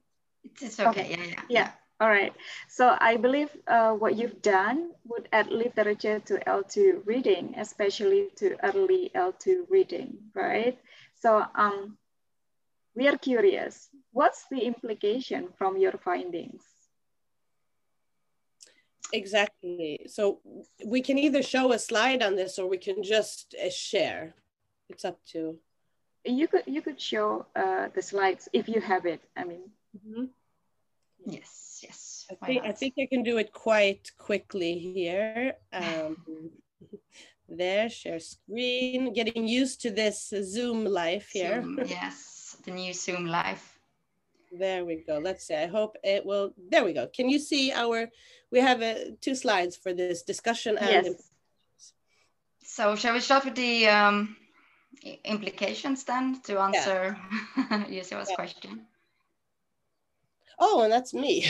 It's 0.60 0.78
okay. 0.80 0.88
okay. 0.90 1.06
Yeah, 1.10 1.24
yeah. 1.24 1.42
Yeah. 1.48 1.70
All 2.00 2.08
right. 2.08 2.32
So 2.68 2.96
I 2.98 3.16
believe 3.16 3.48
uh, 3.66 3.92
what 3.92 4.16
you've 4.16 4.42
done 4.42 4.90
would 5.06 5.28
add 5.32 5.48
literature 5.48 6.18
to 6.20 6.38
L2 6.46 7.06
reading, 7.06 7.54
especially 7.56 8.28
to 8.36 8.56
early 8.64 9.10
L2 9.14 9.70
reading, 9.70 10.18
right? 10.34 10.78
So 11.20 11.44
um, 11.54 11.96
we 12.96 13.06
are 13.08 13.16
curious, 13.16 13.88
what's 14.10 14.46
the 14.50 14.60
implication 14.60 15.48
from 15.56 15.78
your 15.78 15.92
findings? 15.92 16.64
Exactly. 19.12 20.00
So 20.06 20.40
we 20.84 21.02
can 21.02 21.18
either 21.18 21.42
show 21.42 21.72
a 21.72 21.78
slide 21.78 22.22
on 22.22 22.34
this 22.34 22.58
or 22.58 22.68
we 22.68 22.78
can 22.78 23.02
just 23.02 23.54
uh, 23.54 23.70
share. 23.70 24.34
It's 24.88 25.04
up 25.04 25.18
to 25.32 25.58
you 26.24 26.46
could 26.48 26.62
you 26.66 26.82
could 26.82 27.00
show 27.00 27.46
uh, 27.56 27.88
the 27.94 28.02
slides 28.02 28.48
if 28.52 28.68
you 28.68 28.80
have 28.80 29.06
it. 29.06 29.20
I 29.36 29.44
mean, 29.44 29.72
mm 29.94 30.00
-hmm. 30.14 30.28
Yes, 31.26 31.80
yes. 31.82 32.26
I 32.30 32.46
think, 32.46 32.64
I 32.64 32.72
think 32.72 32.94
I 32.98 33.06
can 33.06 33.22
do 33.22 33.38
it 33.38 33.52
quite 33.52 34.10
quickly 34.18 34.78
here. 34.78 35.54
Um, 35.72 36.16
there, 37.48 37.88
share 37.88 38.20
screen, 38.20 39.12
getting 39.12 39.46
used 39.46 39.80
to 39.82 39.90
this 39.90 40.32
Zoom 40.42 40.84
life 40.84 41.30
here. 41.32 41.62
Zoom, 41.62 41.80
yes, 41.86 42.56
the 42.64 42.70
new 42.70 42.92
Zoom 42.92 43.26
life. 43.26 43.78
There 44.52 44.84
we 44.84 45.02
go. 45.06 45.18
Let's 45.18 45.46
see. 45.46 45.54
I 45.54 45.66
hope 45.66 45.96
it 46.04 46.26
will. 46.26 46.52
There 46.70 46.84
we 46.84 46.92
go. 46.92 47.06
Can 47.06 47.28
you 47.28 47.38
see 47.38 47.72
our? 47.72 48.08
We 48.50 48.60
have 48.60 48.82
uh, 48.82 48.94
two 49.20 49.34
slides 49.34 49.76
for 49.76 49.92
this 49.92 50.22
discussion 50.22 50.76
and. 50.78 51.06
Yes. 51.06 51.30
So 52.64 52.96
shall 52.96 53.14
we 53.14 53.20
start 53.20 53.44
with 53.44 53.54
the 53.54 53.88
um, 53.88 54.36
implications 55.24 56.04
then 56.04 56.40
to 56.42 56.58
answer 56.58 57.18
yeah. 57.56 57.84
Yeah. 58.30 58.36
question? 58.36 58.86
Oh, 60.58 60.82
and 60.82 60.92
that's 60.92 61.14
me. 61.14 61.46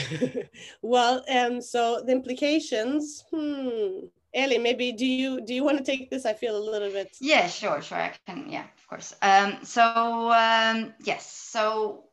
well, 0.82 1.24
and 1.28 1.62
so 1.62 2.02
the 2.04 2.12
implications. 2.12 3.24
Hmm. 3.32 4.06
Ellie, 4.34 4.58
maybe 4.58 4.92
do 4.92 5.04
you 5.04 5.42
do 5.42 5.52
you 5.54 5.62
want 5.62 5.78
to 5.78 5.84
take 5.84 6.10
this? 6.10 6.24
I 6.24 6.32
feel 6.32 6.56
a 6.56 6.70
little 6.70 6.90
bit. 6.90 7.16
Yeah, 7.20 7.48
sure, 7.48 7.82
sure. 7.82 7.98
I 7.98 8.12
can. 8.26 8.50
Yeah, 8.50 8.64
of 8.64 8.88
course. 8.88 9.14
Um, 9.20 9.58
so 9.62 10.32
um, 10.32 10.94
yes, 11.04 11.30
so 11.30 12.04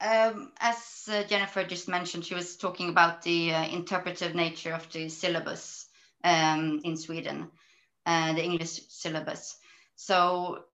um, 0.00 0.52
as 0.60 1.08
uh, 1.10 1.22
Jennifer 1.24 1.64
just 1.64 1.88
mentioned, 1.88 2.26
she 2.26 2.34
was 2.34 2.56
talking 2.56 2.90
about 2.90 3.22
the 3.22 3.54
uh, 3.54 3.64
interpretive 3.68 4.34
nature 4.34 4.74
of 4.74 4.90
the 4.92 5.08
syllabus 5.08 5.86
um, 6.22 6.80
in 6.84 6.96
Sweden, 6.96 7.50
uh, 8.04 8.34
the 8.34 8.44
English 8.44 8.80
syllabus. 8.88 9.56
So 9.96 10.64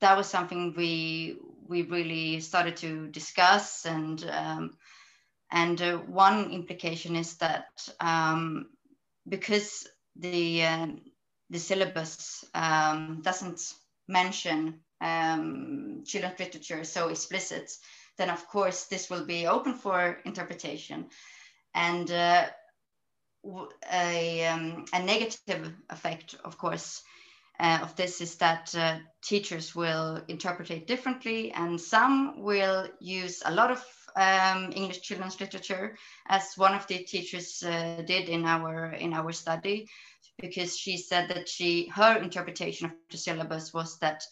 that 0.00 0.16
was 0.16 0.28
something 0.28 0.74
we 0.76 1.36
we 1.68 1.82
really 1.82 2.40
started 2.40 2.76
to 2.78 3.08
discuss, 3.08 3.84
and 3.84 4.24
um, 4.30 4.78
and 5.50 5.80
uh, 5.80 5.96
one 5.96 6.50
implication 6.50 7.16
is 7.16 7.36
that 7.38 7.66
um, 8.00 8.66
because 9.28 9.86
the 10.16 10.64
uh, 10.64 10.86
the 11.50 11.58
syllabus 11.58 12.44
um, 12.54 13.20
doesn't 13.22 13.60
mention 14.06 14.80
um, 15.00 16.02
children's 16.04 16.38
literature 16.38 16.84
so 16.84 17.08
explicit, 17.08 17.70
then 18.18 18.30
of 18.30 18.46
course 18.48 18.84
this 18.86 19.08
will 19.08 19.24
be 19.24 19.46
open 19.46 19.74
for 19.74 20.18
interpretation. 20.24 21.06
And 21.74 22.10
uh, 22.10 22.46
a, 23.92 24.46
um, 24.46 24.84
a 24.92 25.02
negative 25.02 25.72
effect, 25.88 26.34
of 26.44 26.58
course, 26.58 27.02
uh, 27.60 27.78
of 27.82 27.96
this 27.96 28.20
is 28.20 28.36
that 28.36 28.74
uh, 28.76 28.98
teachers 29.22 29.74
will 29.74 30.22
interpret 30.28 30.70
it 30.70 30.86
differently, 30.86 31.50
and 31.52 31.80
some 31.80 32.42
will 32.42 32.88
use 33.00 33.42
a 33.44 33.52
lot 33.52 33.70
of 33.70 33.84
um, 34.18 34.72
English 34.74 35.00
children's 35.02 35.40
literature, 35.40 35.96
as 36.28 36.54
one 36.56 36.74
of 36.74 36.86
the 36.86 36.98
teachers 37.04 37.62
uh, 37.62 38.02
did 38.06 38.28
in 38.28 38.44
our 38.44 38.92
in 38.92 39.12
our 39.14 39.32
study, 39.32 39.86
because 40.38 40.76
she 40.76 40.96
said 40.96 41.28
that 41.28 41.48
she 41.48 41.88
her 41.94 42.18
interpretation 42.18 42.86
of 42.86 42.92
the 43.10 43.18
syllabus 43.18 43.72
was 43.72 43.98
that 43.98 44.22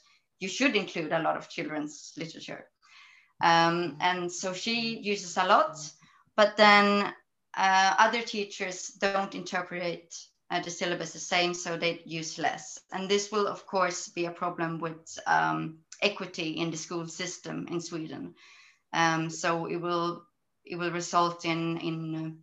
you 0.41 0.49
should 0.49 0.77
include 0.77 1.13
a 1.13 1.23
lot 1.23 1.37
of 1.37 1.49
children's 1.49 2.13
literature, 2.17 2.67
um, 3.43 3.97
and 4.01 4.31
so 4.31 4.53
she 4.53 4.99
uses 4.99 5.37
a 5.37 5.47
lot, 5.47 5.77
but 6.37 6.57
then 6.57 7.13
uh, 7.57 7.95
other 7.99 8.23
teachers 8.23 8.89
don't 9.01 9.35
interpret 9.35 10.15
uh, 10.51 10.61
the 10.61 10.71
syllabus 10.71 11.13
the 11.13 11.19
same, 11.19 11.55
so 11.55 11.77
they 11.77 12.03
use 12.05 12.39
less. 12.39 12.79
And 12.93 13.09
this 13.09 13.33
will, 13.33 13.47
of 13.47 13.67
course, 13.67 14.09
be 14.09 14.27
a 14.27 14.31
problem 14.31 14.79
with 14.79 15.19
um, 15.27 15.79
equity 16.03 16.51
in 16.51 16.71
the 16.71 16.77
school 16.77 17.07
system 17.07 17.67
in 17.71 17.81
Sweden. 17.81 18.35
Um, 18.93 19.31
so 19.31 19.67
it 19.67 19.77
will 19.77 20.25
it 20.65 20.77
will 20.77 20.91
result 20.91 21.45
in 21.45 21.79
in 21.79 22.43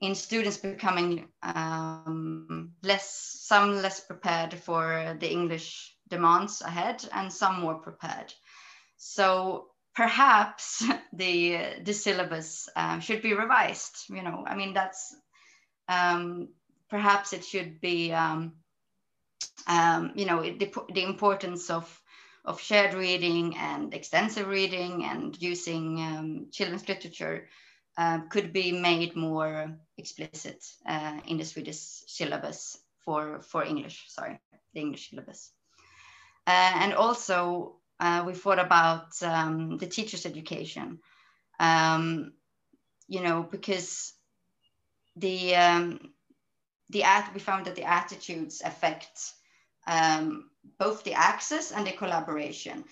in 0.00 0.14
students 0.14 0.56
becoming 0.56 1.28
um, 1.42 2.72
less 2.82 3.38
some 3.40 3.82
less 3.82 4.00
prepared 4.00 4.54
for 4.54 5.16
the 5.20 5.30
English 5.30 5.96
demands 6.08 6.60
ahead, 6.60 7.04
and 7.12 7.32
some 7.32 7.60
more 7.60 7.76
prepared. 7.76 8.32
So 8.96 9.68
perhaps 9.94 10.84
the 11.12 11.80
the 11.82 11.92
syllabus 11.92 12.68
uh, 12.76 12.98
should 12.98 13.22
be 13.22 13.34
revised. 13.34 14.08
You 14.08 14.22
know, 14.22 14.44
I 14.46 14.56
mean 14.56 14.74
that's 14.74 15.14
um, 15.88 16.48
perhaps 16.90 17.32
it 17.32 17.44
should 17.44 17.80
be 17.80 18.12
um, 18.12 18.52
um, 19.66 20.12
you 20.14 20.26
know 20.26 20.42
the, 20.42 20.72
the 20.92 21.04
importance 21.04 21.70
of 21.70 22.01
of 22.44 22.60
shared 22.60 22.94
reading 22.94 23.56
and 23.56 23.94
extensive 23.94 24.48
reading 24.48 25.04
and 25.04 25.40
using 25.40 26.00
um, 26.00 26.46
children's 26.50 26.88
literature 26.88 27.48
uh, 27.96 28.20
could 28.30 28.52
be 28.52 28.72
made 28.72 29.14
more 29.14 29.76
explicit 29.96 30.64
uh, 30.86 31.18
in 31.26 31.36
the 31.36 31.44
Swedish 31.44 31.78
syllabus 32.06 32.78
for 33.04 33.40
for 33.40 33.64
English. 33.64 34.06
Sorry, 34.08 34.40
the 34.74 34.80
English 34.80 35.10
syllabus, 35.10 35.52
uh, 36.46 36.72
and 36.80 36.94
also 36.94 37.76
uh, 38.00 38.24
we 38.26 38.34
thought 38.34 38.58
about 38.58 39.22
um, 39.22 39.78
the 39.78 39.86
teacher's 39.86 40.26
education. 40.26 40.98
Um, 41.60 42.32
you 43.08 43.20
know, 43.20 43.42
because 43.42 44.14
the 45.16 45.54
um, 45.54 46.12
the 46.90 47.04
at 47.04 47.32
we 47.34 47.40
found 47.40 47.66
that 47.66 47.76
the 47.76 47.84
attitudes 47.84 48.62
affect 48.64 49.32
um, 49.86 50.50
both 50.78 51.04
the 51.04 51.14
access 51.14 51.72
and 51.72 51.86
the 51.86 51.92
collaboration. 51.92 52.84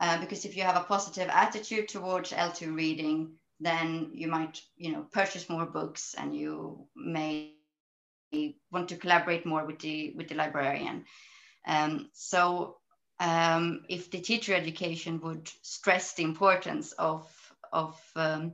Uh, 0.00 0.20
because 0.20 0.44
if 0.44 0.56
you 0.56 0.62
have 0.62 0.76
a 0.76 0.84
positive 0.84 1.28
attitude 1.28 1.88
towards 1.88 2.30
L2 2.30 2.74
reading, 2.74 3.32
then 3.58 4.10
you 4.12 4.28
might, 4.28 4.60
you 4.76 4.92
know, 4.92 5.06
purchase 5.12 5.48
more 5.48 5.66
books 5.66 6.14
and 6.16 6.36
you 6.36 6.86
may 6.94 7.54
want 8.70 8.88
to 8.88 8.96
collaborate 8.96 9.44
more 9.44 9.64
with 9.64 9.78
the 9.80 10.12
with 10.14 10.28
the 10.28 10.34
librarian. 10.34 11.04
Um, 11.66 12.08
so 12.12 12.76
um, 13.20 13.82
if 13.88 14.10
the 14.10 14.20
teacher 14.20 14.54
education 14.54 15.20
would 15.20 15.50
stress 15.62 16.14
the 16.14 16.22
importance 16.22 16.92
of, 16.92 17.26
of 17.72 18.00
um, 18.14 18.52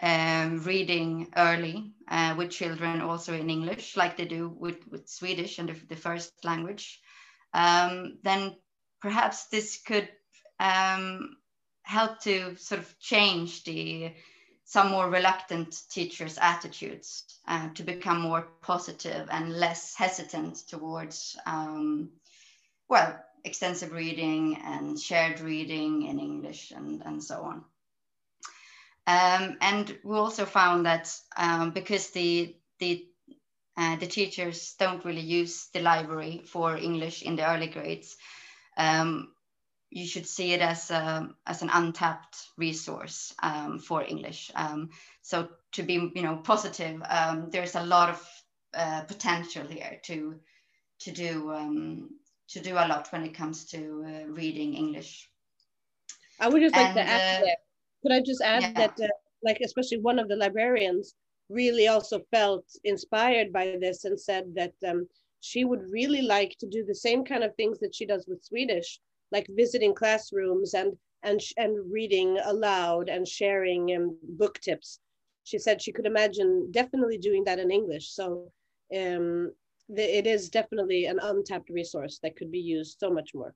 um, 0.00 0.62
reading 0.62 1.28
early 1.36 1.92
uh, 2.08 2.34
with 2.38 2.50
children 2.50 3.00
also 3.00 3.34
in 3.34 3.50
English, 3.50 3.96
like 3.96 4.16
they 4.16 4.26
do 4.26 4.48
with, 4.48 4.86
with 4.88 5.08
Swedish 5.08 5.58
and 5.58 5.68
the, 5.68 5.86
the 5.88 5.96
first 5.96 6.32
language, 6.44 7.00
um, 7.54 8.18
then 8.22 8.56
perhaps 9.00 9.46
this 9.46 9.80
could 9.86 10.08
um, 10.60 11.36
help 11.82 12.20
to 12.20 12.56
sort 12.56 12.80
of 12.80 12.98
change 12.98 13.64
the 13.64 14.12
some 14.68 14.90
more 14.90 15.08
reluctant 15.08 15.74
teachers' 15.88 16.36
attitudes 16.36 17.24
uh, 17.46 17.70
to 17.70 17.82
become 17.82 18.20
more 18.20 18.48
positive 18.60 19.26
and 19.32 19.54
less 19.54 19.94
hesitant 19.94 20.56
towards, 20.68 21.38
um, 21.46 22.10
well, 22.86 23.18
extensive 23.44 23.92
reading 23.92 24.58
and 24.62 25.00
shared 25.00 25.40
reading 25.40 26.02
in 26.02 26.20
English 26.20 26.70
and, 26.70 27.02
and 27.06 27.24
so 27.24 27.40
on. 27.40 27.64
Um, 29.06 29.56
and 29.62 29.98
we 30.04 30.18
also 30.18 30.44
found 30.44 30.84
that 30.84 31.10
um, 31.34 31.70
because 31.70 32.10
the, 32.10 32.54
the, 32.78 33.06
uh, 33.78 33.96
the 33.96 34.06
teachers 34.06 34.74
don't 34.78 35.04
really 35.04 35.22
use 35.22 35.68
the 35.72 35.80
library 35.80 36.42
for 36.44 36.76
English 36.76 37.22
in 37.22 37.36
the 37.36 37.48
early 37.48 37.68
grades, 37.68 38.16
um, 38.76 39.32
you 39.90 40.06
should 40.06 40.26
see 40.26 40.52
it 40.52 40.60
as, 40.60 40.90
a, 40.90 41.28
as 41.46 41.62
an 41.62 41.70
untapped 41.72 42.36
resource 42.58 43.32
um, 43.42 43.78
for 43.78 44.04
English. 44.04 44.50
Um, 44.54 44.90
so 45.22 45.48
to 45.72 45.82
be 45.82 46.10
you 46.14 46.22
know, 46.22 46.36
positive, 46.36 47.00
um, 47.08 47.48
there's 47.50 47.74
a 47.74 47.84
lot 47.84 48.10
of 48.10 48.28
uh, 48.74 49.02
potential 49.02 49.66
here 49.66 49.98
to, 50.04 50.34
to 51.00 51.10
do 51.12 52.08
to 52.48 52.60
do 52.60 52.74
a 52.74 52.88
lot 52.88 53.08
when 53.12 53.24
it 53.24 53.34
comes 53.34 53.66
to 53.66 54.04
uh, 54.06 54.26
reading 54.32 54.74
English. 54.74 55.28
I 56.40 56.48
would 56.48 56.62
just 56.62 56.74
like 56.74 56.86
and, 56.86 56.94
to 56.96 57.02
add 57.02 57.42
uh, 57.42 57.44
that. 57.44 57.58
Could 58.02 58.12
I 58.12 58.20
just 58.20 58.40
add 58.40 58.62
yeah. 58.62 58.72
that, 58.72 59.00
uh, 59.00 59.08
like, 59.42 59.58
especially 59.64 59.98
one 59.98 60.18
of 60.18 60.28
the 60.28 60.36
librarians 60.36 61.14
really 61.48 61.88
also 61.88 62.20
felt 62.30 62.64
inspired 62.84 63.52
by 63.52 63.76
this 63.80 64.04
and 64.04 64.20
said 64.20 64.54
that 64.54 64.74
um, 64.86 65.08
she 65.40 65.64
would 65.64 65.90
really 65.90 66.22
like 66.22 66.56
to 66.58 66.66
do 66.66 66.84
the 66.84 66.94
same 66.94 67.24
kind 67.24 67.44
of 67.44 67.54
things 67.54 67.78
that 67.78 67.94
she 67.94 68.06
does 68.06 68.26
with 68.26 68.44
Swedish, 68.44 69.00
like 69.32 69.46
visiting 69.50 69.94
classrooms 69.94 70.74
and 70.74 70.96
and 71.22 71.40
and 71.56 71.90
reading 71.90 72.38
aloud 72.44 73.08
and 73.08 73.26
sharing 73.26 73.96
um, 73.96 74.16
book 74.22 74.60
tips. 74.60 75.00
She 75.44 75.58
said 75.58 75.80
she 75.80 75.92
could 75.92 76.06
imagine 76.06 76.70
definitely 76.70 77.18
doing 77.18 77.44
that 77.44 77.58
in 77.58 77.70
English. 77.70 78.10
So 78.10 78.52
um, 78.94 79.52
the, 79.88 80.18
it 80.18 80.26
is 80.26 80.50
definitely 80.50 81.06
an 81.06 81.18
untapped 81.20 81.70
resource 81.70 82.18
that 82.22 82.36
could 82.36 82.52
be 82.52 82.60
used 82.60 82.98
so 83.00 83.10
much 83.10 83.30
more. 83.34 83.54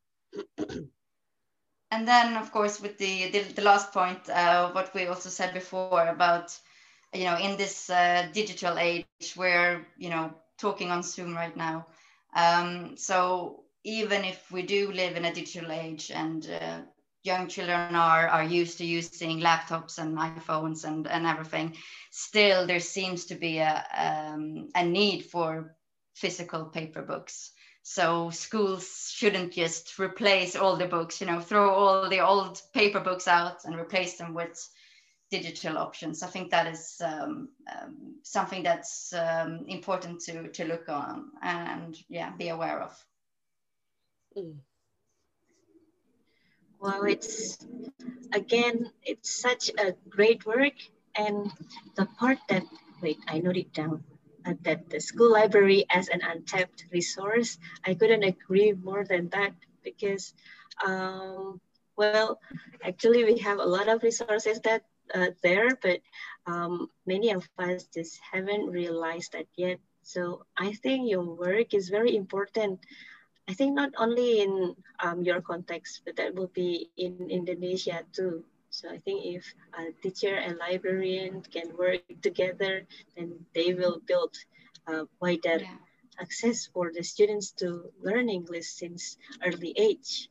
and 1.90 2.08
then, 2.08 2.36
of 2.36 2.50
course, 2.50 2.80
with 2.80 2.96
the 2.98 3.30
the, 3.30 3.40
the 3.54 3.62
last 3.62 3.92
point, 3.92 4.28
uh, 4.30 4.70
what 4.72 4.94
we 4.94 5.06
also 5.06 5.28
said 5.28 5.52
before 5.52 6.08
about, 6.08 6.58
you 7.14 7.24
know, 7.24 7.36
in 7.36 7.56
this 7.56 7.90
uh, 7.90 8.28
digital 8.32 8.78
age, 8.78 9.06
we're 9.36 9.86
you 9.98 10.10
know 10.10 10.32
talking 10.58 10.90
on 10.90 11.02
Zoom 11.02 11.34
right 11.34 11.56
now. 11.56 11.86
Um, 12.34 12.96
so 12.96 13.64
even 13.84 14.24
if 14.24 14.50
we 14.50 14.62
do 14.62 14.92
live 14.92 15.16
in 15.16 15.24
a 15.24 15.34
digital 15.34 15.72
age 15.72 16.10
and 16.10 16.48
uh, 16.50 16.80
young 17.22 17.48
children 17.48 17.94
are 17.94 18.28
are 18.28 18.44
used 18.44 18.78
to 18.78 18.86
using 18.86 19.40
laptops 19.40 19.98
and 19.98 20.16
iPhones 20.16 20.84
and 20.84 21.06
and 21.06 21.26
everything, 21.26 21.76
still 22.10 22.66
there 22.66 22.80
seems 22.80 23.26
to 23.26 23.34
be 23.34 23.58
a 23.58 23.84
um, 23.96 24.68
a 24.74 24.84
need 24.84 25.22
for 25.22 25.76
physical 26.14 26.64
paper 26.66 27.02
books. 27.02 27.52
So 27.84 28.30
schools 28.30 29.10
shouldn't 29.12 29.52
just 29.52 29.98
replace 29.98 30.54
all 30.54 30.76
the 30.76 30.86
books, 30.86 31.20
you 31.20 31.26
know, 31.26 31.40
throw 31.40 31.74
all 31.74 32.08
the 32.08 32.20
old 32.20 32.62
paper 32.72 33.00
books 33.00 33.26
out 33.26 33.64
and 33.64 33.74
replace 33.74 34.16
them 34.16 34.34
with 34.34 34.56
digital 35.32 35.78
options. 35.78 36.22
I 36.22 36.26
think 36.28 36.50
that 36.50 36.66
is 36.66 37.00
um, 37.02 37.48
um, 37.72 38.20
something 38.22 38.62
that's 38.62 39.14
um, 39.14 39.64
important 39.66 40.20
to, 40.26 40.48
to 40.48 40.64
look 40.66 40.88
on 40.90 41.30
and 41.42 41.96
yeah, 42.08 42.36
be 42.36 42.48
aware 42.50 42.82
of. 42.82 42.92
Mm. 44.36 44.56
Well, 46.78 47.04
it's 47.04 47.58
again, 48.34 48.90
it's 49.02 49.40
such 49.40 49.70
a 49.78 49.94
great 50.08 50.44
work. 50.44 50.74
And 51.16 51.50
the 51.96 52.06
part 52.18 52.38
that, 52.48 52.64
wait, 53.00 53.18
I 53.26 53.38
note 53.38 53.56
it 53.56 53.72
down, 53.72 54.04
uh, 54.44 54.54
that 54.62 54.90
the 54.90 55.00
school 55.00 55.32
library 55.32 55.86
as 55.88 56.08
an 56.08 56.20
untapped 56.22 56.84
resource, 56.92 57.58
I 57.86 57.94
couldn't 57.94 58.24
agree 58.24 58.72
more 58.72 59.04
than 59.04 59.28
that 59.30 59.54
because, 59.84 60.34
um, 60.84 61.60
well, 61.96 62.40
actually 62.82 63.24
we 63.24 63.38
have 63.38 63.58
a 63.58 63.64
lot 63.64 63.88
of 63.88 64.02
resources 64.02 64.60
that 64.64 64.82
uh, 65.14 65.30
there, 65.42 65.76
but 65.80 66.00
um, 66.46 66.88
many 67.06 67.30
of 67.32 67.48
us 67.58 67.84
just 67.94 68.18
haven't 68.32 68.66
realized 68.66 69.32
that 69.32 69.46
yet. 69.56 69.78
So 70.02 70.44
I 70.56 70.72
think 70.72 71.08
your 71.08 71.22
work 71.22 71.74
is 71.74 71.88
very 71.88 72.16
important. 72.16 72.80
I 73.48 73.54
think 73.54 73.74
not 73.74 73.90
only 73.98 74.40
in 74.40 74.76
um, 75.02 75.22
your 75.22 75.40
context, 75.40 76.02
but 76.04 76.16
that 76.16 76.34
will 76.34 76.50
be 76.54 76.90
in 76.96 77.30
Indonesia 77.30 78.02
too. 78.12 78.44
So 78.70 78.88
I 78.88 78.98
think 78.98 79.24
if 79.26 79.44
a 79.78 79.92
teacher 80.02 80.34
and 80.34 80.56
librarian 80.58 81.42
can 81.42 81.76
work 81.76 82.00
together, 82.22 82.86
then 83.16 83.44
they 83.54 83.74
will 83.74 84.00
build 84.06 84.34
a 84.86 85.04
wider 85.20 85.60
yeah. 85.60 85.76
access 86.18 86.66
for 86.72 86.90
the 86.94 87.02
students 87.02 87.52
to 87.60 87.92
learn 88.00 88.30
English 88.30 88.66
since 88.66 89.18
early 89.44 89.74
age. 89.76 90.28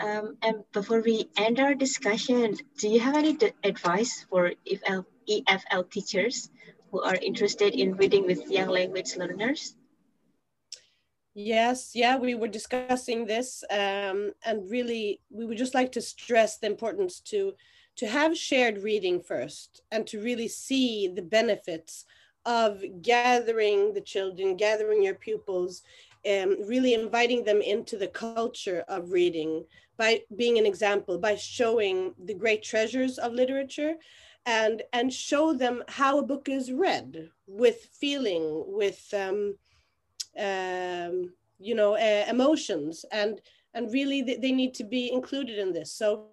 Um, 0.00 0.36
and 0.42 0.64
before 0.72 1.00
we 1.00 1.28
end 1.36 1.60
our 1.60 1.74
discussion, 1.74 2.56
do 2.78 2.88
you 2.88 3.00
have 3.00 3.16
any 3.16 3.36
advice 3.64 4.26
for 4.30 4.52
EFL, 4.66 5.04
EFL 5.28 5.90
teachers 5.90 6.50
who 6.90 7.02
are 7.02 7.16
interested 7.16 7.74
in 7.74 7.96
reading 7.96 8.26
with 8.26 8.50
young 8.50 8.68
language 8.68 9.16
learners? 9.16 9.74
Yes, 11.34 11.92
yeah, 11.94 12.16
we 12.16 12.34
were 12.34 12.48
discussing 12.48 13.24
this, 13.24 13.62
um, 13.70 14.32
and 14.44 14.68
really, 14.68 15.20
we 15.30 15.46
would 15.46 15.58
just 15.58 15.74
like 15.74 15.92
to 15.92 16.00
stress 16.00 16.58
the 16.58 16.66
importance 16.66 17.20
to 17.20 17.54
to 17.96 18.08
have 18.08 18.36
shared 18.36 18.82
reading 18.82 19.20
first, 19.20 19.82
and 19.92 20.06
to 20.06 20.20
really 20.20 20.48
see 20.48 21.06
the 21.06 21.22
benefits 21.22 22.04
of 22.46 22.82
gathering 23.02 23.92
the 23.92 24.00
children, 24.00 24.56
gathering 24.56 25.02
your 25.02 25.14
pupils, 25.14 25.82
um, 26.28 26.56
really 26.66 26.94
inviting 26.94 27.44
them 27.44 27.60
into 27.62 27.96
the 27.96 28.08
culture 28.08 28.84
of 28.88 29.12
reading 29.12 29.64
by 29.96 30.20
being 30.36 30.58
an 30.58 30.66
example, 30.66 31.18
by 31.18 31.36
showing 31.36 32.14
the 32.24 32.34
great 32.34 32.62
treasures 32.62 33.18
of 33.18 33.32
literature 33.32 33.94
and, 34.46 34.82
and 34.92 35.12
show 35.12 35.52
them 35.52 35.82
how 35.88 36.18
a 36.18 36.22
book 36.22 36.48
is 36.48 36.72
read 36.72 37.30
with 37.46 37.88
feeling, 37.92 38.64
with, 38.66 39.12
um, 39.14 39.56
um, 40.38 41.32
you 41.58 41.74
know, 41.74 41.94
uh, 41.94 42.24
emotions 42.28 43.04
and, 43.12 43.40
and 43.74 43.92
really 43.92 44.22
they, 44.22 44.36
they 44.36 44.52
need 44.52 44.74
to 44.74 44.84
be 44.84 45.12
included 45.12 45.58
in 45.58 45.72
this. 45.72 45.92
So 45.92 46.28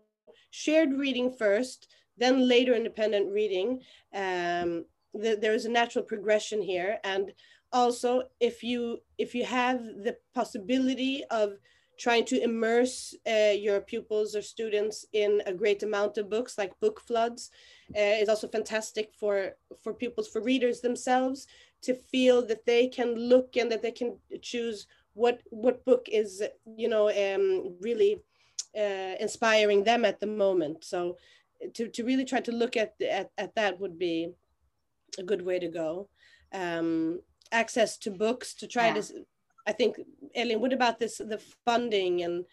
shared 0.52 0.94
reading 0.94 1.32
first, 1.32 1.88
then 2.18 2.48
later 2.48 2.74
independent 2.74 3.32
reading. 3.32 3.82
Um, 4.14 4.86
the, 5.14 5.38
there 5.40 5.54
is 5.54 5.66
a 5.66 5.72
natural 5.72 6.04
progression 6.06 6.62
here 6.62 7.00
and 7.04 7.32
also 7.72 8.24
if 8.40 8.64
you 8.64 9.00
if 9.18 9.36
you 9.36 9.46
have 9.46 9.80
the 9.80 10.16
possibility 10.34 11.24
of 11.32 11.54
trying 12.00 12.24
to 12.26 12.42
immerse 12.42 13.16
uh, 13.28 13.54
your 13.58 13.82
pupils 13.82 14.36
or 14.36 14.42
students 14.42 15.06
in 15.14 15.42
a 15.48 15.54
great 15.54 15.82
amount 15.82 16.18
of 16.18 16.30
books 16.30 16.58
like 16.58 16.80
book 16.80 17.00
floods 17.00 17.50
uh, 17.96 18.22
is 18.22 18.30
also 18.30 18.48
fantastic 18.48 19.12
for 19.14 19.52
for 19.84 19.94
pupils 19.94 20.28
for 20.28 20.42
readers 20.42 20.82
themselves 20.82 21.48
to 21.82 21.94
feel 21.94 22.46
that 22.46 22.66
they 22.66 22.88
can 22.88 23.16
look 23.16 23.58
and 23.58 23.72
that 23.72 23.82
they 23.82 23.92
can 23.92 24.18
choose 24.42 24.88
what 25.14 25.42
what 25.50 25.84
book 25.86 26.08
is 26.12 26.44
you 26.66 26.88
know 26.88 27.10
um, 27.10 27.76
really 27.82 28.22
uh, 28.78 29.16
inspiring 29.20 29.84
them 29.84 30.06
at 30.06 30.20
the 30.20 30.28
moment. 30.28 30.84
So 30.84 31.18
to, 31.74 31.88
to 31.88 32.04
really 32.04 32.26
try 32.26 32.40
to 32.42 32.52
look 32.52 32.78
at, 32.78 32.94
at 33.02 33.32
at 33.38 33.56
that 33.56 33.80
would 33.80 33.98
be 33.98 34.34
a 35.18 35.24
good 35.24 35.42
way 35.42 35.60
to 35.60 35.68
go. 35.68 36.10
Um, 36.54 37.22
access 37.52 37.98
to 37.98 38.12
books 38.12 38.54
to 38.54 38.68
try 38.68 38.88
yeah. 38.88 38.94
to 38.96 39.26
i 39.66 39.72
think 39.72 40.00
Ellin, 40.36 40.60
what 40.60 40.74
about 40.74 41.00
this 41.00 41.18
the 41.18 41.42
funding 41.66 42.24
and 42.24 42.46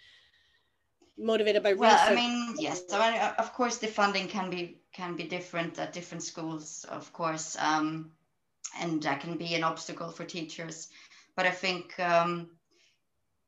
motivated 1.16 1.62
by 1.62 1.74
well 1.74 1.92
research? 1.92 2.10
i 2.10 2.14
mean 2.14 2.54
yes 2.58 2.82
so 2.88 2.98
I, 2.98 3.34
of 3.36 3.52
course 3.52 3.78
the 3.78 3.86
funding 3.86 4.26
can 4.28 4.50
be 4.50 4.78
can 4.92 5.16
be 5.16 5.24
different 5.24 5.78
at 5.78 5.92
different 5.92 6.22
schools 6.22 6.84
of 6.88 7.12
course 7.12 7.56
um, 7.60 8.10
and 8.80 9.02
that 9.02 9.20
can 9.20 9.36
be 9.36 9.54
an 9.54 9.64
obstacle 9.64 10.10
for 10.10 10.24
teachers 10.24 10.88
but 11.36 11.46
i 11.46 11.50
think 11.50 11.98
um, 12.00 12.50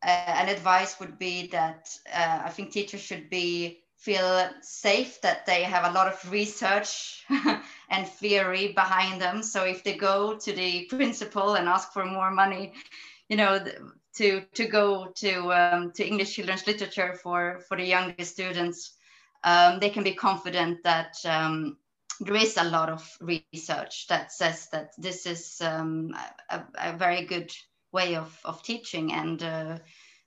uh, 0.04 0.34
an 0.40 0.48
advice 0.48 1.00
would 1.00 1.18
be 1.18 1.48
that 1.48 1.88
uh, 2.12 2.42
i 2.44 2.50
think 2.50 2.70
teachers 2.70 3.00
should 3.00 3.28
be 3.30 3.80
feel 3.96 4.48
safe 4.60 5.20
that 5.22 5.46
they 5.46 5.62
have 5.62 5.90
a 5.90 5.94
lot 5.94 6.06
of 6.06 6.30
research 6.30 7.24
and 7.90 8.06
theory 8.06 8.72
behind 8.72 9.20
them. 9.20 9.42
So 9.42 9.64
if 9.64 9.84
they 9.84 9.96
go 9.96 10.36
to 10.36 10.52
the 10.52 10.84
principal 10.86 11.54
and 11.54 11.68
ask 11.68 11.92
for 11.92 12.04
more 12.04 12.30
money, 12.30 12.72
you 13.28 13.36
know, 13.36 13.64
to 14.16 14.40
to 14.54 14.66
go 14.66 15.12
to 15.16 15.52
um, 15.52 15.92
to 15.92 16.06
English 16.06 16.34
children's 16.34 16.66
literature 16.66 17.14
for 17.22 17.60
for 17.68 17.76
the 17.76 17.84
younger 17.84 18.24
students, 18.24 18.94
um, 19.44 19.78
they 19.80 19.90
can 19.90 20.04
be 20.04 20.14
confident 20.14 20.82
that 20.84 21.14
um, 21.24 21.76
there 22.20 22.36
is 22.36 22.56
a 22.56 22.64
lot 22.64 22.88
of 22.88 23.18
research 23.20 24.06
that 24.08 24.32
says 24.32 24.68
that 24.72 24.90
this 24.96 25.26
is 25.26 25.60
um, 25.60 26.14
a, 26.50 26.62
a, 26.78 26.96
very 26.96 27.26
good 27.26 27.52
way 27.92 28.16
of 28.16 28.38
of 28.44 28.62
teaching 28.62 29.12
and. 29.12 29.42
Uh, 29.42 29.78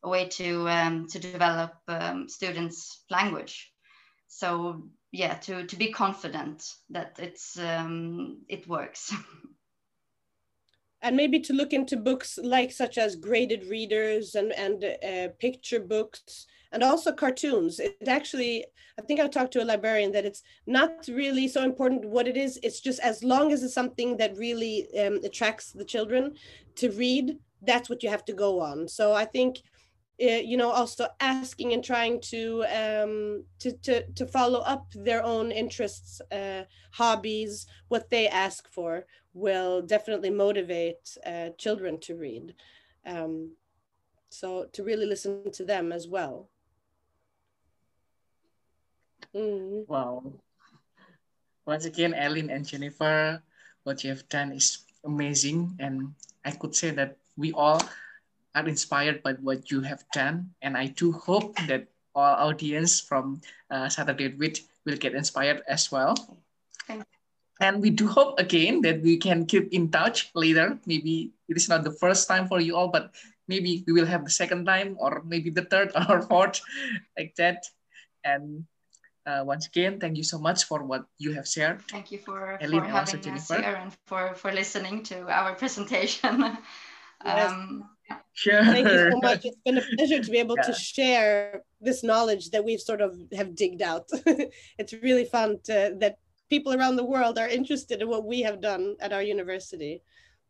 a 0.03 0.09
way 0.09 0.27
to 0.27 0.67
um, 0.69 1.07
to 1.07 1.19
develop 1.19 1.73
um, 1.87 2.29
students' 2.29 3.03
language. 3.09 3.71
So 4.27 4.83
yeah, 5.11 5.35
to 5.35 5.65
to 5.65 5.75
be 5.75 5.91
confident 5.91 6.75
that 6.89 7.15
it's 7.19 7.57
um, 7.57 8.41
it 8.47 8.67
works. 8.67 9.13
and 11.01 11.15
maybe 11.15 11.39
to 11.39 11.53
look 11.53 11.73
into 11.73 11.97
books 11.97 12.37
like 12.43 12.71
such 12.71 12.97
as 12.97 13.15
graded 13.15 13.65
readers 13.65 14.35
and 14.35 14.51
and 14.53 14.83
uh, 14.83 15.29
picture 15.39 15.79
books 15.79 16.45
and 16.71 16.83
also 16.83 17.11
cartoons. 17.11 17.79
It 17.79 18.07
actually 18.07 18.65
i 18.99 19.01
think 19.01 19.19
i 19.19 19.27
talked 19.27 19.53
to 19.53 19.63
a 19.63 19.71
librarian 19.71 20.11
that 20.11 20.25
it's 20.25 20.43
not 20.67 20.91
really 21.07 21.47
so 21.47 21.63
important 21.63 22.05
what 22.05 22.27
it 22.27 22.37
is. 22.37 22.59
It's 22.61 22.79
just 22.79 22.99
as 22.99 23.23
long 23.23 23.51
as 23.51 23.63
it's 23.63 23.73
something 23.73 24.17
that 24.17 24.37
really 24.37 24.87
um, 24.99 25.19
attracts 25.23 25.71
the 25.71 25.85
children 25.85 26.35
to 26.75 26.91
read 26.91 27.37
that's 27.61 27.89
what 27.89 28.03
you 28.03 28.09
have 28.09 28.23
to 28.25 28.33
go 28.33 28.61
on. 28.61 28.87
So 28.87 29.13
i 29.13 29.25
think 29.25 29.61
uh, 30.21 30.41
you 30.43 30.57
know 30.57 30.69
also 30.69 31.07
asking 31.19 31.73
and 31.73 31.83
trying 31.83 32.19
to 32.19 32.63
um 32.73 33.43
to 33.59 33.71
to, 33.71 34.03
to 34.11 34.25
follow 34.25 34.59
up 34.59 34.85
their 34.93 35.23
own 35.23 35.51
interests 35.51 36.21
uh, 36.31 36.63
hobbies 36.91 37.65
what 37.87 38.09
they 38.09 38.27
ask 38.27 38.69
for 38.71 39.05
will 39.33 39.81
definitely 39.81 40.29
motivate 40.29 41.17
uh, 41.25 41.49
children 41.57 41.99
to 41.99 42.15
read 42.15 42.53
um 43.05 43.51
so 44.29 44.65
to 44.73 44.83
really 44.83 45.05
listen 45.05 45.51
to 45.51 45.63
them 45.63 45.91
as 45.91 46.07
well 46.07 46.49
mm. 49.35 49.87
wow 49.87 50.21
once 51.65 51.85
again 51.85 52.13
Ellin 52.13 52.49
and 52.49 52.67
Jennifer 52.67 53.41
what 53.83 54.03
you 54.03 54.09
have 54.09 54.27
done 54.27 54.51
is 54.51 54.85
amazing 55.05 55.75
and 55.79 56.13
I 56.43 56.51
could 56.51 56.75
say 56.75 56.91
that 56.91 57.17
we 57.37 57.53
all 57.53 57.81
are 58.55 58.67
inspired 58.67 59.23
by 59.23 59.33
what 59.33 59.71
you 59.71 59.81
have 59.81 60.03
done. 60.13 60.51
And 60.61 60.77
I 60.77 60.87
do 60.87 61.11
hope 61.11 61.55
that 61.67 61.87
our 62.15 62.37
audience 62.49 62.99
from 62.99 63.41
uh, 63.69 63.89
Saturday 63.89 64.33
Wit 64.33 64.61
will 64.85 64.97
get 64.97 65.13
inspired 65.13 65.61
as 65.67 65.91
well. 65.91 66.15
And 67.59 67.81
we 67.83 67.89
do 67.89 68.07
hope 68.07 68.39
again 68.39 68.81
that 68.87 69.01
we 69.03 69.17
can 69.17 69.45
keep 69.45 69.67
in 69.73 69.91
touch 69.91 70.31
later. 70.33 70.79
Maybe 70.85 71.31
it 71.49 71.57
is 71.57 71.67
not 71.67 71.83
the 71.83 71.91
first 71.91 72.27
time 72.27 72.47
for 72.47 72.61
you 72.61 72.75
all, 72.75 72.87
but 72.87 73.13
maybe 73.49 73.83
we 73.85 73.91
will 73.91 74.05
have 74.05 74.23
the 74.23 74.31
second 74.31 74.63
time 74.63 74.95
or 74.97 75.21
maybe 75.25 75.49
the 75.49 75.65
third 75.65 75.91
or 76.09 76.21
fourth 76.21 76.61
like 77.17 77.35
that. 77.35 77.65
And 78.23 78.63
uh, 79.25 79.43
once 79.43 79.67
again, 79.67 79.99
thank 79.99 80.15
you 80.15 80.23
so 80.23 80.39
much 80.39 80.63
for 80.63 80.83
what 80.83 81.03
you 81.17 81.33
have 81.33 81.47
shared. 81.47 81.81
Thank 81.91 82.11
you 82.11 82.19
for, 82.19 82.57
for 82.63 82.81
having 82.81 83.27
us 83.27 83.51
here 83.51 83.75
and 83.75 83.91
for, 84.07 84.33
for 84.35 84.53
listening 84.53 85.03
to 85.11 85.27
our 85.27 85.53
presentation. 85.55 86.57
Yes. 87.25 87.51
Sure. 88.39 88.63
Thank 88.63 88.87
you 88.87 89.11
so 89.11 89.19
much. 89.19 89.41
It's 89.43 89.61
been 89.67 89.79
a 89.83 89.85
pleasure 89.97 90.19
to 90.23 90.31
be 90.31 90.39
able 90.45 90.55
Yeah. 90.59 90.67
to 90.71 90.73
share 90.73 91.63
this 91.87 91.99
knowledge 92.09 92.51
that 92.53 92.63
we've 92.63 92.79
sort 92.79 93.01
of 93.07 93.11
have 93.39 93.51
digged 93.63 93.81
out. 93.91 94.05
it's 94.79 94.93
really 95.07 95.25
fun 95.27 95.59
to, 95.67 95.75
that 95.99 96.15
people 96.49 96.71
around 96.73 96.95
the 96.95 97.03
world 97.03 97.35
are 97.37 97.49
interested 97.59 98.01
in 98.01 98.07
what 98.07 98.23
we 98.31 98.39
have 98.47 98.57
done 98.61 98.95
at 99.03 99.11
our 99.11 99.21
university. 99.35 99.93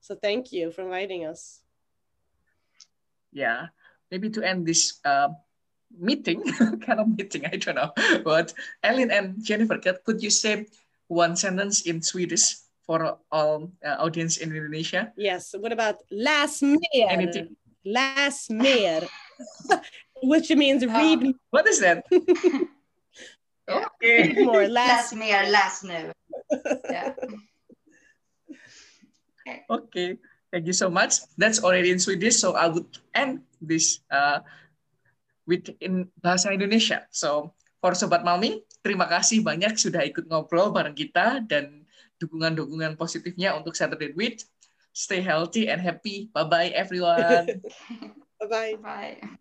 So 0.05 0.13
thank 0.15 0.51
you 0.55 0.69
for 0.71 0.81
inviting 0.85 1.25
us. 1.25 1.61
yeah 3.31 3.67
maybe 4.11 4.29
to 4.29 4.41
end 4.41 4.65
this 4.65 4.97
uh, 5.05 5.29
meeting 5.93 6.41
kind 6.85 6.99
of 6.99 7.07
meeting 7.17 7.45
i 7.45 7.55
don't 7.61 7.77
know 7.77 7.91
but 8.25 8.53
ellin 8.81 9.11
and 9.13 9.37
jennifer 9.43 9.77
could- 9.77 10.01
could 10.05 10.17
you 10.25 10.31
say 10.33 10.65
one 11.07 11.35
sentence 11.35 11.85
in 11.85 12.01
swedish 12.01 12.57
for 12.89 13.21
all 13.31 13.69
uh, 13.85 13.97
audience 14.01 14.37
in 14.41 14.49
indonesia 14.49 15.13
Yes. 15.13 15.53
What 15.53 15.69
about 15.77 16.01
last 16.09 16.65
minute? 16.65 16.89
Anything. 17.17 17.53
Las 17.85 18.49
mer, 18.49 19.07
which 20.23 20.49
means 20.51 20.85
read 20.85 21.31
what 21.49 21.67
is 21.67 21.79
that 21.79 22.03
okay 23.69 24.43
more. 24.43 24.67
Last 24.67 25.13
Las 25.13 25.19
mer, 25.19 25.41
last 25.49 25.83
no. 25.83 26.11
Yeah. 26.89 27.13
okay 29.69 30.17
thank 30.53 30.69
you 30.69 30.77
so 30.77 30.93
much 30.93 31.25
that's 31.37 31.57
already 31.65 31.89
in 31.89 31.97
swedish 31.97 32.37
so 32.37 32.53
i 32.53 32.69
would 32.69 32.85
end 33.17 33.41
this 33.57 34.05
uh, 34.13 34.45
with 35.49 35.73
in 35.81 36.05
bahasa 36.21 36.53
indonesia 36.53 37.09
so 37.09 37.49
for 37.81 37.97
sobat 37.97 38.21
mami 38.21 38.61
terima 38.85 39.09
kasih 39.09 39.41
banyak 39.41 39.73
sudah 39.73 40.05
ikut 40.05 40.29
ngobrol 40.29 40.69
bareng 40.69 40.93
kita 40.93 41.41
dan 41.49 41.79
dukungan-dukungan 42.19 42.99
positifnya 42.99 43.55
untuk 43.55 43.73
Saturday 43.73 44.11
Week. 44.13 44.43
Stay 44.93 45.21
healthy 45.21 45.69
and 45.69 45.81
happy. 45.81 46.29
Bye 46.33 46.43
bye 46.43 46.69
everyone. 46.69 47.61
Bye 48.39 48.47
bye. 48.49 48.75
Bye. 48.81 49.39